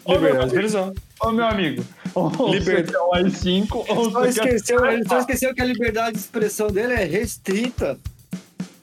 Liberdade 0.06 0.48
de 0.48 0.52
meu, 0.52 0.60
prisão. 0.62 0.94
ô, 1.22 1.30
meu 1.32 1.46
amigo, 1.46 1.84
ou 2.14 2.28
Liber- 2.52 2.84
você 2.86 2.92
quer 2.92 2.98
o 2.98 3.10
i5, 3.12 3.84
ou 3.88 4.10
Só 4.10 4.20
você 4.20 4.40
quer... 4.40 4.54
esqueceu, 4.54 4.84
ele 4.86 5.08
só 5.08 5.18
esqueceu 5.18 5.54
que 5.54 5.62
a 5.62 5.64
liberdade 5.64 6.12
de 6.12 6.18
expressão 6.18 6.68
dele 6.68 6.92
é 6.92 7.04
restrita 7.04 7.98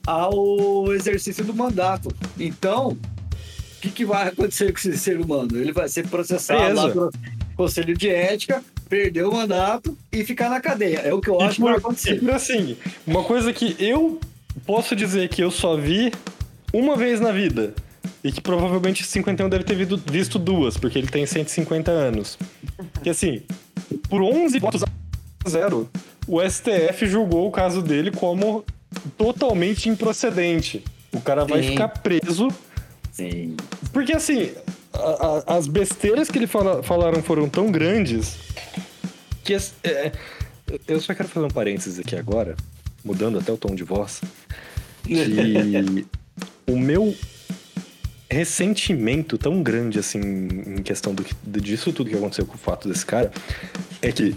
ao 0.05 0.91
exercício 0.93 1.43
do 1.43 1.53
mandato. 1.53 2.09
Então, 2.39 2.89
o 2.89 3.81
que, 3.81 3.89
que 3.91 4.05
vai 4.05 4.29
acontecer 4.29 4.71
com 4.71 4.79
esse 4.79 4.97
ser 4.97 5.19
humano? 5.19 5.57
Ele 5.57 5.71
vai 5.71 5.87
ser 5.87 6.07
processado 6.07 6.75
lá 6.75 6.89
pelo 6.89 7.11
Conselho 7.55 7.95
de 7.95 8.09
Ética, 8.09 8.63
perder 8.89 9.25
o 9.25 9.31
mandato 9.33 9.95
e 10.11 10.23
ficar 10.23 10.49
na 10.49 10.59
cadeia. 10.59 10.99
É 10.99 11.13
o 11.13 11.21
que 11.21 11.29
eu 11.29 11.39
acho 11.39 11.55
que 11.55 11.61
vai 11.61 11.75
acontecer. 11.77 12.19
Assim, 12.31 12.75
uma 13.05 13.23
coisa 13.23 13.53
que 13.53 13.75
eu 13.79 14.19
posso 14.65 14.95
dizer 14.95 15.29
que 15.29 15.41
eu 15.43 15.51
só 15.51 15.77
vi 15.77 16.11
uma 16.73 16.95
vez 16.95 17.19
na 17.19 17.31
vida. 17.31 17.73
E 18.23 18.31
que 18.31 18.41
provavelmente 18.41 19.01
esse 19.03 19.11
51 19.11 19.49
deve 19.49 19.63
ter 19.63 19.75
visto- 19.75 20.39
duas, 20.39 20.77
porque 20.77 20.97
ele 20.97 21.07
tem 21.07 21.25
150 21.25 21.91
anos. 21.91 22.37
Que 23.03 23.09
assim, 23.09 23.41
por 24.09 24.21
11 24.21 24.59
votos 24.59 24.83
a 24.83 25.49
zero, 25.49 25.89
o 26.27 26.39
STF 26.41 27.05
julgou 27.07 27.47
o 27.47 27.51
caso 27.51 27.81
dele 27.81 28.11
como 28.11 28.63
totalmente 29.17 29.89
improcedente. 29.89 30.83
O 31.11 31.19
cara 31.21 31.45
vai 31.45 31.61
Sim. 31.63 31.69
ficar 31.69 31.87
preso 31.89 32.47
Sim. 33.11 33.55
porque 33.91 34.13
assim, 34.13 34.51
a- 34.93 35.43
a- 35.53 35.57
as 35.57 35.67
besteiras 35.67 36.29
que 36.29 36.37
ele 36.37 36.47
fala- 36.47 36.81
falaram 36.83 37.21
foram 37.23 37.49
tão 37.49 37.71
grandes 37.71 38.37
que. 39.43 39.53
é, 39.83 40.11
eu 40.87 40.99
só 41.01 41.13
quero 41.13 41.27
fazer 41.29 41.45
um 41.45 41.49
parênteses 41.49 41.99
aqui 41.99 42.15
agora, 42.15 42.55
mudando 43.03 43.37
até 43.39 43.51
o 43.51 43.57
tom 43.57 43.73
de 43.75 43.83
voz. 43.83 44.21
Que 45.03 46.05
o 46.71 46.79
meu 46.79 47.15
ressentimento 48.29 49.37
tão 49.37 49.61
grande 49.61 49.99
assim 49.99 50.19
em 50.19 50.81
questão 50.81 51.13
do, 51.13 51.25
disso 51.59 51.91
tudo 51.91 52.09
que 52.09 52.15
aconteceu 52.15 52.45
com 52.45 52.55
o 52.55 52.57
fato 52.57 52.87
desse 52.87 53.05
cara 53.05 53.29
é 54.01 54.11
que 54.11 54.33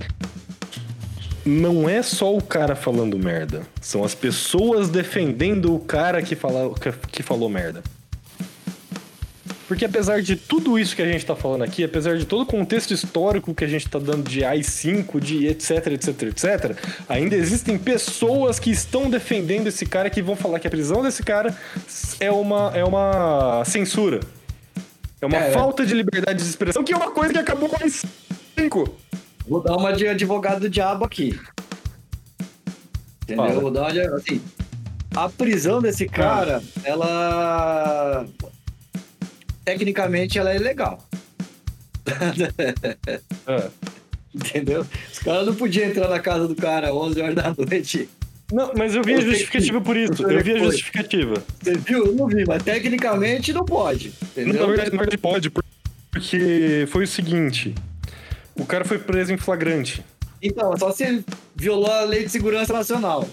não 1.46 1.88
é 1.88 2.02
só 2.02 2.34
o 2.34 2.42
cara 2.42 2.74
falando 2.74 3.18
merda, 3.18 3.62
são 3.80 4.02
as 4.02 4.14
pessoas 4.14 4.88
defendendo 4.88 5.74
o 5.74 5.78
cara 5.78 6.22
que, 6.22 6.34
fala, 6.34 6.74
que 7.12 7.22
falou 7.22 7.50
merda. 7.50 7.82
Porque 9.66 9.84
apesar 9.84 10.20
de 10.20 10.36
tudo 10.36 10.78
isso 10.78 10.94
que 10.94 11.00
a 11.00 11.06
gente 11.10 11.24
tá 11.24 11.34
falando 11.34 11.62
aqui, 11.62 11.82
apesar 11.82 12.16
de 12.18 12.26
todo 12.26 12.42
o 12.42 12.46
contexto 12.46 12.92
histórico 12.92 13.54
que 13.54 13.64
a 13.64 13.66
gente 13.66 13.88
tá 13.88 13.98
dando 13.98 14.28
de 14.28 14.44
AI-5, 14.44 15.18
de 15.20 15.46
etc, 15.46 15.86
etc, 15.86 16.22
etc, 16.24 16.76
ainda 17.08 17.34
existem 17.34 17.78
pessoas 17.78 18.58
que 18.58 18.70
estão 18.70 19.08
defendendo 19.08 19.66
esse 19.66 19.86
cara 19.86 20.10
que 20.10 20.20
vão 20.20 20.36
falar 20.36 20.60
que 20.60 20.66
a 20.66 20.70
prisão 20.70 21.02
desse 21.02 21.22
cara 21.22 21.56
é 22.20 22.30
uma, 22.30 22.72
é 22.74 22.84
uma 22.84 23.64
censura. 23.64 24.20
É 25.20 25.26
uma 25.26 25.38
É, 25.38 25.52
falta 25.52 25.86
de 25.86 25.94
liberdade 25.94 26.42
de 26.42 26.48
expressão, 26.48 26.84
que 26.84 26.92
é 26.92 26.96
uma 26.96 27.10
coisa 27.10 27.32
que 27.32 27.38
acabou 27.38 27.68
com 27.70 27.76
AI-5. 27.76 28.90
Vou 29.48 29.62
dar 29.62 29.76
uma 29.76 29.92
de 29.92 30.06
advogado 30.06 30.60
do 30.60 30.68
diabo 30.68 31.04
aqui. 31.04 31.38
Entendeu? 33.22 33.46
Fala. 33.46 33.60
Vou 33.60 33.70
dar 33.70 33.82
uma 33.82 33.92
de. 33.92 34.00
Assim, 34.00 34.42
a 35.16 35.28
prisão 35.28 35.80
desse 35.80 36.06
cara, 36.06 36.62
ela. 36.82 38.26
Tecnicamente, 39.64 40.38
ela 40.38 40.52
é 40.52 40.56
ilegal. 40.56 41.06
É. 43.46 43.70
Entendeu? 44.34 44.84
Os 45.12 45.18
caras 45.20 45.46
não 45.46 45.54
podiam 45.54 45.86
entrar 45.88 46.08
na 46.08 46.18
casa 46.18 46.48
do 46.48 46.56
cara 46.56 46.88
às 46.88 46.92
11 46.94 47.20
horas 47.22 47.34
da 47.36 47.54
noite. 47.56 48.08
Não, 48.52 48.72
mas 48.76 48.94
eu 48.94 49.02
vi 49.02 49.14
a 49.14 49.16
Eu 49.18 49.22
justificativa 49.22 49.78
que- 49.78 49.84
por 49.86 49.96
isso. 49.96 50.22
eu 50.22 50.42
vi 50.42 50.52
a 50.54 50.58
justificativa. 50.58 51.44
Você 51.62 51.74
viu? 51.78 52.06
Eu 52.06 52.12
não 52.14 52.26
vi, 52.26 52.44
mas 52.46 52.62
tecnicamente 52.62 53.52
não 53.52 53.64
pode. 53.64 54.12
Entendeu? 54.32 54.60
Na 54.60 54.66
verdade, 54.66 54.90
na 54.90 54.98
verdade 54.98 55.18
pode, 55.18 55.50
porque 56.10 56.86
foi 56.90 57.04
o 57.04 57.06
seguinte: 57.06 57.74
o 58.56 58.66
cara 58.66 58.84
foi 58.84 58.98
preso 58.98 59.32
em 59.32 59.36
flagrante. 59.36 60.04
Então, 60.42 60.76
só 60.76 60.90
se 60.90 61.24
violou 61.54 61.90
a 61.90 62.02
lei 62.04 62.24
de 62.24 62.28
segurança 62.30 62.72
nacional. 62.72 63.28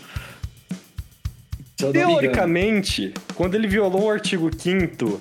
Não. 1.81 1.91
Teoricamente, 1.91 3.11
quando 3.35 3.55
ele 3.55 3.67
violou 3.67 4.03
o 4.03 4.09
artigo 4.11 4.49
5 4.55 5.19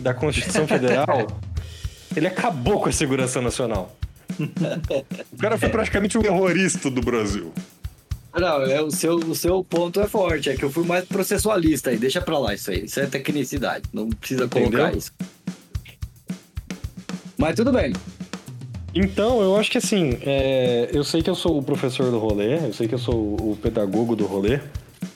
da 0.00 0.14
Constituição 0.14 0.66
Federal, 0.66 1.26
ele 2.16 2.26
acabou 2.26 2.80
com 2.80 2.88
a 2.88 2.92
segurança 2.92 3.40
nacional. 3.40 3.96
O 5.32 5.36
cara 5.36 5.58
foi 5.58 5.68
praticamente 5.68 6.18
um 6.18 6.22
terrorista 6.22 6.90
do 6.90 7.00
Brasil. 7.00 7.52
Não, 8.34 8.62
é, 8.62 8.80
o, 8.80 8.90
seu, 8.90 9.16
o 9.16 9.34
seu 9.34 9.64
ponto 9.64 10.00
é 10.00 10.06
forte, 10.06 10.50
é 10.50 10.56
que 10.56 10.64
eu 10.64 10.70
fui 10.70 10.84
mais 10.84 11.04
processualista 11.04 11.90
aí, 11.90 11.96
deixa 11.96 12.20
pra 12.20 12.38
lá 12.38 12.54
isso 12.54 12.70
aí, 12.70 12.84
isso 12.84 13.00
é 13.00 13.06
tecnicidade, 13.06 13.84
não 13.92 14.08
precisa 14.10 14.46
colocar 14.46 14.82
Entendeu? 14.82 14.98
isso. 14.98 15.12
Mas 17.36 17.56
tudo 17.56 17.72
bem. 17.72 17.92
Então, 18.94 19.40
eu 19.40 19.56
acho 19.56 19.70
que 19.70 19.78
assim, 19.78 20.18
é, 20.22 20.88
eu 20.92 21.02
sei 21.04 21.22
que 21.22 21.30
eu 21.30 21.34
sou 21.34 21.58
o 21.58 21.62
professor 21.62 22.10
do 22.10 22.18
rolê, 22.18 22.56
eu 22.56 22.72
sei 22.72 22.86
que 22.86 22.94
eu 22.94 22.98
sou 22.98 23.16
o 23.16 23.58
pedagogo 23.60 24.14
do 24.14 24.26
rolê, 24.26 24.60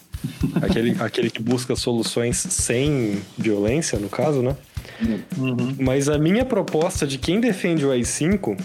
aquele, 0.62 0.96
aquele 1.00 1.30
que 1.30 1.42
busca 1.42 1.76
soluções 1.76 2.38
sem 2.38 3.22
violência, 3.36 3.98
no 3.98 4.08
caso, 4.08 4.42
né? 4.42 4.56
Uhum. 5.38 5.76
Mas 5.80 6.08
a 6.08 6.18
minha 6.18 6.44
proposta 6.44 7.06
de 7.06 7.18
quem 7.18 7.40
defende 7.40 7.84
o 7.84 7.90
AI-5 7.90 8.56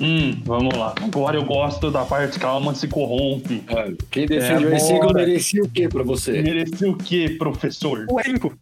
Hum, 0.00 0.40
vamos 0.44 0.74
lá. 0.76 0.94
Agora 1.00 1.36
eu 1.36 1.44
gosto 1.44 1.90
da 1.90 2.04
parte 2.04 2.38
que 2.38 2.44
a 2.44 2.48
alma 2.48 2.74
se 2.74 2.88
corrompe. 2.88 3.62
Quem 4.10 4.26
defende 4.26 4.64
É, 4.64 4.66
o 4.66 4.70
versículo 4.70 5.12
bora. 5.12 5.26
merecia 5.26 5.62
o 5.62 5.68
quê 5.68 5.88
pra 5.88 6.02
você? 6.02 6.42
Mereceu 6.42 6.90
o 6.92 6.96
quê, 6.96 7.36
professor? 7.38 8.06
o 8.08 8.18
AI-5. 8.18 8.52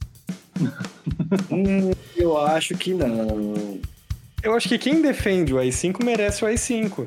Hum, 1.51 1.93
eu 2.17 2.37
acho 2.39 2.75
que 2.77 2.93
não. 2.93 3.79
Eu 4.43 4.55
acho 4.55 4.69
que 4.69 4.77
quem 4.79 5.01
defende 5.01 5.55
o 5.55 5.59
AI-5 5.59 6.05
merece 6.05 6.45
o 6.45 6.47
AI-5. 6.49 7.07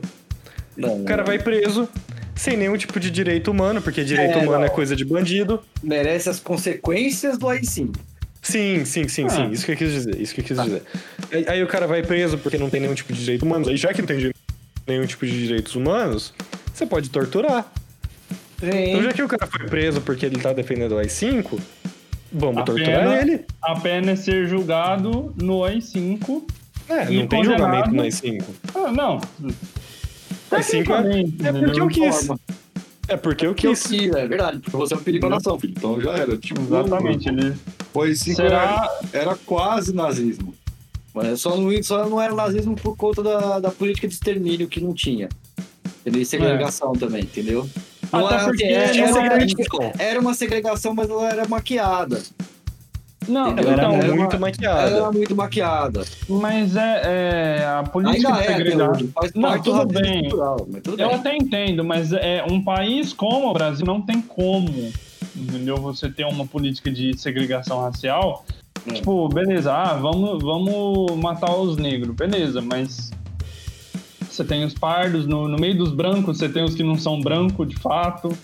Não. 0.78 1.02
O 1.02 1.04
cara 1.04 1.24
vai 1.24 1.38
preso 1.38 1.88
sem 2.36 2.58
nenhum 2.58 2.78
tipo 2.78 3.00
de 3.00 3.12
direito 3.12 3.52
humano, 3.52 3.82
porque 3.82 4.04
direito 4.04 4.40
É, 4.40 4.42
humano 4.44 4.64
é 4.64 4.68
não. 4.68 4.74
coisa 4.74 4.96
de 4.96 5.06
bandido. 5.06 5.62
Merece 5.84 6.30
as 6.30 6.40
consequências 6.40 7.38
do 7.38 7.48
AI-5. 7.50 7.94
Sim, 8.44 8.84
sim, 8.86 9.08
sim, 9.08 9.26
Ah. 9.26 9.30
sim. 9.30 9.50
Isso 9.52 9.66
que 9.66 9.72
eu 9.72 9.78
quis 9.78 9.92
dizer. 9.92 10.22
Isso 10.22 10.36
que 10.36 10.42
eu 10.42 10.46
quis 10.46 10.58
dizer. 10.62 10.84
Aí, 11.32 11.46
aí 11.48 11.64
o 11.64 11.68
cara 11.68 11.88
vai 11.88 12.04
preso 12.04 12.38
porque 12.38 12.58
não 12.58 12.70
tem 12.70 12.82
nenhum 12.82 12.94
tipo 12.94 13.12
de 13.14 13.20
direito 13.22 13.44
humano. 13.44 13.68
Aí 13.70 13.78
já 13.78 13.92
que 13.94 14.02
não 14.02 14.08
tem 14.08 14.32
nenhum 14.86 15.06
tipo 15.08 15.26
de 15.26 15.32
direitos 15.48 15.76
humanos, 15.76 16.34
você 16.74 16.86
pode 16.86 17.10
torturar. 17.10 17.66
Então 18.62 19.02
já 19.02 19.14
que 19.14 19.24
o 19.24 19.28
cara 19.28 19.48
foi 19.48 19.66
preso 19.68 20.02
porque 20.02 20.26
ele 20.26 20.38
tá 20.40 20.54
defendendo 20.54 20.92
o 20.94 20.98
AI-5, 21.00 21.60
vamos 22.32 22.62
A 22.62 22.64
torturar 22.64 23.00
pena- 23.00 23.18
ele. 23.22 23.46
A 23.62 23.76
pena 23.80 24.12
é 24.12 24.16
ser 24.16 24.46
julgado 24.48 25.34
no 25.42 25.64
AI-5. 25.66 26.44
É, 26.90 27.10
não 27.10 27.28
tem 27.28 27.44
julgamento 27.46 27.92
no 27.92 28.02
AI-5. 28.04 28.44
Ah, 28.76 28.92
não. 28.92 29.22
AI-5 30.52 30.90
é, 30.92 31.48
é 31.50 31.54
porque 31.54 31.80
eu 31.82 31.88
quis. 31.88 32.28
É 33.08 33.18
porque 33.18 33.46
eu 33.46 33.54
Que 33.54 33.68
eu 33.68 33.72
quis. 33.74 33.84
quis, 33.84 34.12
é 34.14 34.28
verdade, 34.28 34.60
porque 34.60 34.78
você 34.78 34.94
é 34.94 34.98
um 34.98 35.04
perigo 35.04 35.26
à 35.28 35.30
nação, 35.30 35.60
filho. 35.60 35.74
Então 35.78 36.00
já 36.00 36.12
era. 36.14 36.38
Tipo, 36.38 36.62
Exatamente. 36.62 37.28
Ele... 37.30 37.54
Foi 37.92 38.16
cinco 38.16 38.38
Será- 38.38 38.90
era, 39.12 39.22
era 39.24 39.36
quase 39.46 39.94
nazismo. 39.94 40.54
Mas 41.14 41.42
só 41.42 41.56
não, 41.58 41.84
só 41.84 42.08
não 42.10 42.20
era 42.22 42.34
nazismo 42.34 42.76
por 42.76 42.96
conta 42.98 43.22
da, 43.22 43.60
da 43.60 43.70
política 43.72 44.08
de 44.08 44.14
extermínio 44.14 44.68
que 44.68 44.80
não 44.82 44.94
tinha. 44.94 45.30
Entendeu? 46.02 46.22
E 46.22 46.26
segregação 46.26 46.94
também, 46.94 47.22
entendeu? 47.24 47.70
Não 48.12 48.26
Até 48.26 48.36
era, 48.36 48.44
porque 48.46 48.64
era, 48.64 48.92
tinha 48.92 49.06
era, 49.06 49.14
segregação. 49.14 49.92
era 50.00 50.20
uma 50.20 50.34
segregação, 50.34 50.94
mas 50.96 51.10
ela 51.10 51.30
era 51.30 51.48
maquiada. 51.48 52.22
Não? 53.28 53.48
Ela 53.50 53.62
era 53.62 53.74
então, 53.74 53.92
muito 54.16 54.36
Ela 54.36 54.40
maquiada. 54.40 54.90
era 54.90 55.12
muito 55.12 55.36
maquiada. 55.36 56.06
mas 56.30 56.76
é, 56.76 57.02
é 57.62 57.66
a 57.66 57.84
política 57.84 58.28
Ainda 58.30 58.42
de 58.42 58.48
é, 58.48 58.56
segregação. 58.58 58.92
hoje. 58.92 59.10
Faz 59.14 59.34
Não, 59.34 59.62
tudo 59.62 59.86
bem. 59.88 60.22
cultural, 60.22 60.58
tudo 60.84 61.02
Eu 61.02 61.08
bem. 61.10 61.18
até 61.18 61.36
entendo, 61.36 61.84
mas 61.84 62.12
é 62.14 62.46
um 62.50 62.64
país 62.64 63.14
como 63.14 63.50
o 63.50 63.54
Brasil 63.54 63.86
não 63.86 64.02
tem 64.02 64.22
como, 64.22 64.70
entendeu? 65.36 65.78
Você 65.78 66.10
ter 66.10 66.26
uma 66.26 66.46
política 66.46 66.92
de 66.92 67.18
segregação 67.18 67.82
racial. 67.82 68.46
É. 68.88 68.94
Tipo, 68.94 69.30
beleza, 69.30 69.72
ah, 69.74 69.94
vamos, 69.94 70.44
vamos 70.44 71.16
matar 71.18 71.56
os 71.56 71.78
negros, 71.78 72.14
beleza, 72.16 72.62
mas 72.62 73.12
você 74.30 74.44
tem 74.44 74.66
os 74.66 74.74
pardos, 74.74 75.26
no, 75.28 75.48
no 75.48 75.58
meio 75.58 75.78
dos 75.78 75.94
brancos 75.94 76.38
você 76.40 76.50
tem 76.50 76.64
os 76.64 76.74
que 76.76 76.84
não 76.84 76.98
são 76.98 77.22
brancos 77.22 77.68
de 77.70 77.76
fato, 77.78 78.36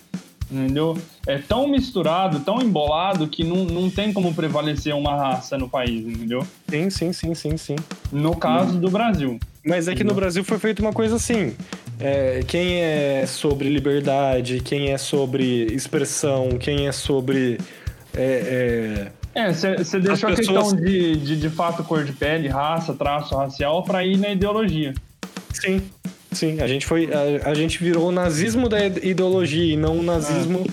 entendeu? 0.51 0.97
É 1.27 1.37
tão 1.37 1.67
misturado, 1.67 2.39
tão 2.41 2.61
embolado 2.61 3.27
que 3.27 3.43
não, 3.43 3.63
não 3.65 3.89
tem 3.89 4.11
como 4.13 4.33
prevalecer 4.33 4.93
uma 4.95 5.15
raça 5.15 5.57
no 5.57 5.69
país, 5.69 6.05
entendeu? 6.07 6.45
Sim, 6.69 6.89
sim, 6.89 7.13
sim, 7.13 7.35
sim, 7.35 7.57
sim. 7.57 7.75
No 8.11 8.35
caso 8.35 8.79
do 8.79 8.89
Brasil. 8.89 9.39
Mas 9.65 9.87
é 9.87 9.93
que 9.95 10.03
no 10.03 10.13
Brasil 10.13 10.43
foi 10.43 10.57
feita 10.57 10.81
uma 10.81 10.93
coisa 10.93 11.17
assim. 11.17 11.53
É, 11.99 12.41
quem 12.47 12.81
é 12.81 13.25
sobre 13.27 13.69
liberdade, 13.69 14.61
quem 14.61 14.91
é 14.91 14.97
sobre 14.97 15.65
expressão, 15.65 16.49
quem 16.57 16.87
é 16.87 16.91
sobre. 16.91 17.59
é, 18.15 19.11
É, 19.35 19.51
você 19.53 19.99
deixou 19.99 20.29
As 20.29 20.33
a 20.33 20.35
pessoas- 20.37 20.73
questão 20.73 20.75
de, 20.75 21.15
de, 21.17 21.39
de 21.39 21.49
fato, 21.49 21.83
cor 21.83 22.03
de 22.03 22.13
pele, 22.13 22.47
raça, 22.47 22.93
traço 22.93 23.35
racial 23.35 23.83
pra 23.83 24.03
ir 24.05 24.17
na 24.17 24.29
ideologia. 24.29 24.93
é, 24.93 25.53
sim, 25.53 25.81
sim. 26.31 26.59
A 26.61 26.67
gente 26.67 26.85
foi. 26.85 27.09
A, 27.13 27.49
a 27.49 27.53
gente 27.53 27.81
virou 27.83 28.09
o 28.09 28.11
nazismo 28.11 28.67
da 28.69 28.85
ideologia 28.85 29.73
e 29.73 29.77
não 29.77 29.99
o 29.99 30.03
nazismo 30.03 30.65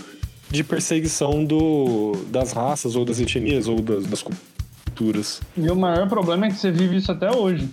de 0.51 0.63
perseguição 0.63 1.45
do, 1.45 2.13
das 2.29 2.53
raças, 2.53 2.95
ou 2.97 3.05
das 3.05 3.21
etnias, 3.21 3.67
ou 3.67 3.81
das, 3.81 4.07
das 4.07 4.23
culturas. 4.23 5.41
E 5.57 5.69
o 5.71 5.77
maior 5.77 6.09
problema 6.09 6.47
é 6.47 6.51
que 6.51 6.57
você 6.57 6.71
vive 6.71 6.97
isso 6.97 7.11
até 7.13 7.31
hoje. 7.31 7.69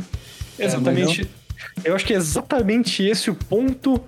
Exatamente. 0.58 1.28
Eu 1.84 1.96
acho 1.96 2.06
que 2.06 2.14
é 2.14 2.18
exatamente 2.18 3.04
esse 3.04 3.30
o 3.30 3.36
ponto 3.36 4.00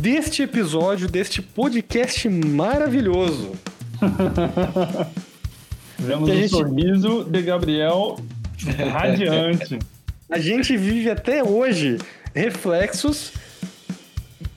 deste 0.00 0.42
episódio, 0.42 1.08
deste 1.08 1.42
podcast 1.42 2.28
maravilhoso. 2.28 3.52
Vemos 5.98 6.28
o 6.28 6.32
gente- 6.32 6.48
sorriso 6.48 7.24
de 7.24 7.42
Gabriel 7.42 8.18
radiante. 8.92 9.78
A 10.30 10.38
gente 10.38 10.76
vive 10.76 11.10
até 11.10 11.44
hoje 11.44 11.98
reflexos 12.34 13.32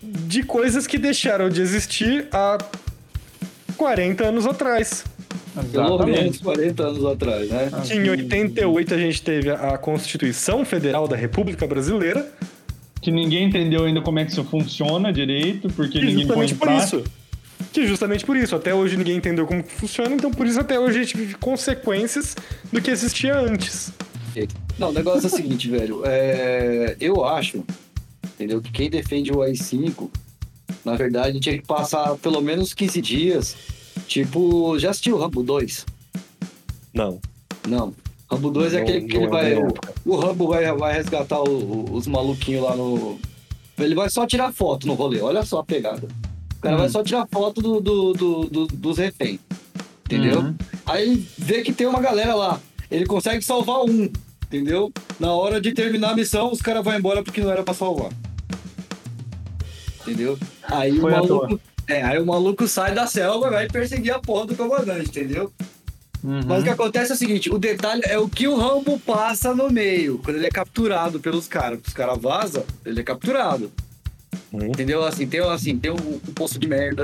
de 0.01 0.43
coisas 0.43 0.87
que 0.87 0.97
deixaram 0.97 1.49
de 1.49 1.61
existir 1.61 2.27
há 2.31 2.57
40 3.77 4.25
anos 4.25 4.45
atrás. 4.45 5.03
Pelo 5.71 6.05
menos 6.05 6.35
Exatamente. 6.35 6.39
40 6.43 6.83
anos 6.83 7.05
atrás, 7.05 7.49
né? 7.49 7.69
Em 7.91 8.09
88 8.09 8.93
a 8.93 8.97
gente 8.97 9.21
teve 9.21 9.49
a 9.49 9.77
Constituição 9.77 10.65
Federal 10.65 11.07
da 11.07 11.15
República 11.15 11.65
Brasileira. 11.65 12.29
Que 13.01 13.11
ninguém 13.11 13.47
entendeu 13.47 13.85
ainda 13.85 14.01
como 14.01 14.17
é 14.19 14.25
que 14.25 14.31
isso 14.31 14.43
funciona 14.43 15.13
direito, 15.13 15.69
porque 15.75 15.99
Que 15.99 16.05
ninguém 16.05 16.23
justamente 16.25 16.53
em 16.53 16.57
por 16.57 16.65
prática. 16.67 16.97
isso. 16.97 17.03
Que 17.71 17.85
justamente 17.87 18.25
por 18.25 18.35
isso. 18.35 18.55
Até 18.55 18.73
hoje 18.73 18.97
ninguém 18.97 19.17
entendeu 19.17 19.45
como 19.45 19.63
funciona, 19.63 20.13
então 20.15 20.31
por 20.31 20.47
isso 20.47 20.59
até 20.59 20.79
hoje 20.79 20.99
a 20.99 21.03
gente 21.03 21.15
vive 21.15 21.35
consequências 21.35 22.35
do 22.71 22.81
que 22.81 22.89
existia 22.89 23.37
antes. 23.37 23.91
Não, 24.77 24.89
o 24.89 24.93
negócio 24.93 25.23
é 25.23 25.27
o 25.27 25.35
seguinte, 25.35 25.69
velho. 25.71 26.01
É, 26.05 26.95
eu 26.99 27.23
acho, 27.25 27.63
entendeu? 28.23 28.61
Que 28.61 28.71
quem 28.71 28.89
defende 28.89 29.31
o 29.31 29.41
AI-5, 29.41 30.09
na 30.83 30.95
verdade, 30.95 31.39
tinha 31.39 31.57
que 31.57 31.65
passar 31.65 32.15
pelo 32.17 32.41
menos 32.41 32.73
15 32.73 33.01
dias. 33.01 33.55
Tipo, 34.07 34.77
já 34.77 34.89
assistiu 34.91 35.15
o 35.15 35.19
Rambo 35.19 35.41
2? 35.41 35.85
Não. 36.93 37.19
Não. 37.67 37.93
Rambo 38.29 38.49
2 38.51 38.73
é 38.73 38.77
Não, 38.77 38.83
aquele 38.83 39.05
que 39.07 39.17
ele 39.17 39.27
vai. 39.27 39.55
O, 40.05 40.15
Rambo 40.17 40.47
vai, 40.47 40.71
vai 40.75 40.93
resgatar 40.93 41.41
o- 41.41 41.49
o- 41.89 41.93
os 41.93 42.07
maluquinhos 42.07 42.63
lá 42.63 42.75
no. 42.75 43.19
Ele 43.77 43.95
vai 43.95 44.09
só 44.09 44.25
tirar 44.25 44.51
foto 44.53 44.87
no 44.87 44.93
rolê, 44.93 45.19
olha 45.21 45.43
só 45.43 45.59
a 45.59 45.63
pegada. 45.63 46.07
O 46.57 46.61
cara 46.61 46.75
Hum. 46.75 46.79
vai 46.79 46.89
só 46.89 47.03
tirar 47.03 47.27
foto 47.31 47.61
do, 47.61 47.79
do- 47.81 48.13
do- 48.13 48.45
do- 48.45 48.67
dos 48.67 48.97
reféns. 48.97 49.39
Entendeu? 50.05 50.39
Uhum. 50.41 50.55
Aí 50.85 51.25
vê 51.37 51.61
que 51.61 51.73
tem 51.73 51.87
uma 51.87 51.99
galera 51.99 52.35
lá. 52.35 52.59
Ele 52.91 53.05
consegue 53.05 53.43
salvar 53.43 53.81
um, 53.83 54.09
entendeu? 54.45 54.91
Na 55.19 55.33
hora 55.33 55.59
de 55.59 55.73
terminar 55.73 56.11
a 56.11 56.15
missão, 56.15 56.51
os 56.51 56.61
caras 56.61 56.83
vão 56.83 56.95
embora 56.95 57.23
porque 57.23 57.41
não 57.41 57.51
era 57.51 57.63
pra 57.63 57.73
salvar. 57.73 58.11
Entendeu? 60.01 60.37
Aí 60.63 60.99
Foi 60.99 61.11
o 61.11 61.15
maluco. 61.15 61.59
É, 61.87 62.01
aí 62.01 62.19
o 62.19 62.25
maluco 62.25 62.67
sai 62.67 62.93
da 62.95 63.05
selva 63.05 63.47
e 63.47 63.51
vai 63.51 63.67
perseguir 63.67 64.13
a 64.13 64.19
porra 64.19 64.47
do 64.47 64.55
comandante, 64.55 65.09
entendeu? 65.09 65.51
Uhum. 66.23 66.41
Mas 66.47 66.61
o 66.61 66.63
que 66.63 66.69
acontece 66.71 67.11
é 67.11 67.15
o 67.15 67.17
seguinte, 67.17 67.53
o 67.53 67.59
detalhe 67.59 68.01
é 68.05 68.17
o 68.17 68.27
que 68.27 68.47
o 68.47 68.57
Rambo 68.57 68.99
passa 68.99 69.53
no 69.53 69.69
meio, 69.69 70.19
quando 70.23 70.37
ele 70.37 70.47
é 70.47 70.49
capturado 70.49 71.19
pelos 71.19 71.47
caras. 71.47 71.79
Os 71.85 71.93
caras 71.93 72.19
vazam, 72.19 72.63
ele 72.83 73.01
é 73.01 73.03
capturado. 73.03 73.71
Uhum. 74.51 74.65
Entendeu? 74.65 75.03
Assim, 75.03 75.27
tem, 75.27 75.39
assim, 75.41 75.77
tem 75.77 75.91
um, 75.91 75.95
um 75.95 76.33
poço 76.33 76.57
de 76.57 76.67
merda, 76.67 77.03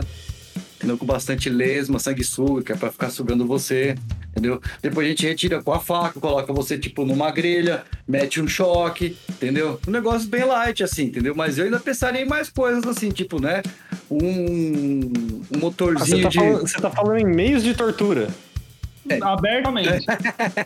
entendeu? 0.82 0.98
Com 0.98 1.06
bastante 1.06 1.48
lesma, 1.50 2.00
sanguessuga, 2.00 2.64
que 2.64 2.72
é 2.72 2.76
pra 2.76 2.92
ficar 2.92 3.12
sugando 3.12 3.46
você, 3.46 3.96
entendeu? 4.32 4.60
Depois 4.82 5.06
a 5.06 5.10
gente 5.12 5.28
retira 5.28 5.62
com 5.62 5.72
a 5.72 5.80
faca, 5.80 6.20
coloca 6.20 6.52
você, 6.52 6.78
tipo, 6.78 7.06
numa 7.06 7.30
grelha, 7.30 7.84
mete 8.08 8.42
um 8.42 8.48
choque, 8.48 9.16
entendeu? 9.30 9.80
Um 9.88 9.92
negócio 9.92 10.28
bem 10.28 10.44
light, 10.44 10.84
assim, 10.84 11.04
entendeu? 11.04 11.36
Mas 11.36 11.58
eu 11.60 11.66
ainda 11.66 11.80
pensaria 11.80 12.22
em 12.22 12.28
mais 12.28 12.50
coisas, 12.50 12.84
assim, 12.86 13.10
tipo, 13.12 13.40
né? 13.40 13.62
Um, 14.10 14.18
um 14.20 15.12
Ah, 15.44 15.46
você, 15.52 15.58
motorzinho 15.60 16.24
tá 16.24 16.30
de... 16.30 16.38
falando, 16.40 16.62
você 16.62 16.82
tá 16.82 16.90
falando 16.90 17.18
em 17.20 17.26
meios 17.26 17.64
de 17.64 17.76
tortura. 17.76 18.28
Abertamente. 19.22 20.06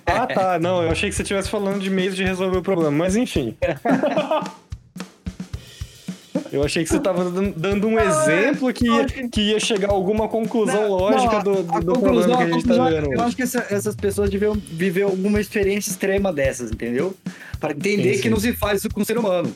Ah, 0.05 0.27
tá. 0.27 0.59
Não, 0.59 0.83
eu 0.83 0.91
achei 0.91 1.09
que 1.09 1.15
você 1.15 1.23
estivesse 1.23 1.49
falando 1.49 1.79
de 1.79 1.89
meios 1.89 2.15
de 2.15 2.23
resolver 2.23 2.57
o 2.57 2.61
problema, 2.61 2.91
mas 2.91 3.15
enfim. 3.15 3.55
Eu 6.55 6.63
achei 6.63 6.83
que 6.83 6.89
você 6.89 6.97
estava 6.97 7.29
dando 7.55 7.87
um 7.87 7.99
exemplo 7.99 8.71
que 8.73 8.87
ia, 8.87 9.05
que 9.05 9.41
ia 9.41 9.59
chegar 9.59 9.89
a 9.89 9.91
alguma 9.93 10.27
conclusão 10.27 10.87
lógica 10.89 11.39
do, 11.43 11.63
do, 11.63 11.75
a 11.75 11.79
do 11.79 11.93
problema 11.99 12.37
que 12.37 12.43
a 12.43 12.49
gente 12.49 12.65
tá 12.65 12.89
é- 12.89 13.01
vendo 13.01 13.13
Eu 13.13 13.21
acho 13.21 13.35
que 13.35 13.43
essa- 13.43 13.65
essas 13.69 13.95
pessoas 13.95 14.29
deviam 14.29 14.53
viver 14.53 15.01
alguma 15.03 15.39
experiência 15.41 15.89
extrema 15.91 16.31
dessas, 16.31 16.71
entendeu? 16.71 17.13
Para 17.59 17.71
entender 17.73 18.09
Sim, 18.11 18.15
sim. 18.15 18.21
que 18.23 18.29
não 18.29 18.39
se 18.39 18.53
faz 18.53 18.79
isso 18.79 18.89
com 18.89 19.01
o 19.01 19.05
ser 19.05 19.17
humano. 19.17 19.53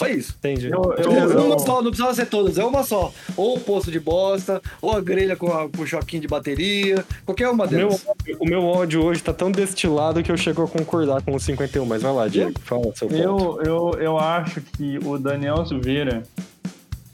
Só 0.00 0.08
isso. 0.08 0.34
Entendi. 0.38 0.70
Eu- 0.70 0.94
eu- 0.98 1.10
Uma 1.10 1.54
eu- 1.54 1.58
só, 1.58 1.82
não 1.82 1.90
precisa 1.90 2.14
ser 2.14 2.24
todas, 2.26 2.56
é 2.56 2.64
uma 2.64 2.82
só. 2.82 3.12
Ou 3.36 3.56
o 3.56 3.60
poço 3.60 3.90
de 3.90 4.00
bosta, 4.00 4.62
ou 4.80 4.92
a 4.96 5.00
grelha 5.00 5.36
com, 5.36 5.48
a, 5.52 5.68
com 5.68 5.82
o 5.82 5.86
choquinho 5.86 6.22
de 6.22 6.26
bateria, 6.28 7.04
qualquer 7.26 7.48
uma 7.50 7.66
O 7.66 7.70
meu, 7.70 7.88
delas. 7.88 8.06
o 8.38 8.44
meu 8.46 8.64
ódio 8.64 9.04
hoje 9.04 9.22
tá 9.22 9.32
tão 9.34 9.52
destilado 9.52 10.22
que 10.22 10.32
eu 10.32 10.36
chego 10.38 10.62
a 10.62 10.68
concordar 10.68 11.20
com 11.22 11.34
o 11.34 11.38
51, 11.40 11.84
mas 11.84 12.00
vai 12.00 12.12
lá, 12.14 12.28
Diego, 12.28 12.58
fala 12.64 12.90
seu 12.96 13.08
ponto. 13.08 13.20
Eu, 13.20 13.60
eu, 13.62 14.00
eu 14.00 14.18
acho 14.18 14.62
que 14.62 14.98
o 15.04 15.18
Daniel 15.18 15.66
Silveira, 15.66 16.22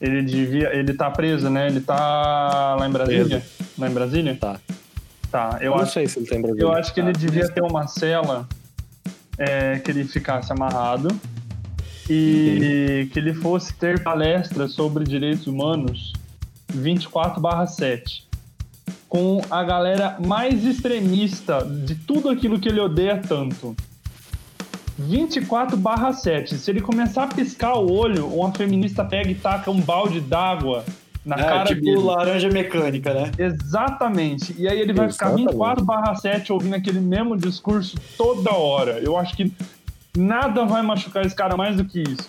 ele 0.01 0.22
devia. 0.22 0.72
Ele 0.72 0.95
tá 0.95 1.11
preso, 1.11 1.51
né? 1.51 1.66
Ele 1.66 1.80
tá 1.80 2.76
lá 2.78 2.87
em 2.87 2.93
Brasília? 2.93 3.43
Lá 3.76 3.89
em 3.89 3.93
Brasília? 3.93 4.37
Tá. 4.41 4.61
Tá. 5.30 5.59
Eu 5.61 5.74
acho, 5.74 5.93
sei 5.95 6.07
se 6.07 6.20
ele 6.20 6.26
tem 6.28 6.41
Brasil. 6.41 6.61
eu 6.62 6.72
acho 6.72 6.95
que 6.95 7.01
ele 7.01 7.12
devia 7.12 7.49
ter 7.49 7.62
uma 7.62 7.89
cela 7.89 8.47
é, 9.37 9.78
que 9.80 9.91
ele 9.91 10.05
ficasse 10.05 10.53
amarrado 10.53 11.09
e 12.09 13.09
que 13.12 13.18
ele 13.18 13.34
fosse 13.34 13.74
ter 13.74 14.02
palestras 14.02 14.72
sobre 14.72 15.04
direitos 15.04 15.46
humanos 15.46 16.12
24/7 16.72 18.24
com 19.09 19.40
a 19.50 19.62
galera 19.62 20.16
mais 20.24 20.64
extremista 20.64 21.64
de 21.64 21.94
tudo 21.94 22.28
aquilo 22.28 22.59
que 22.59 22.68
ele 22.68 22.80
odeia 22.80 23.18
tanto. 23.26 23.74
24/7. 24.98 26.57
Se 26.57 26.70
ele 26.70 26.80
começar 26.80 27.24
a 27.24 27.28
piscar 27.28 27.74
o 27.74 27.92
olho, 27.92 28.26
uma 28.26 28.52
feminista 28.52 29.04
pega 29.04 29.30
e 29.30 29.34
taca 29.34 29.70
um 29.70 29.80
balde 29.80 30.20
d'água 30.20 30.84
na 31.24 31.36
É, 31.36 31.42
cara 31.42 31.64
tipo 31.66 31.82
dele. 31.82 31.98
laranja 31.98 32.48
mecânica, 32.48 33.12
né? 33.12 33.30
Exatamente. 33.38 34.54
E 34.59 34.66
aí 34.68 34.80
ele 34.80 34.92
vai 34.92 35.11
ficar 35.11 35.26
Exatamente. 35.26 35.48
24 35.50 35.84
barra 35.84 36.14
7 36.14 36.52
ouvindo 36.52 36.74
aquele 36.74 37.00
mesmo 37.00 37.36
discurso 37.36 37.96
toda 38.16 38.52
hora. 38.54 38.98
Eu 39.00 39.16
acho 39.18 39.36
que 39.36 39.52
nada 40.19 40.64
vai 40.64 40.83
machucar 40.83 41.25
esse 41.25 41.35
cara 41.35 41.57
mais 41.57 41.77
do 41.77 41.85
que 41.85 42.03
isso. 42.03 42.29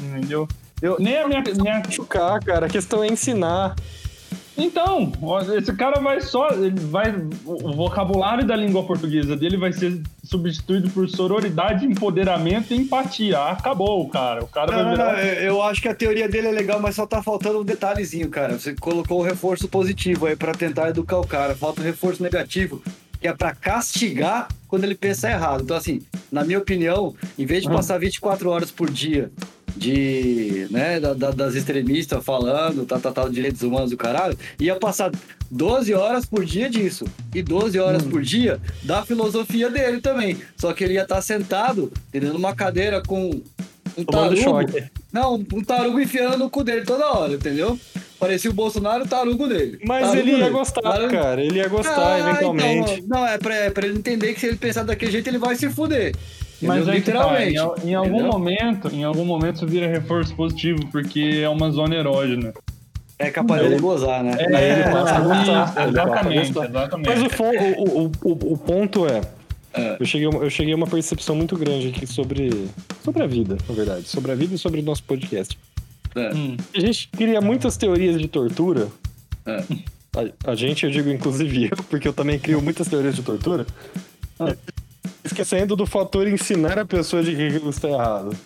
Entendeu? 0.00 0.48
Eu, 0.82 0.96
nem 0.98 1.16
a 1.18 1.28
minha, 1.28 1.42
minha 1.60 1.78
Machucar, 1.78 2.42
cara. 2.42 2.66
A 2.66 2.68
questão 2.68 3.02
é 3.02 3.06
ensinar. 3.06 3.74
Então, 4.56 5.10
esse 5.56 5.72
cara 5.74 6.00
vai 6.00 6.20
só. 6.20 6.50
Ele 6.50 6.78
vai, 6.78 7.12
o 7.44 7.72
vocabulário 7.74 8.46
da 8.46 8.54
língua 8.54 8.84
portuguesa 8.84 9.36
dele 9.36 9.56
vai 9.56 9.72
ser 9.72 10.00
substituído 10.22 10.88
por 10.90 11.08
sororidade, 11.08 11.84
empoderamento 11.84 12.72
e 12.72 12.76
empatia. 12.76 13.40
Acabou, 13.40 14.08
cara. 14.08 14.44
O 14.44 14.46
cara 14.46 14.70
Não, 14.70 14.74
vai 14.76 14.84
não, 14.84 14.90
virar. 14.92 15.12
não, 15.12 15.18
eu 15.20 15.54
eu 15.54 15.62
acho 15.62 15.82
que 15.82 15.88
a 15.88 15.94
teoria 15.94 16.28
dele 16.28 16.48
é 16.48 16.52
legal, 16.52 16.78
mas 16.80 16.94
só 16.94 17.04
tá 17.06 17.22
faltando 17.22 17.60
um 17.60 17.64
detalhezinho, 17.64 18.28
cara. 18.28 18.58
Você 18.58 18.74
colocou 18.74 19.20
o 19.20 19.24
reforço 19.24 19.66
positivo 19.68 20.26
aí 20.26 20.36
pra 20.36 20.52
tentar 20.52 20.90
educar 20.90 21.18
o 21.18 21.26
cara. 21.26 21.54
Falta 21.54 21.80
o 21.80 21.84
reforço 21.84 22.22
negativo, 22.22 22.80
que 23.24 23.28
é 23.28 23.32
pra 23.32 23.54
castigar 23.54 24.48
quando 24.68 24.84
ele 24.84 24.94
pensa 24.94 25.30
errado. 25.30 25.62
Então, 25.62 25.74
assim, 25.74 26.02
na 26.30 26.44
minha 26.44 26.58
opinião, 26.58 27.14
em 27.38 27.46
vez 27.46 27.62
de 27.62 27.70
Hum. 27.70 27.72
passar 27.72 27.96
24 27.98 28.50
horas 28.50 28.70
por 28.70 28.90
dia 28.90 29.30
de, 29.74 30.66
né, 30.70 31.00
da- 31.00 31.14
da- 31.14 31.30
das 31.30 31.54
extremistas 31.54 32.22
falando, 32.22 32.84
tal, 32.84 33.00
tal, 33.00 33.12
tal, 33.14 33.30
direitos 33.30 33.62
humanos 33.62 33.88
do 33.92 33.96
caralho, 33.96 34.36
ia 34.60 34.76
passar 34.76 35.10
12 35.50 35.94
horas 35.94 36.26
por 36.26 36.44
dia 36.44 36.68
disso. 36.68 37.06
E 37.34 37.42
12 37.42 37.78
horas 37.78 38.02
Hum. 38.04 38.10
por 38.10 38.20
dia 38.20 38.60
da 38.82 39.02
filosofia 39.06 39.70
dele 39.70 40.02
também. 40.02 40.36
Só 40.54 40.74
que 40.74 40.84
ele 40.84 40.92
ia 40.92 41.04
estar 41.04 41.22
sentado, 41.22 41.90
entendeu? 42.08 42.34
numa 42.34 42.54
cadeira 42.54 43.00
com 43.02 43.40
um 43.98 44.04
tarugo. 44.04 44.36
choque. 44.36 44.84
Não, 45.12 45.34
um 45.34 45.62
tarugo 45.64 46.00
enfiando 46.00 46.36
no 46.38 46.50
cu 46.50 46.64
dele 46.64 46.82
toda 46.84 47.06
hora, 47.12 47.32
entendeu? 47.34 47.78
Parecia 48.18 48.50
o 48.50 48.54
Bolsonaro 48.54 49.04
o 49.04 49.08
tarugo 49.08 49.46
dele. 49.46 49.78
Mas 49.86 50.02
Tarugo 50.02 50.18
ele 50.20 50.30
ia 50.32 50.38
dele. 50.38 50.50
gostar, 50.50 50.80
Tarugo- 50.82 51.10
cara. 51.12 51.42
Ele 51.42 51.56
ia 51.58 51.68
gostar, 51.68 52.14
Ah, 52.14 52.18
eventualmente. 52.30 52.92
então, 52.94 53.06
não, 53.20 53.26
é 53.26 53.38
pra, 53.38 53.54
é 53.54 53.70
pra 53.70 53.86
ele 53.86 53.98
entender 53.98 54.32
que 54.34 54.40
se 54.40 54.46
ele 54.46 54.56
pensar 54.56 54.82
daquele 54.84 55.10
jeito, 55.12 55.28
ele 55.28 55.38
vai 55.38 55.54
se 55.56 55.68
fuder. 55.68 56.14
Mas 56.62 56.76
Entendeu? 56.78 56.94
aí 56.94 57.00
que 57.02 57.12
tá, 57.12 57.18
literalmente. 57.18 57.86
em, 57.86 57.90
em 57.90 57.94
algum 57.94 58.10
entendeu? 58.14 58.32
momento, 58.32 58.88
em 58.94 59.04
algum 59.04 59.24
momento 59.24 59.56
isso 59.56 59.66
vira 59.66 59.86
reforço 59.86 60.34
positivo, 60.34 60.86
porque 60.90 61.40
é 61.42 61.48
uma 61.48 61.70
zona 61.70 61.94
erógena. 61.96 62.54
É 63.18 63.30
capaz 63.30 63.62
dele 63.62 63.78
gozar, 63.80 64.24
né? 64.24 64.32
É, 64.38 64.56
Aí 64.56 64.70
ele 64.70 64.82
passa 64.84 65.16
a 65.16 65.18
isso, 65.20 65.28
gostar, 65.28 65.44
ele 65.44 65.54
passa 65.54 65.80
a 65.80 65.88
exatamente, 65.88 66.58
exatamente. 66.58 67.08
Mas 67.08 67.22
o, 67.22 67.82
o, 67.82 68.12
o, 68.24 68.52
o 68.54 68.58
ponto 68.58 69.06
é. 69.06 69.20
É. 69.76 69.96
Eu, 69.98 70.06
cheguei, 70.06 70.26
a 70.26 70.30
uma- 70.30 70.42
eu 70.44 70.50
cheguei 70.50 70.72
a 70.72 70.76
uma 70.76 70.86
percepção 70.86 71.34
muito 71.34 71.56
grande 71.56 71.88
aqui 71.88 72.06
sobre, 72.06 72.68
sobre 73.02 73.22
a 73.22 73.26
vida, 73.26 73.56
na 73.68 73.74
verdade. 73.74 74.08
Sobre 74.08 74.30
a 74.30 74.34
vida 74.34 74.54
e 74.54 74.58
sobre 74.58 74.80
o 74.80 74.84
nosso 74.84 75.02
podcast. 75.02 75.58
Hum. 76.16 76.56
A 76.74 76.78
gente 76.80 77.08
cria 77.08 77.40
muitas 77.40 77.76
teorias 77.76 78.20
de 78.20 78.28
tortura. 78.28 78.86
É. 79.44 79.64
A, 80.46 80.52
a 80.52 80.54
gente, 80.54 80.84
eu 80.86 80.90
digo 80.92 81.10
inclusive 81.10 81.64
eu, 81.64 81.76
porque 81.90 82.06
eu 82.06 82.12
também 82.12 82.38
crio 82.38 82.62
muitas 82.62 82.86
teorias 82.86 83.16
de 83.16 83.22
tortura. 83.22 83.66
Esquecendo 85.24 85.74
do 85.74 85.86
fator 85.86 86.28
ensinar 86.28 86.78
a 86.78 86.84
pessoa 86.84 87.22
de 87.22 87.34
que 87.34 87.46
aquilo 87.48 87.70
está 87.70 87.88
errado. 87.88 88.36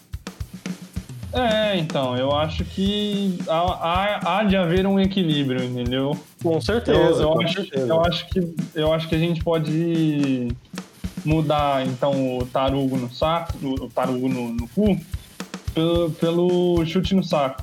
É, 1.31 1.77
então, 1.77 2.17
eu 2.17 2.35
acho 2.35 2.65
que 2.65 3.39
há, 3.47 3.53
há- 3.61 4.39
há 4.39 4.45
de 4.45 4.57
haver 4.57 4.87
um 4.87 4.99
equilíbrio, 4.99 5.63
entendeu? 5.63 6.17
Com 6.43 6.55
Eu, 6.55 6.61
certeza, 6.63 7.23
eu 7.23 7.31
com 7.33 7.43
acho, 7.43 7.55
certeza. 7.55 7.87
eu, 7.87 8.01
acho 8.03 8.29
que, 8.31 8.55
eu 8.75 8.93
acho 8.95 9.09
que 9.09 9.15
a 9.15 9.19
gente 9.19 9.45
pode 9.45 10.49
mudar, 11.25 11.87
então, 11.87 12.39
o 12.39 12.47
tarugo 12.47 12.97
no 12.97 13.11
saco, 13.13 13.55
o 13.63 13.89
tarugo 13.89 14.29
no, 14.29 14.49
no 14.53 14.69
cu, 14.69 14.99
pelo, 15.75 16.11
pelo 16.13 16.85
chute 16.87 17.15
no 17.15 17.23
saco. 17.25 17.63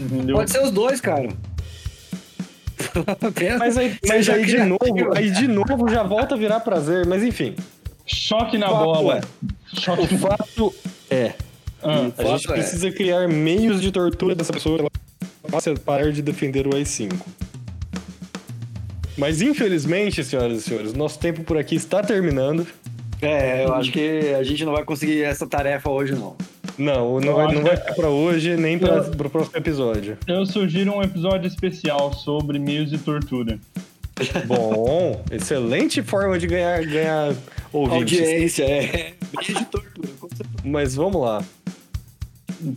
Entendeu? 0.00 0.36
Pode 0.36 0.50
ser 0.50 0.62
os 0.62 0.70
dois, 0.70 1.00
cara. 1.00 1.28
Mas 3.58 3.78
aí, 3.78 3.96
mas 4.06 4.26
já 4.26 4.34
aí 4.34 4.44
de 4.44 4.58
novo, 4.58 5.16
aí 5.16 5.30
de 5.30 5.48
novo 5.48 5.88
já 5.88 6.02
volta 6.02 6.34
a 6.34 6.38
virar 6.38 6.60
prazer. 6.60 7.06
Mas 7.06 7.22
enfim, 7.22 7.54
Choque 8.04 8.58
na 8.58 8.68
Fato 8.68 8.84
bola. 8.84 9.18
é. 9.18 9.80
Choque 9.80 10.14
o 10.14 10.18
fato 10.18 10.74
é, 11.10 11.32
Ah, 11.82 11.92
a 11.92 12.02
gente 12.02 12.16
Fato 12.16 12.50
é. 12.50 12.54
precisa 12.54 12.90
criar 12.90 13.28
meios 13.28 13.80
de 13.80 13.90
tortura 13.90 14.34
dessa 14.34 14.52
pessoa 14.52 14.90
possa 15.50 15.74
parar 15.74 16.12
de 16.12 16.22
defender 16.22 16.66
o 16.66 16.74
AI-5. 16.74 17.14
Mas 19.16 19.42
infelizmente, 19.42 20.22
senhoras 20.24 20.58
e 20.58 20.62
senhores, 20.62 20.94
nosso 20.94 21.18
tempo 21.18 21.42
por 21.44 21.56
aqui 21.58 21.74
está 21.74 22.02
terminando. 22.02 22.66
É, 23.20 23.64
eu 23.64 23.74
acho 23.74 23.92
que 23.92 24.34
a 24.34 24.42
gente 24.42 24.64
não 24.64 24.72
vai 24.72 24.84
conseguir 24.84 25.22
essa 25.22 25.46
tarefa 25.46 25.88
hoje, 25.90 26.12
não. 26.14 26.34
Não, 26.78 27.20
não 27.20 27.28
Eu 27.28 27.34
vai, 27.36 27.54
não 27.54 27.62
vai 27.62 27.76
ficar 27.76 27.94
pra 27.94 28.08
hoje, 28.08 28.56
nem 28.56 28.78
pra, 28.78 28.96
Eu- 28.96 29.10
pro 29.12 29.28
próximo 29.30 29.56
episódio. 29.56 30.16
Eu 30.26 30.44
sugiro 30.46 30.92
um 30.96 31.02
episódio 31.02 31.46
especial 31.46 32.12
sobre 32.14 32.58
meios 32.58 32.90
de 32.90 32.98
tortura. 32.98 33.58
Bom, 34.46 35.22
excelente 35.30 36.02
forma 36.02 36.38
de 36.38 36.46
ganhar, 36.46 36.84
ganhar 36.84 37.34
ouvintes. 37.72 38.18
Audiência, 38.20 38.64
é. 38.64 39.12
Beijo 39.36 39.54
de 39.58 39.64
tortura. 39.66 40.08
como 40.18 40.32
você- 40.34 40.42
Mas 40.64 40.94
vamos 40.94 41.20
lá. 41.20 41.44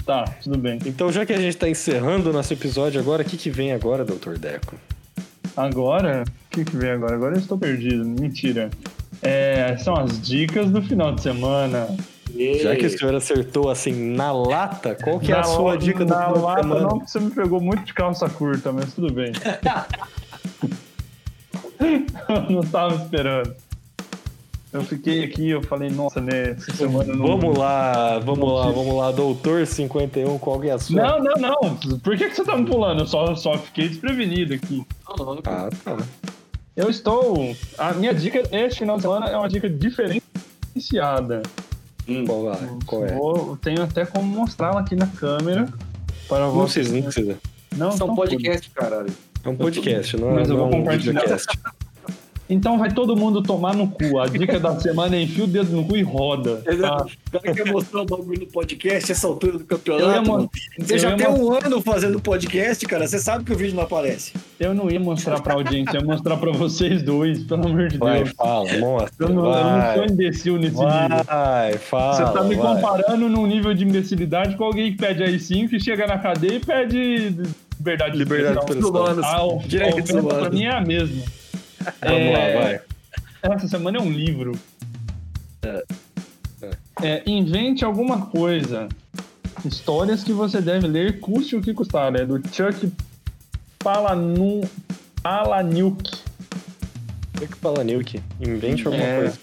Tá, 0.06 0.24
tudo 0.44 0.58
bem. 0.58 0.80
Então, 0.86 1.12
já 1.12 1.26
que 1.26 1.34
a 1.34 1.38
gente 1.38 1.56
tá 1.58 1.70
encerrando 1.70 2.30
o 2.30 2.34
nosso 2.34 2.52
episódio 2.54 3.00
agora, 3.00 3.22
o 3.22 3.26
que, 3.26 3.38
que 3.38 3.50
vem 3.50 3.72
agora, 3.72 4.04
Dr. 4.04 4.38
Deco? 4.40 4.76
Agora, 5.58 6.24
o 6.28 6.50
que, 6.50 6.66
que 6.66 6.76
vem 6.76 6.92
agora? 6.92 7.16
Agora 7.16 7.36
eu 7.36 7.40
estou 7.40 7.58
perdido. 7.58 8.04
Mentira. 8.06 8.70
É, 9.22 9.78
são 9.78 9.96
as 9.96 10.22
dicas 10.22 10.70
do 10.70 10.82
final 10.82 11.14
de 11.14 11.22
semana. 11.22 11.88
Já 12.62 12.76
que 12.76 12.86
o 12.86 12.90
senhor 13.00 13.16
acertou 13.16 13.70
assim 13.70 13.94
na 14.14 14.32
lata, 14.32 14.94
qual 15.02 15.20
que 15.20 15.32
é 15.32 15.36
a 15.38 15.44
sua 15.44 15.72
la- 15.72 15.76
dica 15.78 16.00
do 16.04 16.14
Na 16.14 16.26
final 16.26 16.34
de 16.34 16.42
lata 16.42 16.62
semana? 16.64 16.82
não, 16.82 16.90
porque 16.90 17.08
você 17.12 17.20
me 17.22 17.32
pegou 17.32 17.62
muito 17.62 17.84
de 17.86 17.94
calça 17.94 18.28
curta, 18.30 18.74
mas 18.74 18.94
tudo 18.94 19.14
bem. 19.14 19.32
eu 22.30 22.42
não 22.52 22.62
tava 22.62 22.96
esperando. 22.96 23.56
Eu 24.74 24.84
fiquei 24.84 25.24
aqui, 25.24 25.52
eu 25.52 25.64
falei, 25.64 25.90
nossa, 25.90 26.20
né, 26.20 26.50
essa 26.52 26.74
semana 26.76 27.16
não... 27.16 27.26
Vamos 27.26 27.58
lá, 27.58 28.20
vamos 28.20 28.52
lá, 28.52 28.70
vamos 28.72 28.94
lá, 28.98 29.12
doutor 29.14 29.66
51, 29.66 30.38
qual 30.38 30.60
que 30.60 30.68
é 30.68 30.74
a 30.74 30.78
sua? 30.78 31.02
Não, 31.02 31.24
não, 31.24 31.34
não. 31.36 31.76
Por 32.00 32.18
que, 32.18 32.28
que 32.30 32.36
você 32.36 32.44
tá 32.44 32.58
me 32.58 32.66
pulando? 32.66 33.00
Eu 33.04 33.08
só, 33.08 33.34
só 33.36 33.58
fiquei 33.58 33.88
desprevenido 33.88 34.54
aqui. 34.54 34.86
Ah, 35.08 35.70
tá. 35.84 35.98
Eu 36.76 36.90
estou. 36.90 37.56
A 37.78 37.94
minha 37.94 38.14
dica 38.14 38.44
este 38.52 38.80
final 38.80 38.98
de 38.98 39.04
semana 39.04 39.28
é 39.28 39.38
uma 39.38 39.48
dica 39.48 39.70
diferenciada. 39.70 41.42
Qual, 42.26 42.54
é? 42.54 42.58
qual 42.86 43.06
é? 43.06 43.14
Vou, 43.14 43.58
tenho 43.58 43.82
até 43.84 44.06
como 44.06 44.24
mostrá-la 44.26 44.82
aqui 44.82 44.96
na 44.96 45.08
câmera. 45.08 45.68
Para 46.28 46.40
Não 46.46 46.52
vocês. 46.52 46.88
precisa, 46.90 46.96
não 46.96 47.04
precisa. 47.04 47.38
Não, 47.76 47.92
São 47.92 48.08
então 48.08 48.16
podcast, 48.16 48.70
caralho. 48.72 49.14
É 49.44 49.50
um 49.50 49.56
podcast, 49.56 50.18
não 50.18 50.32
é, 50.32 50.34
Mas 50.36 50.50
eu 50.50 50.58
não 50.58 50.64
vou 50.66 50.74
é 50.74 50.76
um 50.76 50.80
compartilhar. 50.80 51.22
videocast. 51.22 51.48
Então 52.48 52.78
vai 52.78 52.92
todo 52.92 53.16
mundo 53.16 53.42
tomar 53.42 53.74
no 53.76 53.88
cu. 53.90 54.20
A 54.20 54.28
dica 54.28 54.60
da 54.60 54.80
semana 54.80 55.16
é 55.16 55.22
enfia 55.24 55.44
o 55.46 55.48
dedo 55.48 55.72
no 55.76 55.84
cu 55.84 55.98
e 55.98 56.04
roda. 56.04 56.58
Tá? 56.80 57.06
O 57.28 57.40
cara 57.42 57.54
quer 57.56 57.72
mostrar 57.72 58.02
o 58.02 58.06
bagulho 58.06 58.40
no 58.42 58.46
podcast, 58.48 59.12
essa 59.12 59.26
altura 59.26 59.54
do 59.54 59.58
Eu 59.58 59.62
ia, 59.64 59.68
campeonato. 59.68 60.28
mo-. 60.32 60.50
Você 60.78 60.94
eu 60.94 61.00
já 61.00 61.16
tem 61.16 61.28
mo- 61.28 61.50
um 61.50 61.54
ano 61.54 61.82
fazendo 61.82 62.20
podcast, 62.22 62.86
cara. 62.86 63.08
Você 63.08 63.18
sabe 63.18 63.44
que 63.46 63.52
o 63.52 63.58
vídeo 63.58 63.76
não 63.76 63.82
aparece. 63.84 64.34
eu 64.60 64.74
não 64.76 64.90
ia 64.92 65.00
mostrar 65.00 65.42
pra 65.42 65.56
audiência, 65.56 65.98
eu 65.98 66.02
ia 66.02 66.06
mostrar 66.08 66.38
pra 66.38 66.52
vocês 66.52 67.02
dois, 67.02 67.44
pelo 67.44 67.66
amor 67.66 67.88
de 67.88 67.98
Vai, 67.98 68.24
Deus. 68.24 68.36
fala, 68.38 68.78
mostra. 68.78 69.26
Eu 69.26 69.30
não, 69.30 69.46
eu 69.46 69.52
não 69.52 69.82
sou 69.82 69.96
vai, 69.98 70.06
imbecil 70.08 70.58
nesse 70.58 70.76
nível. 70.78 71.24
vai, 71.26 71.74
fala. 71.80 72.14
Você 72.28 72.34
tá 72.38 72.44
me 72.44 72.56
vai. 72.56 72.76
comparando 72.76 73.28
num 73.30 73.48
nível 73.48 73.74
de 73.74 73.84
imbecilidade 73.84 74.56
com 74.56 74.64
alguém 74.66 74.92
que 74.92 74.98
pede 75.00 75.24
AI5 75.24 75.74
e 75.74 75.80
chega 75.84 76.06
na 76.06 76.20
cadeia 76.20 76.54
e 76.54 76.60
pede 76.60 77.36
liberdade 77.80 78.12
de 78.14 78.18
Liberdade 78.20 78.66
de 78.66 78.72
expressão. 78.72 79.08
expressão. 79.08 79.24
A, 79.36 79.46
o- 79.48 79.60
a 79.60 79.64
Direitos 79.64 80.10
ofensa 80.12 80.28
pra 80.28 80.50
mim 80.52 80.64
é 80.64 80.72
a 80.72 80.82
mesma. 80.82 81.24
Vamos 82.02 82.20
É, 82.22 82.56
lá, 82.58 82.62
vai. 82.64 83.56
Essa 83.56 83.68
semana 83.68 83.98
é 83.98 84.02
um 84.02 84.12
livro. 84.12 84.54
É, 87.02 87.24
invente 87.26 87.84
alguma 87.86 88.26
coisa. 88.28 88.88
Histórias 89.64 90.24
que 90.24 90.34
você 90.34 90.62
deve 90.62 90.88
ler, 90.88 91.20
custe 91.20 91.56
o 91.56 91.62
que 91.62 91.74
custar. 91.74 92.16
É 92.16 92.26
do 92.26 92.36
Chuck. 92.52 92.92
Tem 97.38 97.48
que 97.48 97.56
falar, 97.58 97.84
Nilke. 97.84 98.22
Invente 98.40 98.86
alguma 98.88 99.04
É. 99.04 99.20
coisa. 99.22 99.40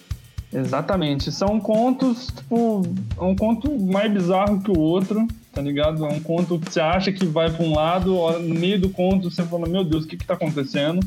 Exatamente. 0.53 1.31
São 1.33 1.59
contos, 1.61 2.27
tipo, 2.27 2.83
é 3.19 3.23
um 3.25 3.35
conto 3.35 3.79
mais 3.81 4.13
bizarro 4.13 4.61
que 4.61 4.71
o 4.71 4.79
outro, 4.79 5.27
tá 5.53 5.63
ligado? 5.63 6.05
É 6.05 6.09
um 6.09 6.21
conto 6.21 6.59
que 6.59 6.71
você 6.73 6.81
acha 6.81 7.11
que 7.11 7.25
vai 7.25 7.51
pra 7.51 7.65
um 7.65 7.75
lado, 7.75 8.15
no 8.39 8.55
meio 8.55 8.79
do 8.79 8.91
conto 8.91 9.31
você 9.31 9.43
fala, 9.45 9.67
meu 9.67 9.83
Deus, 9.83 10.05
o 10.05 10.09
que 10.09 10.17
que 10.17 10.27
tá 10.27 10.35
acontecendo? 10.35 11.01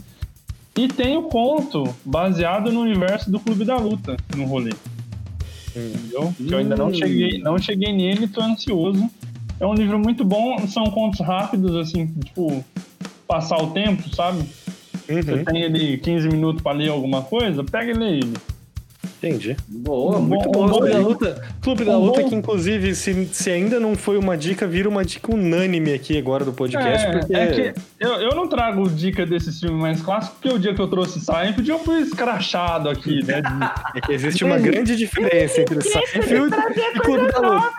E 0.78 0.88
tem 0.88 1.16
o 1.18 1.24
conto 1.24 1.84
baseado 2.04 2.72
no 2.72 2.82
universo 2.82 3.32
do 3.32 3.40
Clube 3.40 3.64
da 3.64 3.78
Luta 3.78 4.18
no 4.36 4.46
rolê. 4.46 4.74
Entendeu? 5.76 6.34
Que 6.38 6.54
eu 6.54 6.58
ainda 6.58 6.76
não 6.76 6.88
Hum. 6.90 6.94
cheguei, 6.94 7.38
não 7.40 7.58
cheguei 7.58 7.94
nele, 7.94 8.28
tô 8.28 8.42
ansioso. 8.42 9.10
É 9.60 9.66
um 9.66 9.74
livro 9.74 9.98
muito 9.98 10.24
bom, 10.26 10.68
são 10.68 10.84
contos 10.92 11.20
rápidos, 11.22 11.76
assim, 11.78 12.08
tipo, 12.26 12.64
passar 13.28 13.58
o 13.58 13.72
tempo, 13.72 14.14
sabe? 14.14 14.44
Você 15.08 15.14
Uhum. 15.34 15.46
tem 15.46 15.62
ele 15.62 15.98
15 15.98 16.28
minutos 16.28 16.62
pra 16.62 16.72
ler 16.74 16.90
alguma 16.90 17.22
coisa, 17.22 17.64
pega 17.64 17.92
e 17.92 17.94
lê 17.94 18.10
ele. 18.18 18.34
Entendi. 19.22 19.56
Boa, 19.68 20.20
muito 20.20 20.50
bom- 20.52 20.68
Clube 20.68 20.92
da 20.92 20.98
Luta, 21.00 21.42
Clube 21.62 21.84
da 21.86 21.98
Luta 21.98 22.22
bom- 22.22 22.30
que, 22.30 22.36
inclusive, 22.36 22.94
se, 22.96 23.28
se 23.32 23.50
ainda 23.50 23.80
não 23.80 23.96
foi 23.96 24.18
uma 24.18 24.38
dica, 24.38 24.68
vira 24.68 24.88
uma 24.88 25.04
dica 25.04 25.34
unânime 25.34 25.94
aqui 25.94 26.18
agora 26.18 26.46
do 26.46 26.54
podcast. 26.54 27.08
É, 27.08 27.12
porque 27.20 27.34
é 27.36 27.48
que 27.48 27.74
eu, 28.00 28.10
eu 28.22 28.36
não 28.36 28.48
trago 28.48 28.88
dica 28.90 29.26
desses 29.26 29.60
filmes 29.60 29.80
mais 29.82 30.02
clássicos, 30.02 30.38
porque 30.40 30.56
o 30.56 30.60
dia 30.60 30.74
que 30.76 30.82
eu 30.82 30.88
trouxe 30.88 31.20
Seinfeld 31.20 31.70
eu 31.70 31.80
fui 31.80 32.02
escrachado 32.02 32.90
aqui, 32.90 33.24
né? 33.26 33.42
é 33.96 34.02
que 34.02 34.12
existe 34.14 34.44
uma 34.44 34.58
grande 34.60 34.96
diferença 34.96 35.62
entre 35.62 35.82
Seinfeld 35.82 36.54
e 36.96 37.00
Clube 37.00 37.32
da 37.32 37.40
Luta. 37.40 37.72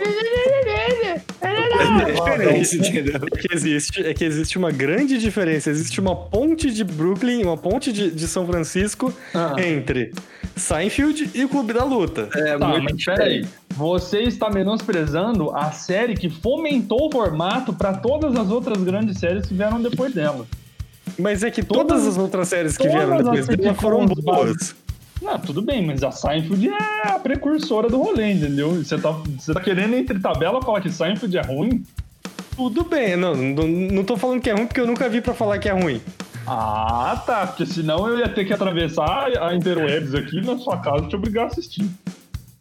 É? 0.00 1.22
É 1.42 3.38
que, 3.38 3.54
existe, 3.54 4.04
é 4.06 4.14
que 4.14 4.24
existe 4.24 4.58
uma 4.58 4.70
grande 4.70 5.18
diferença. 5.18 5.70
Existe 5.70 6.00
uma 6.00 6.14
ponte 6.16 6.70
de 6.70 6.84
Brooklyn, 6.84 7.42
uma 7.44 7.56
ponte 7.56 7.92
de, 7.92 8.10
de 8.10 8.26
São 8.28 8.46
Francisco 8.46 9.12
Ah. 9.34 9.54
entre 9.58 10.12
Seinfeld 10.72 11.30
e 11.34 11.44
o 11.44 11.48
Clube 11.48 11.72
da 11.74 11.84
Luta. 11.84 12.28
É 12.34 12.56
Tá, 12.56 12.68
muito 12.68 12.94
mas 12.94 13.04
peraí. 13.04 13.46
Você 13.74 14.20
está 14.22 14.50
menosprezando 14.50 15.54
a 15.54 15.70
série 15.70 16.14
que 16.14 16.30
fomentou 16.30 17.08
o 17.08 17.10
formato 17.12 17.72
para 17.72 17.92
todas 17.94 18.34
as 18.36 18.50
outras 18.50 18.82
grandes 18.82 19.18
séries 19.18 19.46
que 19.46 19.54
vieram 19.54 19.80
depois 19.82 20.14
dela. 20.14 20.46
Mas 21.18 21.42
é 21.42 21.50
que 21.50 21.62
todas, 21.62 21.86
Todas- 21.88 22.06
as 22.06 22.16
outras 22.18 22.48
séries 22.48 22.76
que 22.76 22.88
vieram 22.88 23.18
depois 23.18 23.46
dela 23.46 23.74
foram 23.74 24.06
boas. 24.06 24.74
Não, 25.20 25.38
tudo 25.38 25.62
bem, 25.62 25.86
mas 25.86 26.02
a 26.02 26.10
Seinfeld 26.10 26.68
é 26.68 27.08
a 27.08 27.18
precursora 27.18 27.88
do 27.88 27.98
rolê, 28.02 28.32
entendeu? 28.32 28.70
Você 28.82 28.98
tá, 28.98 29.12
você 29.38 29.52
tá 29.54 29.60
querendo 29.60 29.94
entre 29.94 30.18
tabela 30.18 30.60
falar 30.62 30.80
que 30.80 30.90
Seinfeld 30.90 31.36
é 31.36 31.42
ruim? 31.42 31.84
Tudo 32.56 32.84
bem, 32.84 33.16
não, 33.16 33.34
não, 33.34 33.66
não 33.68 34.04
tô 34.04 34.16
falando 34.16 34.40
que 34.40 34.50
é 34.50 34.52
ruim 34.52 34.66
porque 34.66 34.80
eu 34.80 34.86
nunca 34.86 35.08
vi 35.08 35.20
pra 35.20 35.32
falar 35.32 35.58
que 35.58 35.68
é 35.68 35.72
ruim. 35.72 36.00
Ah, 36.46 37.22
tá. 37.26 37.46
Porque 37.46 37.66
senão 37.66 38.06
eu 38.08 38.18
ia 38.18 38.28
ter 38.28 38.44
que 38.44 38.52
atravessar 38.52 39.26
a 39.40 39.54
Interwebs 39.54 40.14
aqui 40.14 40.40
na 40.40 40.58
sua 40.58 40.78
casa 40.78 41.04
e 41.04 41.08
te 41.08 41.16
obrigar 41.16 41.44
a 41.44 41.46
assistir. 41.48 41.88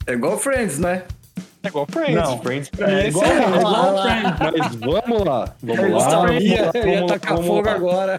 É 0.07 0.13
igual 0.13 0.38
Friends, 0.38 0.79
né? 0.79 1.03
É 1.63 1.67
igual 1.67 1.86
Friends. 1.89 2.15
Não. 2.15 2.41
Friends 2.41 2.71
É 2.79 3.03
mim 3.03 3.07
igual, 3.09 3.25
é 3.25 3.29
é 3.29 3.59
igual 3.59 3.97
Friends. 4.01 4.38
Mas 4.39 4.75
vamos 4.75 5.23
lá, 5.25 5.53
vamos 5.61 5.79
Eu 5.84 5.91
lá. 5.91 6.09
sabia, 6.09 6.71
vamos 6.73 6.88
ia 6.88 7.05
tacar 7.07 7.34
vamos 7.34 7.47
fogo 7.47 7.67
lá. 7.67 7.73
agora. 7.75 8.17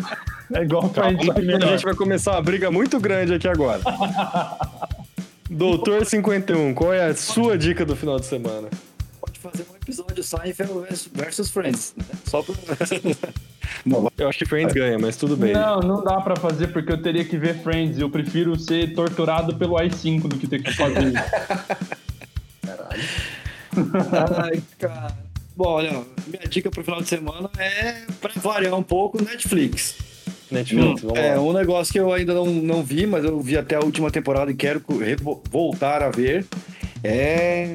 É 0.54 0.62
igual 0.62 0.88
Calma, 0.90 1.18
Friends. 1.18 1.34
que 1.34 1.40
a 1.40 1.44
melhor. 1.44 1.68
gente 1.72 1.84
vai 1.84 1.94
começar 1.94 2.32
uma 2.32 2.42
briga 2.42 2.70
muito 2.70 3.00
grande 3.00 3.34
aqui 3.34 3.48
agora. 3.48 3.80
Doutor 5.50 6.06
51, 6.06 6.72
qual 6.74 6.92
é 6.94 7.04
a 7.06 7.14
sua 7.14 7.58
dica 7.58 7.84
do 7.84 7.94
final 7.96 8.18
de 8.18 8.26
semana? 8.26 8.68
Fazer 9.42 9.66
um 9.72 9.76
episódio 9.76 10.22
Seinfeld 10.22 10.72
versus- 10.80 11.08
versus 11.12 11.50
Friends. 11.50 11.94
Né? 11.96 12.04
Só 12.26 12.42
pra... 12.42 12.54
Eu 14.18 14.28
acho 14.28 14.38
que 14.38 14.44
Friends 14.46 14.72
ganha, 14.74 14.98
mas 14.98 15.16
tudo 15.16 15.36
bem. 15.36 15.52
Não, 15.52 15.80
não 15.80 16.04
dá 16.04 16.20
pra 16.20 16.36
fazer 16.36 16.68
porque 16.68 16.92
eu 16.92 17.00
teria 17.02 17.24
que 17.24 17.36
ver 17.38 17.58
Friends. 17.62 17.98
Eu 17.98 18.08
prefiro 18.10 18.56
ser 18.58 18.94
torturado 18.94 19.56
pelo 19.56 19.74
i5 19.76 20.22
do 20.28 20.36
que 20.38 20.46
ter 20.46 20.62
que 20.62 20.72
fazer 20.74 21.08
isso. 21.12 21.22
Ai, 24.40 24.62
cara. 24.78 25.16
Bom, 25.56 25.68
olha, 25.68 25.90
minha 26.26 26.46
dica 26.48 26.70
pro 26.70 26.82
final 26.84 27.00
de 27.02 27.08
semana 27.08 27.50
é 27.58 28.02
pra 28.20 28.30
variar 28.36 28.74
um 28.74 28.82
pouco 28.82 29.22
Netflix. 29.22 29.96
Netflix, 30.50 31.02
vamos 31.02 31.18
É 31.18 31.34
lá. 31.34 31.40
um 31.42 31.52
negócio 31.52 31.92
que 31.92 31.98
eu 32.00 32.12
ainda 32.12 32.34
não, 32.34 32.46
não 32.46 32.82
vi, 32.82 33.06
mas 33.06 33.24
eu 33.24 33.40
vi 33.40 33.56
até 33.56 33.74
a 33.76 33.80
última 33.80 34.10
temporada 34.10 34.50
e 34.50 34.54
quero 34.54 34.82
voltar 35.50 36.02
a 36.02 36.10
ver. 36.10 36.46
É 37.04 37.74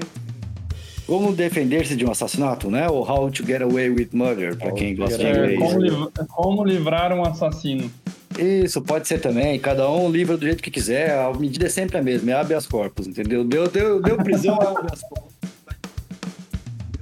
como 1.08 1.34
defender-se 1.34 1.96
de 1.96 2.06
um 2.06 2.12
assassinato, 2.12 2.70
né? 2.70 2.88
Ou 2.90 3.10
How 3.10 3.32
to 3.32 3.46
Get 3.46 3.62
Away 3.62 3.90
with 3.90 4.10
Murder, 4.14 4.56
pra 4.58 4.68
How 4.70 4.76
quem 4.76 4.96
gosta 4.96 5.18
de 5.18 5.26
É, 5.26 5.32
inglês. 5.32 5.60
como, 5.60 5.80
liv- 5.82 6.08
como 6.28 6.64
livrar 6.66 7.12
um 7.14 7.24
assassino. 7.24 7.90
Isso, 8.38 8.82
pode 8.82 9.08
ser 9.08 9.20
também. 9.20 9.58
Cada 9.58 9.90
um 9.90 10.12
livra 10.12 10.38
do 10.38 10.46
jeito 10.46 10.62
que 10.62 10.70
quiser. 10.70 11.18
A 11.18 11.34
medida 11.34 11.66
é 11.66 11.70
sempre 11.70 11.98
a 11.98 12.02
mesma, 12.04 12.32
é 12.32 12.34
habeas 12.36 12.68
corpus, 12.68 13.08
entendeu? 13.08 13.44
Deu, 13.44 13.68
deu, 13.68 14.00
deu 14.02 14.18
prisão, 14.18 14.60
é 14.62 14.68
habeas 14.68 15.02
corpus. 15.02 15.34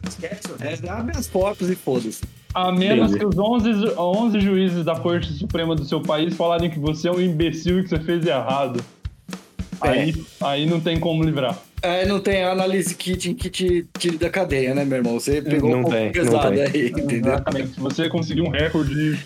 Esquece 0.07 0.51
o 0.51 0.55
resto, 0.57 0.85
é 0.85 0.89
habeas 0.89 1.27
corpus 1.27 1.69
e 1.69 1.75
foda-se. 1.75 2.21
A 2.53 2.71
menos 2.71 3.11
Entendi. 3.11 3.19
que 3.19 3.25
os 3.25 3.37
11, 3.37 3.73
ju- 3.73 3.93
11 3.99 4.39
juízes 4.39 4.85
da 4.85 4.95
Corte 4.95 5.33
Suprema 5.33 5.75
do 5.75 5.83
seu 5.83 5.99
país 5.99 6.33
falarem 6.35 6.69
que 6.69 6.79
você 6.79 7.09
é 7.09 7.11
um 7.11 7.19
imbecil 7.19 7.79
e 7.79 7.83
que 7.83 7.89
você 7.89 7.99
fez 7.99 8.25
errado. 8.25 8.79
É. 9.83 9.89
Aí, 9.89 10.25
aí 10.41 10.65
não 10.65 10.79
tem 10.79 10.97
como 10.97 11.21
livrar. 11.21 11.57
É, 11.85 12.05
não 12.05 12.19
tem 12.19 12.43
análise 12.43 12.95
kit 12.95 13.33
que 13.35 13.47
te 13.49 13.85
tire 13.99 14.17
da 14.17 14.29
cadeia, 14.29 14.73
né, 14.73 14.83
meu 14.83 14.97
irmão? 14.97 15.19
Você 15.19 15.39
pegou 15.41 15.69
Não 15.69 15.79
um 15.79 15.81
pouco 15.83 15.95
tem, 15.97 16.05
não 16.07 16.11
pesado 16.13 16.49
tem. 16.55 16.61
aí, 16.63 16.87
entendeu? 16.89 17.33
Exatamente. 17.33 17.79
Você 17.79 18.09
conseguiu 18.09 18.45
um 18.45 18.49
recorde 18.49 19.19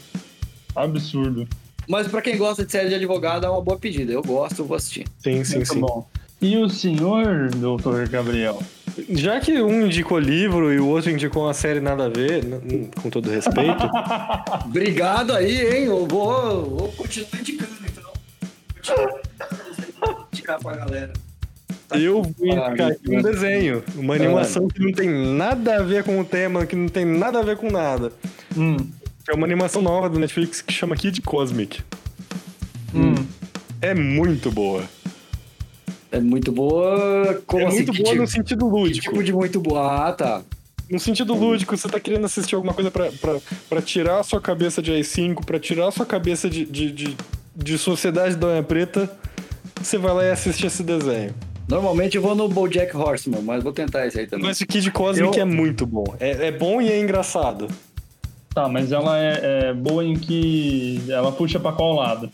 absurdo. 0.76 1.48
Mas 1.88 2.08
pra 2.08 2.22
quem 2.22 2.38
gosta 2.38 2.66
de 2.66 2.72
série 2.72 2.90
de 2.90 2.96
advogado, 2.96 3.46
é 3.46 3.50
uma 3.50 3.62
boa 3.62 3.78
pedida. 3.80 4.12
Eu 4.12 4.22
gosto, 4.22 4.60
eu 4.60 4.66
vou 4.66 4.76
assistir. 4.76 5.06
Sim, 5.20 5.44
sim, 5.46 5.56
Muito 5.56 5.74
sim. 5.74 5.80
bom. 5.80 6.06
E 6.42 6.58
o 6.58 6.70
senhor, 6.70 7.50
doutor 7.52 8.08
Gabriel? 8.10 8.62
Já 9.12 9.40
que 9.40 9.62
um 9.62 9.86
indicou 9.86 10.20
livro 10.20 10.74
e 10.74 10.80
o 10.80 10.88
outro 10.88 11.10
indicou 11.10 11.44
uma 11.44 11.54
série 11.54 11.80
nada 11.80 12.08
a 12.08 12.10
ver, 12.10 12.44
com 13.02 13.10
todo 13.10 13.30
respeito, 13.30 13.90
Obrigado 14.66 15.34
aí, 15.34 15.62
hein? 15.62 15.86
Eu 15.86 16.06
vou, 16.06 16.66
vou 16.78 16.92
continuar 16.92 17.40
indicando, 17.40 17.72
então. 17.88 18.12
Continuar 18.76 20.28
indicar 20.34 20.60
pra 20.60 20.76
galera. 20.76 21.14
Eu 21.96 22.22
vou 22.24 22.48
indicar 22.48 22.92
aqui 22.92 23.10
um 23.16 23.22
desenho. 23.22 23.84
Uma 23.96 24.16
animação 24.16 24.68
que 24.68 24.80
não 24.82 24.92
tem 24.92 25.10
nada 25.10 25.78
a 25.78 25.84
ver 25.84 26.04
com 26.04 26.20
o 26.20 26.26
tema, 26.26 26.66
que 26.66 26.76
não 26.76 26.88
tem 26.90 27.06
nada 27.06 27.40
a 27.40 27.44
ver 27.44 27.58
com 27.58 27.70
nada. 27.72 28.12
Hum, 28.58 28.78
É 29.28 29.34
uma 29.34 29.46
animação 29.46 29.82
nova 29.82 30.10
do 30.10 30.18
Netflix 30.20 30.62
que 30.62 30.74
chama 30.74 30.96
Kid 30.96 31.22
Cosmic. 31.22 31.82
hum. 32.94 33.16
É 33.82 33.94
muito 33.94 34.52
boa. 34.52 34.84
É 36.12 36.20
muito 36.20 36.52
boa. 36.52 37.42
Como 37.46 37.62
é 37.64 37.68
assim? 37.68 37.76
muito 37.78 37.92
Que 37.94 37.98
boa 38.04 38.10
tipo- 38.12 38.22
no 38.24 38.28
sentido 38.28 38.66
que 38.66 38.72
lúdico. 38.72 39.10
tipo 39.12 39.24
de 39.24 39.32
muito 39.34 39.60
boa? 39.62 40.08
Ah, 40.08 40.12
tá. 40.12 40.42
No 40.90 41.00
sentido 41.00 41.36
lúdico, 41.36 41.78
você 41.78 41.88
tá 41.88 42.00
querendo 42.00 42.26
assistir 42.26 42.56
alguma 42.56 42.74
coisa 42.74 42.90
pra, 42.90 43.12
pra, 43.12 43.38
pra 43.70 43.80
tirar 43.82 44.20
a 44.20 44.24
sua 44.24 44.42
cabeça 44.42 44.82
de 44.82 44.92
AI-5, 44.92 45.46
pra 45.46 45.60
tirar 45.60 45.88
a 45.88 45.92
sua 45.92 46.06
cabeça 46.06 46.50
de, 46.50 46.66
de, 46.66 46.92
de, 46.92 47.16
de 47.56 47.78
Sociedade 47.78 48.36
da 48.36 48.48
Unha 48.48 48.64
Preta, 48.64 49.08
você 49.80 50.00
vai 50.00 50.14
lá 50.16 50.24
e 50.26 50.32
assiste 50.32 50.66
esse 50.66 50.82
desenho. 50.82 51.32
Normalmente 51.70 52.16
eu 52.18 52.22
vou 52.22 52.34
no 52.36 52.50
BoJack 52.50 52.96
Horseman, 52.98 53.42
mas 53.44 53.64
vou 53.64 53.72
tentar 53.72 54.08
esse 54.08 54.20
aí 54.20 54.28
também. 54.28 54.48
Mas 54.48 54.60
o 54.60 54.66
Kid 54.66 54.90
Cosmic 54.92 55.38
Eu- 55.38 55.42
é 55.44 55.46
muito 55.46 55.86
bom. 55.86 56.04
É, 56.20 56.48
é 56.48 56.52
bom 56.52 56.82
e 56.82 56.90
é 56.92 57.00
engraçado. 57.00 57.68
Tá, 58.54 58.68
mas 58.68 58.92
ela 58.92 59.18
é, 59.20 59.70
é 59.70 59.74
boa 59.74 60.04
em 60.04 60.16
que 60.16 61.04
ela 61.10 61.32
puxa 61.32 61.60
pra 61.60 61.72
qual 61.72 61.94
lado? 61.94 62.30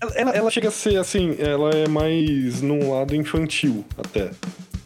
Ela, 0.00 0.12
ela- 0.16 0.30
ela 0.32 0.50
chega 0.50 0.68
a 0.68 0.72
ser 0.72 0.96
assim, 0.98 1.36
ela 1.38 1.70
é 1.70 1.86
mais 1.86 2.60
num 2.60 2.92
lado 2.92 3.14
infantil 3.14 3.84
até. 3.96 4.30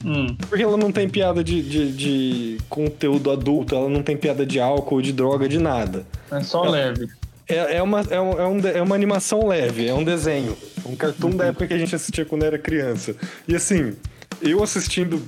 Hum. 0.05 0.37
Porque 0.51 0.63
ela 0.63 0.77
não 0.77 0.93
tem 0.93 1.09
piada 1.09 1.43
de, 1.43 1.63
de, 1.63 1.93
de 1.93 2.59
conteúdo 2.69 3.31
adulto, 3.31 3.75
ela 3.75 3.89
não 3.89 4.03
tem 4.03 4.17
piada 4.19 4.45
de 4.45 4.61
álcool, 4.61 5.01
de 5.01 5.13
droga, 5.15 5.49
de 5.49 5.59
nada. 5.59 6.05
É 6.31 6.41
só 6.43 6.63
leve. 6.63 7.09
É, 7.47 7.77
é, 7.77 7.83
uma, 7.83 8.01
é, 8.11 8.21
um- 8.21 8.39
é, 8.41 8.47
um 8.49 8.61
é 8.79 8.83
uma 8.83 8.95
animação 8.95 9.47
leve, 9.47 9.87
é 9.87 9.93
um 9.95 10.03
desenho. 10.05 10.57
Um 10.87 10.97
cartoon 10.97 11.31
da 11.31 11.47
época 11.47 11.67
que 11.67 11.75
a 11.75 11.79
gente 11.79 11.95
assistia 11.95 12.25
quando 12.25 12.45
era 12.45 12.59
criança. 12.59 13.15
E 13.47 13.55
assim, 13.55 13.95
eu 14.41 14.63
assistindo 14.63 15.23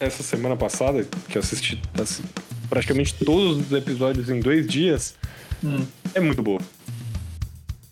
essa 0.00 0.22
semana 0.22 0.56
passada, 0.56 1.06
que 1.28 1.38
eu 1.38 1.40
assisti 1.40 1.80
assim, 2.00 2.24
praticamente 2.68 3.14
todos 3.24 3.66
os 3.66 3.72
episódios 3.72 4.28
em 4.30 4.40
dois 4.40 4.66
dias, 4.66 5.14
Hum. 5.62 5.84
é 6.14 6.20
muito 6.20 6.42
boa. 6.42 6.60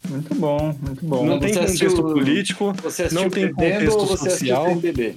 Muito 0.09 0.35
bom, 0.35 0.77
muito 0.83 1.07
bom. 1.07 1.25
Não 1.25 1.39
Você 1.41 1.53
tem 1.53 1.63
assistiu- 1.65 1.89
contexto 1.91 2.13
político, 2.15 2.73
Você 2.83 3.03
assistiu 3.05 3.23
não 3.23 3.31
tem 3.31 3.53
contexto 3.53 3.97
ou 3.99 4.07
você 4.07 4.31
social. 4.31 4.67
sem 4.67 4.79
beber? 4.81 5.17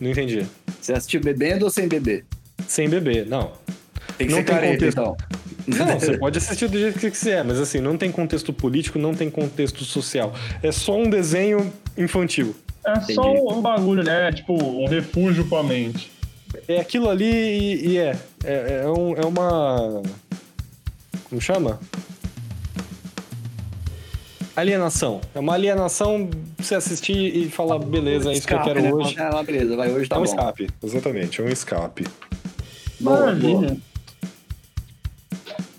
Não 0.00 0.10
entendi. 0.10 0.46
Você 0.80 0.92
assistiu 0.94 1.20
bebendo 1.20 1.66
ou 1.66 1.70
sem 1.70 1.86
beber? 1.86 2.24
Sem 2.66 2.88
beber, 2.88 3.26
não. 3.26 3.52
Tem 4.16 4.26
que 4.26 4.32
Não 4.32 4.40
ser 4.40 4.44
tem 4.46 4.54
careta, 4.54 4.72
contexto. 4.74 5.00
então. 5.00 5.16
Não, 5.66 5.98
você 5.98 6.18
pode 6.18 6.38
assistir 6.38 6.68
do 6.68 6.78
jeito 6.78 6.94
que 6.94 7.00
você 7.00 7.10
quiser, 7.10 7.44
mas 7.44 7.58
assim, 7.58 7.80
não 7.80 7.96
tem 7.96 8.10
contexto 8.12 8.52
político, 8.52 8.98
não 8.98 9.14
tem 9.14 9.30
contexto 9.30 9.84
social. 9.84 10.34
É 10.62 10.70
só 10.70 10.96
um 10.98 11.08
desenho 11.08 11.72
infantil. 11.96 12.54
É 12.86 13.00
só 13.14 13.32
um 13.32 13.62
bagulho, 13.62 14.02
né? 14.02 14.30
Tipo, 14.32 14.52
um 14.62 14.86
refúgio 14.86 15.46
pra 15.46 15.62
mente. 15.62 16.10
É 16.68 16.78
aquilo 16.80 17.08
ali 17.08 17.24
e, 17.24 17.88
e 17.92 17.98
é. 17.98 18.16
É, 18.44 18.82
é, 18.84 18.88
um- 18.88 19.14
é 19.16 19.24
uma. 19.24 20.02
Como 21.28 21.40
chama? 21.40 21.80
Alienação. 24.56 25.20
É 25.34 25.40
uma 25.40 25.54
alienação 25.54 26.28
pra 26.56 26.64
você 26.64 26.74
assistir 26.76 27.36
e 27.36 27.50
falar, 27.50 27.78
beleza, 27.80 28.30
é 28.30 28.34
isso 28.34 28.46
que 28.46 28.52
eu 28.54 28.58
Escape, 28.58 28.74
quero 28.80 28.82
né? 28.82 28.92
hoje. 28.92 29.16
Ah, 29.18 29.42
beleza, 29.42 29.76
vai, 29.76 29.90
hoje 29.90 30.08
tá 30.08 30.14
é 30.16 30.18
um 30.18 30.22
bom. 30.22 30.28
escape, 30.30 30.68
exatamente, 30.82 31.40
é 31.40 31.44
um 31.44 31.48
escape. 31.48 32.06
Boa, 33.00 33.20
Maravilha. 33.20 33.76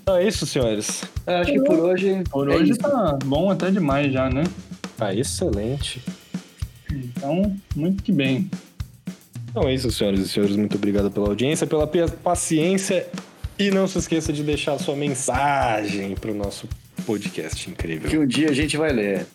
Então 0.06 0.18
é 0.18 0.28
isso, 0.28 0.46
senhores. 0.46 1.02
É, 1.26 1.38
acho 1.38 1.52
que 1.52 1.64
por 1.64 1.80
hoje. 1.80 2.22
Por 2.30 2.48
é 2.52 2.56
hoje 2.56 2.74
isso. 2.74 2.80
tá 2.80 3.18
bom 3.26 3.50
até 3.50 3.72
demais 3.72 4.14
já, 4.14 4.30
né? 4.30 4.44
Ah, 5.00 5.12
excelente. 5.12 6.00
Então, 6.92 7.56
muito 7.76 8.04
que 8.04 8.12
bem. 8.12 8.48
Então 9.50 9.68
é 9.68 9.74
isso, 9.74 9.90
senhoras 9.90 10.20
e 10.20 10.30
senhores. 10.30 10.56
Muito 10.56 10.76
obrigado 10.78 11.10
pela 11.10 11.28
audiência, 11.28 11.66
pela 11.66 11.88
pe- 11.88 12.08
paciência. 12.24 13.08
E 13.58 13.72
não 13.72 13.88
se 13.88 13.98
esqueça 13.98 14.32
de 14.32 14.44
deixar 14.44 14.78
sua 14.78 14.96
mensagem 14.96 16.14
pro 16.14 16.36
nosso 16.36 16.70
podcast 17.04 17.68
incrível. 17.68 18.08
Que 18.08 18.18
um 18.20 18.28
dia 18.28 18.50
a 18.52 18.54
gente 18.54 18.78
vai 18.78 18.92
ler. 18.94 19.26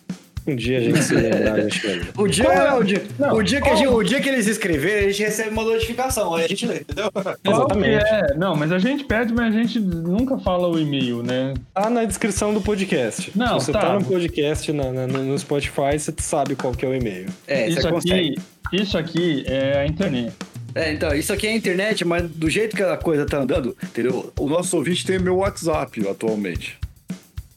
Um 0.47 0.55
dia 0.55 0.79
a 0.79 0.81
gente 0.81 1.03
se 1.03 1.13
lembrar, 1.13 1.53
a 1.53 1.61
gente 1.61 1.85
lembra. 1.87 2.07
O 2.17 2.27
dia, 2.27 2.45
Qual 2.45 2.55
é? 2.57 2.73
o 2.79 2.83
dia, 2.83 3.03
Não, 3.19 3.33
o 3.35 3.43
dia 3.43 3.61
que 3.61 3.69
a 3.69 3.75
gente, 3.75 3.87
o 3.87 4.03
dia 4.03 4.19
que 4.19 4.27
eles 4.29 4.47
escreverem, 4.47 5.05
a 5.05 5.11
gente 5.11 5.21
recebe 5.23 5.49
uma 5.51 5.63
notificação, 5.63 6.33
aí 6.33 6.45
a 6.45 6.47
gente 6.47 6.65
lê, 6.65 6.79
entendeu? 6.79 7.11
Exatamente. 7.45 8.03
é? 8.05 8.33
Não, 8.35 8.55
mas 8.55 8.71
a 8.71 8.79
gente 8.79 9.03
pede, 9.03 9.33
mas 9.33 9.55
a 9.55 9.57
gente 9.57 9.79
nunca 9.79 10.37
fala 10.39 10.67
o 10.67 10.79
e-mail, 10.79 11.21
né? 11.21 11.53
Tá 11.73 11.89
na 11.89 12.03
descrição 12.05 12.53
do 12.53 12.61
podcast. 12.61 13.31
Não, 13.35 13.59
Se 13.59 13.67
você 13.67 13.71
tá. 13.71 13.79
tá, 13.81 13.93
no 13.99 14.03
podcast, 14.05 14.71
na- 14.73 14.91
na- 14.91 15.07
no 15.07 15.37
Spotify, 15.37 15.97
você 15.97 16.13
sabe 16.17 16.55
qual 16.55 16.73
que 16.73 16.85
é 16.85 16.89
o 16.89 16.95
e-mail. 16.95 17.27
É, 17.47 17.67
isso 17.69 17.81
você 17.81 17.89
consegue. 17.91 18.39
aqui, 18.67 18.81
isso 18.81 18.97
aqui 18.97 19.43
é 19.47 19.79
a 19.79 19.85
internet. 19.85 20.33
É, 20.73 20.91
então, 20.93 21.13
isso 21.13 21.33
aqui 21.33 21.47
é 21.47 21.51
a 21.51 21.55
internet, 21.55 22.03
mas 22.05 22.29
do 22.31 22.49
jeito 22.49 22.75
que 22.75 22.81
a 22.81 22.95
coisa 22.97 23.25
tá 23.25 23.39
andando, 23.39 23.75
entendeu? 23.83 24.31
O 24.39 24.47
nosso 24.47 24.75
ouvinte 24.77 25.05
tem 25.05 25.19
meu 25.19 25.35
WhatsApp 25.37 26.07
atualmente. 26.07 26.79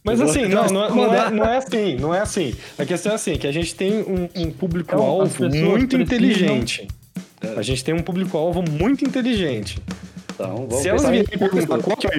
Mas 0.05 0.21
assim, 0.21 0.47
vou- 0.47 0.51
não, 0.51 0.69
não, 0.69 0.85
é- 0.85 0.91
não 0.91 1.15
é, 1.15 1.31
não 1.31 1.45
é 1.47 1.57
assim, 1.57 1.97
não 1.97 2.15
é 2.15 2.21
assim. 2.21 2.55
A 2.79 2.85
questão 2.85 3.13
é 3.13 3.15
assim, 3.15 3.37
que 3.39 3.47
a 3.47 3.53
gente 3.53 3.75
tem 3.75 3.95
um, 4.03 4.25
um 4.25 4.29
Então, 4.35 4.51
público-alvo 4.53 5.31
pessoas 5.31 5.55
muito 5.55 5.97
inteligente. 5.97 6.87
A 7.57 7.63
gente 7.63 7.83
tem 7.83 7.95
um 7.95 8.03
público-alvo 8.03 8.63
muito 8.71 9.05
inteligente. 9.05 9.79
Então, 10.35 10.67
vamos 10.69 10.77
Se 10.83 10.89
elas 10.89 11.05
virem 11.09 11.25
perguntar 11.25 11.79
qual 11.79 11.97
que 11.97 12.07
é 12.07 12.11
o 12.11 12.17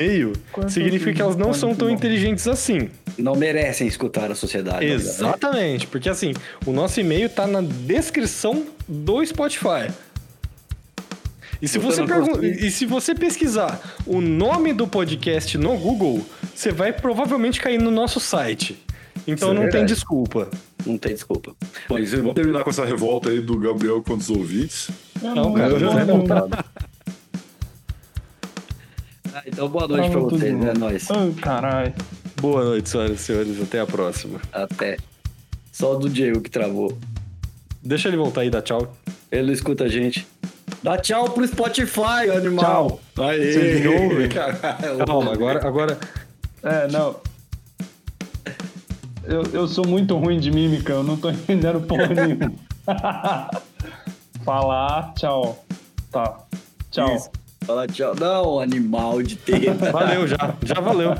e-mail, 0.00 0.32
significa 0.68 1.12
que 1.12 1.22
elas 1.22 1.36
não 1.36 1.52
são 1.54 1.74
tão 1.74 1.88
inteligentes 1.88 2.48
assim. 2.48 2.88
Não 3.18 3.36
merecem 3.36 3.86
escutar 3.86 4.30
a 4.30 4.34
sociedade. 4.34 4.86
Exatamente, 4.86 5.86
porque 5.86 6.08
assim, 6.08 6.32
o 6.66 6.72
nosso 6.72 6.98
e-mail 7.00 7.28
tá 7.28 7.46
na 7.46 7.60
descrição 7.60 8.66
do 8.88 9.24
Spotify. 9.24 9.92
E 11.60 11.68
se, 11.68 11.78
Você 11.78 12.04
pergun- 12.04 12.42
e 12.42 12.70
se 12.72 12.84
você 12.86 13.14
pesquisar 13.14 13.80
o 14.04 14.20
nome 14.20 14.72
do 14.72 14.86
podcast 14.88 15.56
no 15.56 15.76
Google, 15.76 16.24
você 16.54 16.70
vai 16.70 16.92
provavelmente 16.92 17.60
cair 17.60 17.80
no 17.80 17.90
nosso 17.90 18.20
site. 18.20 18.82
Então 19.26 19.52
Isso 19.52 19.60
é 19.60 19.64
não 19.64 19.70
tem 19.70 19.84
desculpa. 19.84 20.48
Não 20.84 20.98
tem 20.98 21.12
desculpa. 21.14 21.54
Mas 21.88 22.12
vamos 22.12 22.34
terminar 22.34 22.64
com 22.64 22.70
essa 22.70 22.84
revolta 22.84 23.30
aí 23.30 23.40
do 23.40 23.58
Gabriel 23.58 24.02
contra 24.02 24.14
os 24.16 24.30
ouvintes. 24.30 24.90
Não, 25.20 25.52
cara, 25.54 25.72
eu 25.72 25.80
já 25.80 25.86
não, 25.86 25.94
revoltado. 25.94 26.64
Ah, 29.34 29.42
então, 29.46 29.68
boa 29.68 29.88
noite 29.88 30.10
pra 30.10 30.18
Tava 30.18 30.28
tudo 30.28 30.38
vocês, 30.38 30.54
bom. 30.54 30.64
né? 30.64 30.72
Nós. 30.76 31.10
Ai, 31.10 31.34
caralho. 31.40 31.94
Boa 32.40 32.64
noite, 32.64 32.88
senhoras 32.88 33.20
e 33.20 33.22
senhores. 33.22 33.62
Até 33.62 33.80
a 33.80 33.86
próxima. 33.86 34.40
Até. 34.52 34.96
Só 35.70 35.94
o 35.94 35.98
do 35.98 36.08
Diego 36.08 36.40
que 36.40 36.50
travou. 36.50 36.98
Deixa 37.82 38.08
ele 38.08 38.16
voltar 38.16 38.42
aí 38.42 38.48
e 38.48 38.50
dar 38.50 38.62
tchau. 38.62 38.94
Ele 39.30 39.46
não 39.46 39.52
escuta 39.52 39.84
a 39.84 39.88
gente. 39.88 40.26
Dá 40.82 40.98
tchau 40.98 41.30
pro 41.30 41.46
Spotify, 41.46 42.28
animal. 42.36 43.00
Tchau. 43.14 43.24
Aê! 43.24 43.86
Ouvem? 43.86 44.28
Caralho. 44.28 45.06
Calma, 45.06 45.32
agora, 45.32 45.66
agora. 45.66 45.98
É, 46.62 46.88
não. 46.88 47.16
Eu, 49.24 49.42
eu 49.52 49.68
sou 49.68 49.86
muito 49.86 50.16
ruim 50.16 50.38
de 50.38 50.50
mímica, 50.50 50.92
eu 50.92 51.02
não 51.02 51.16
tô 51.16 51.30
entendendo 51.30 51.80
porra 51.80 52.08
nenhuma. 52.08 52.52
Falar, 54.44 55.12
tchau. 55.14 55.64
Tá. 56.10 56.38
Tchau. 56.90 57.16
Isso. 57.16 57.30
Fala 57.64 57.86
tchau. 57.86 58.14
Não, 58.18 58.58
animal 58.60 59.22
de 59.22 59.36
teta. 59.36 59.92
Valeu 59.92 60.26
já. 60.26 60.54
Já 60.62 60.80
valeu. 60.80 61.14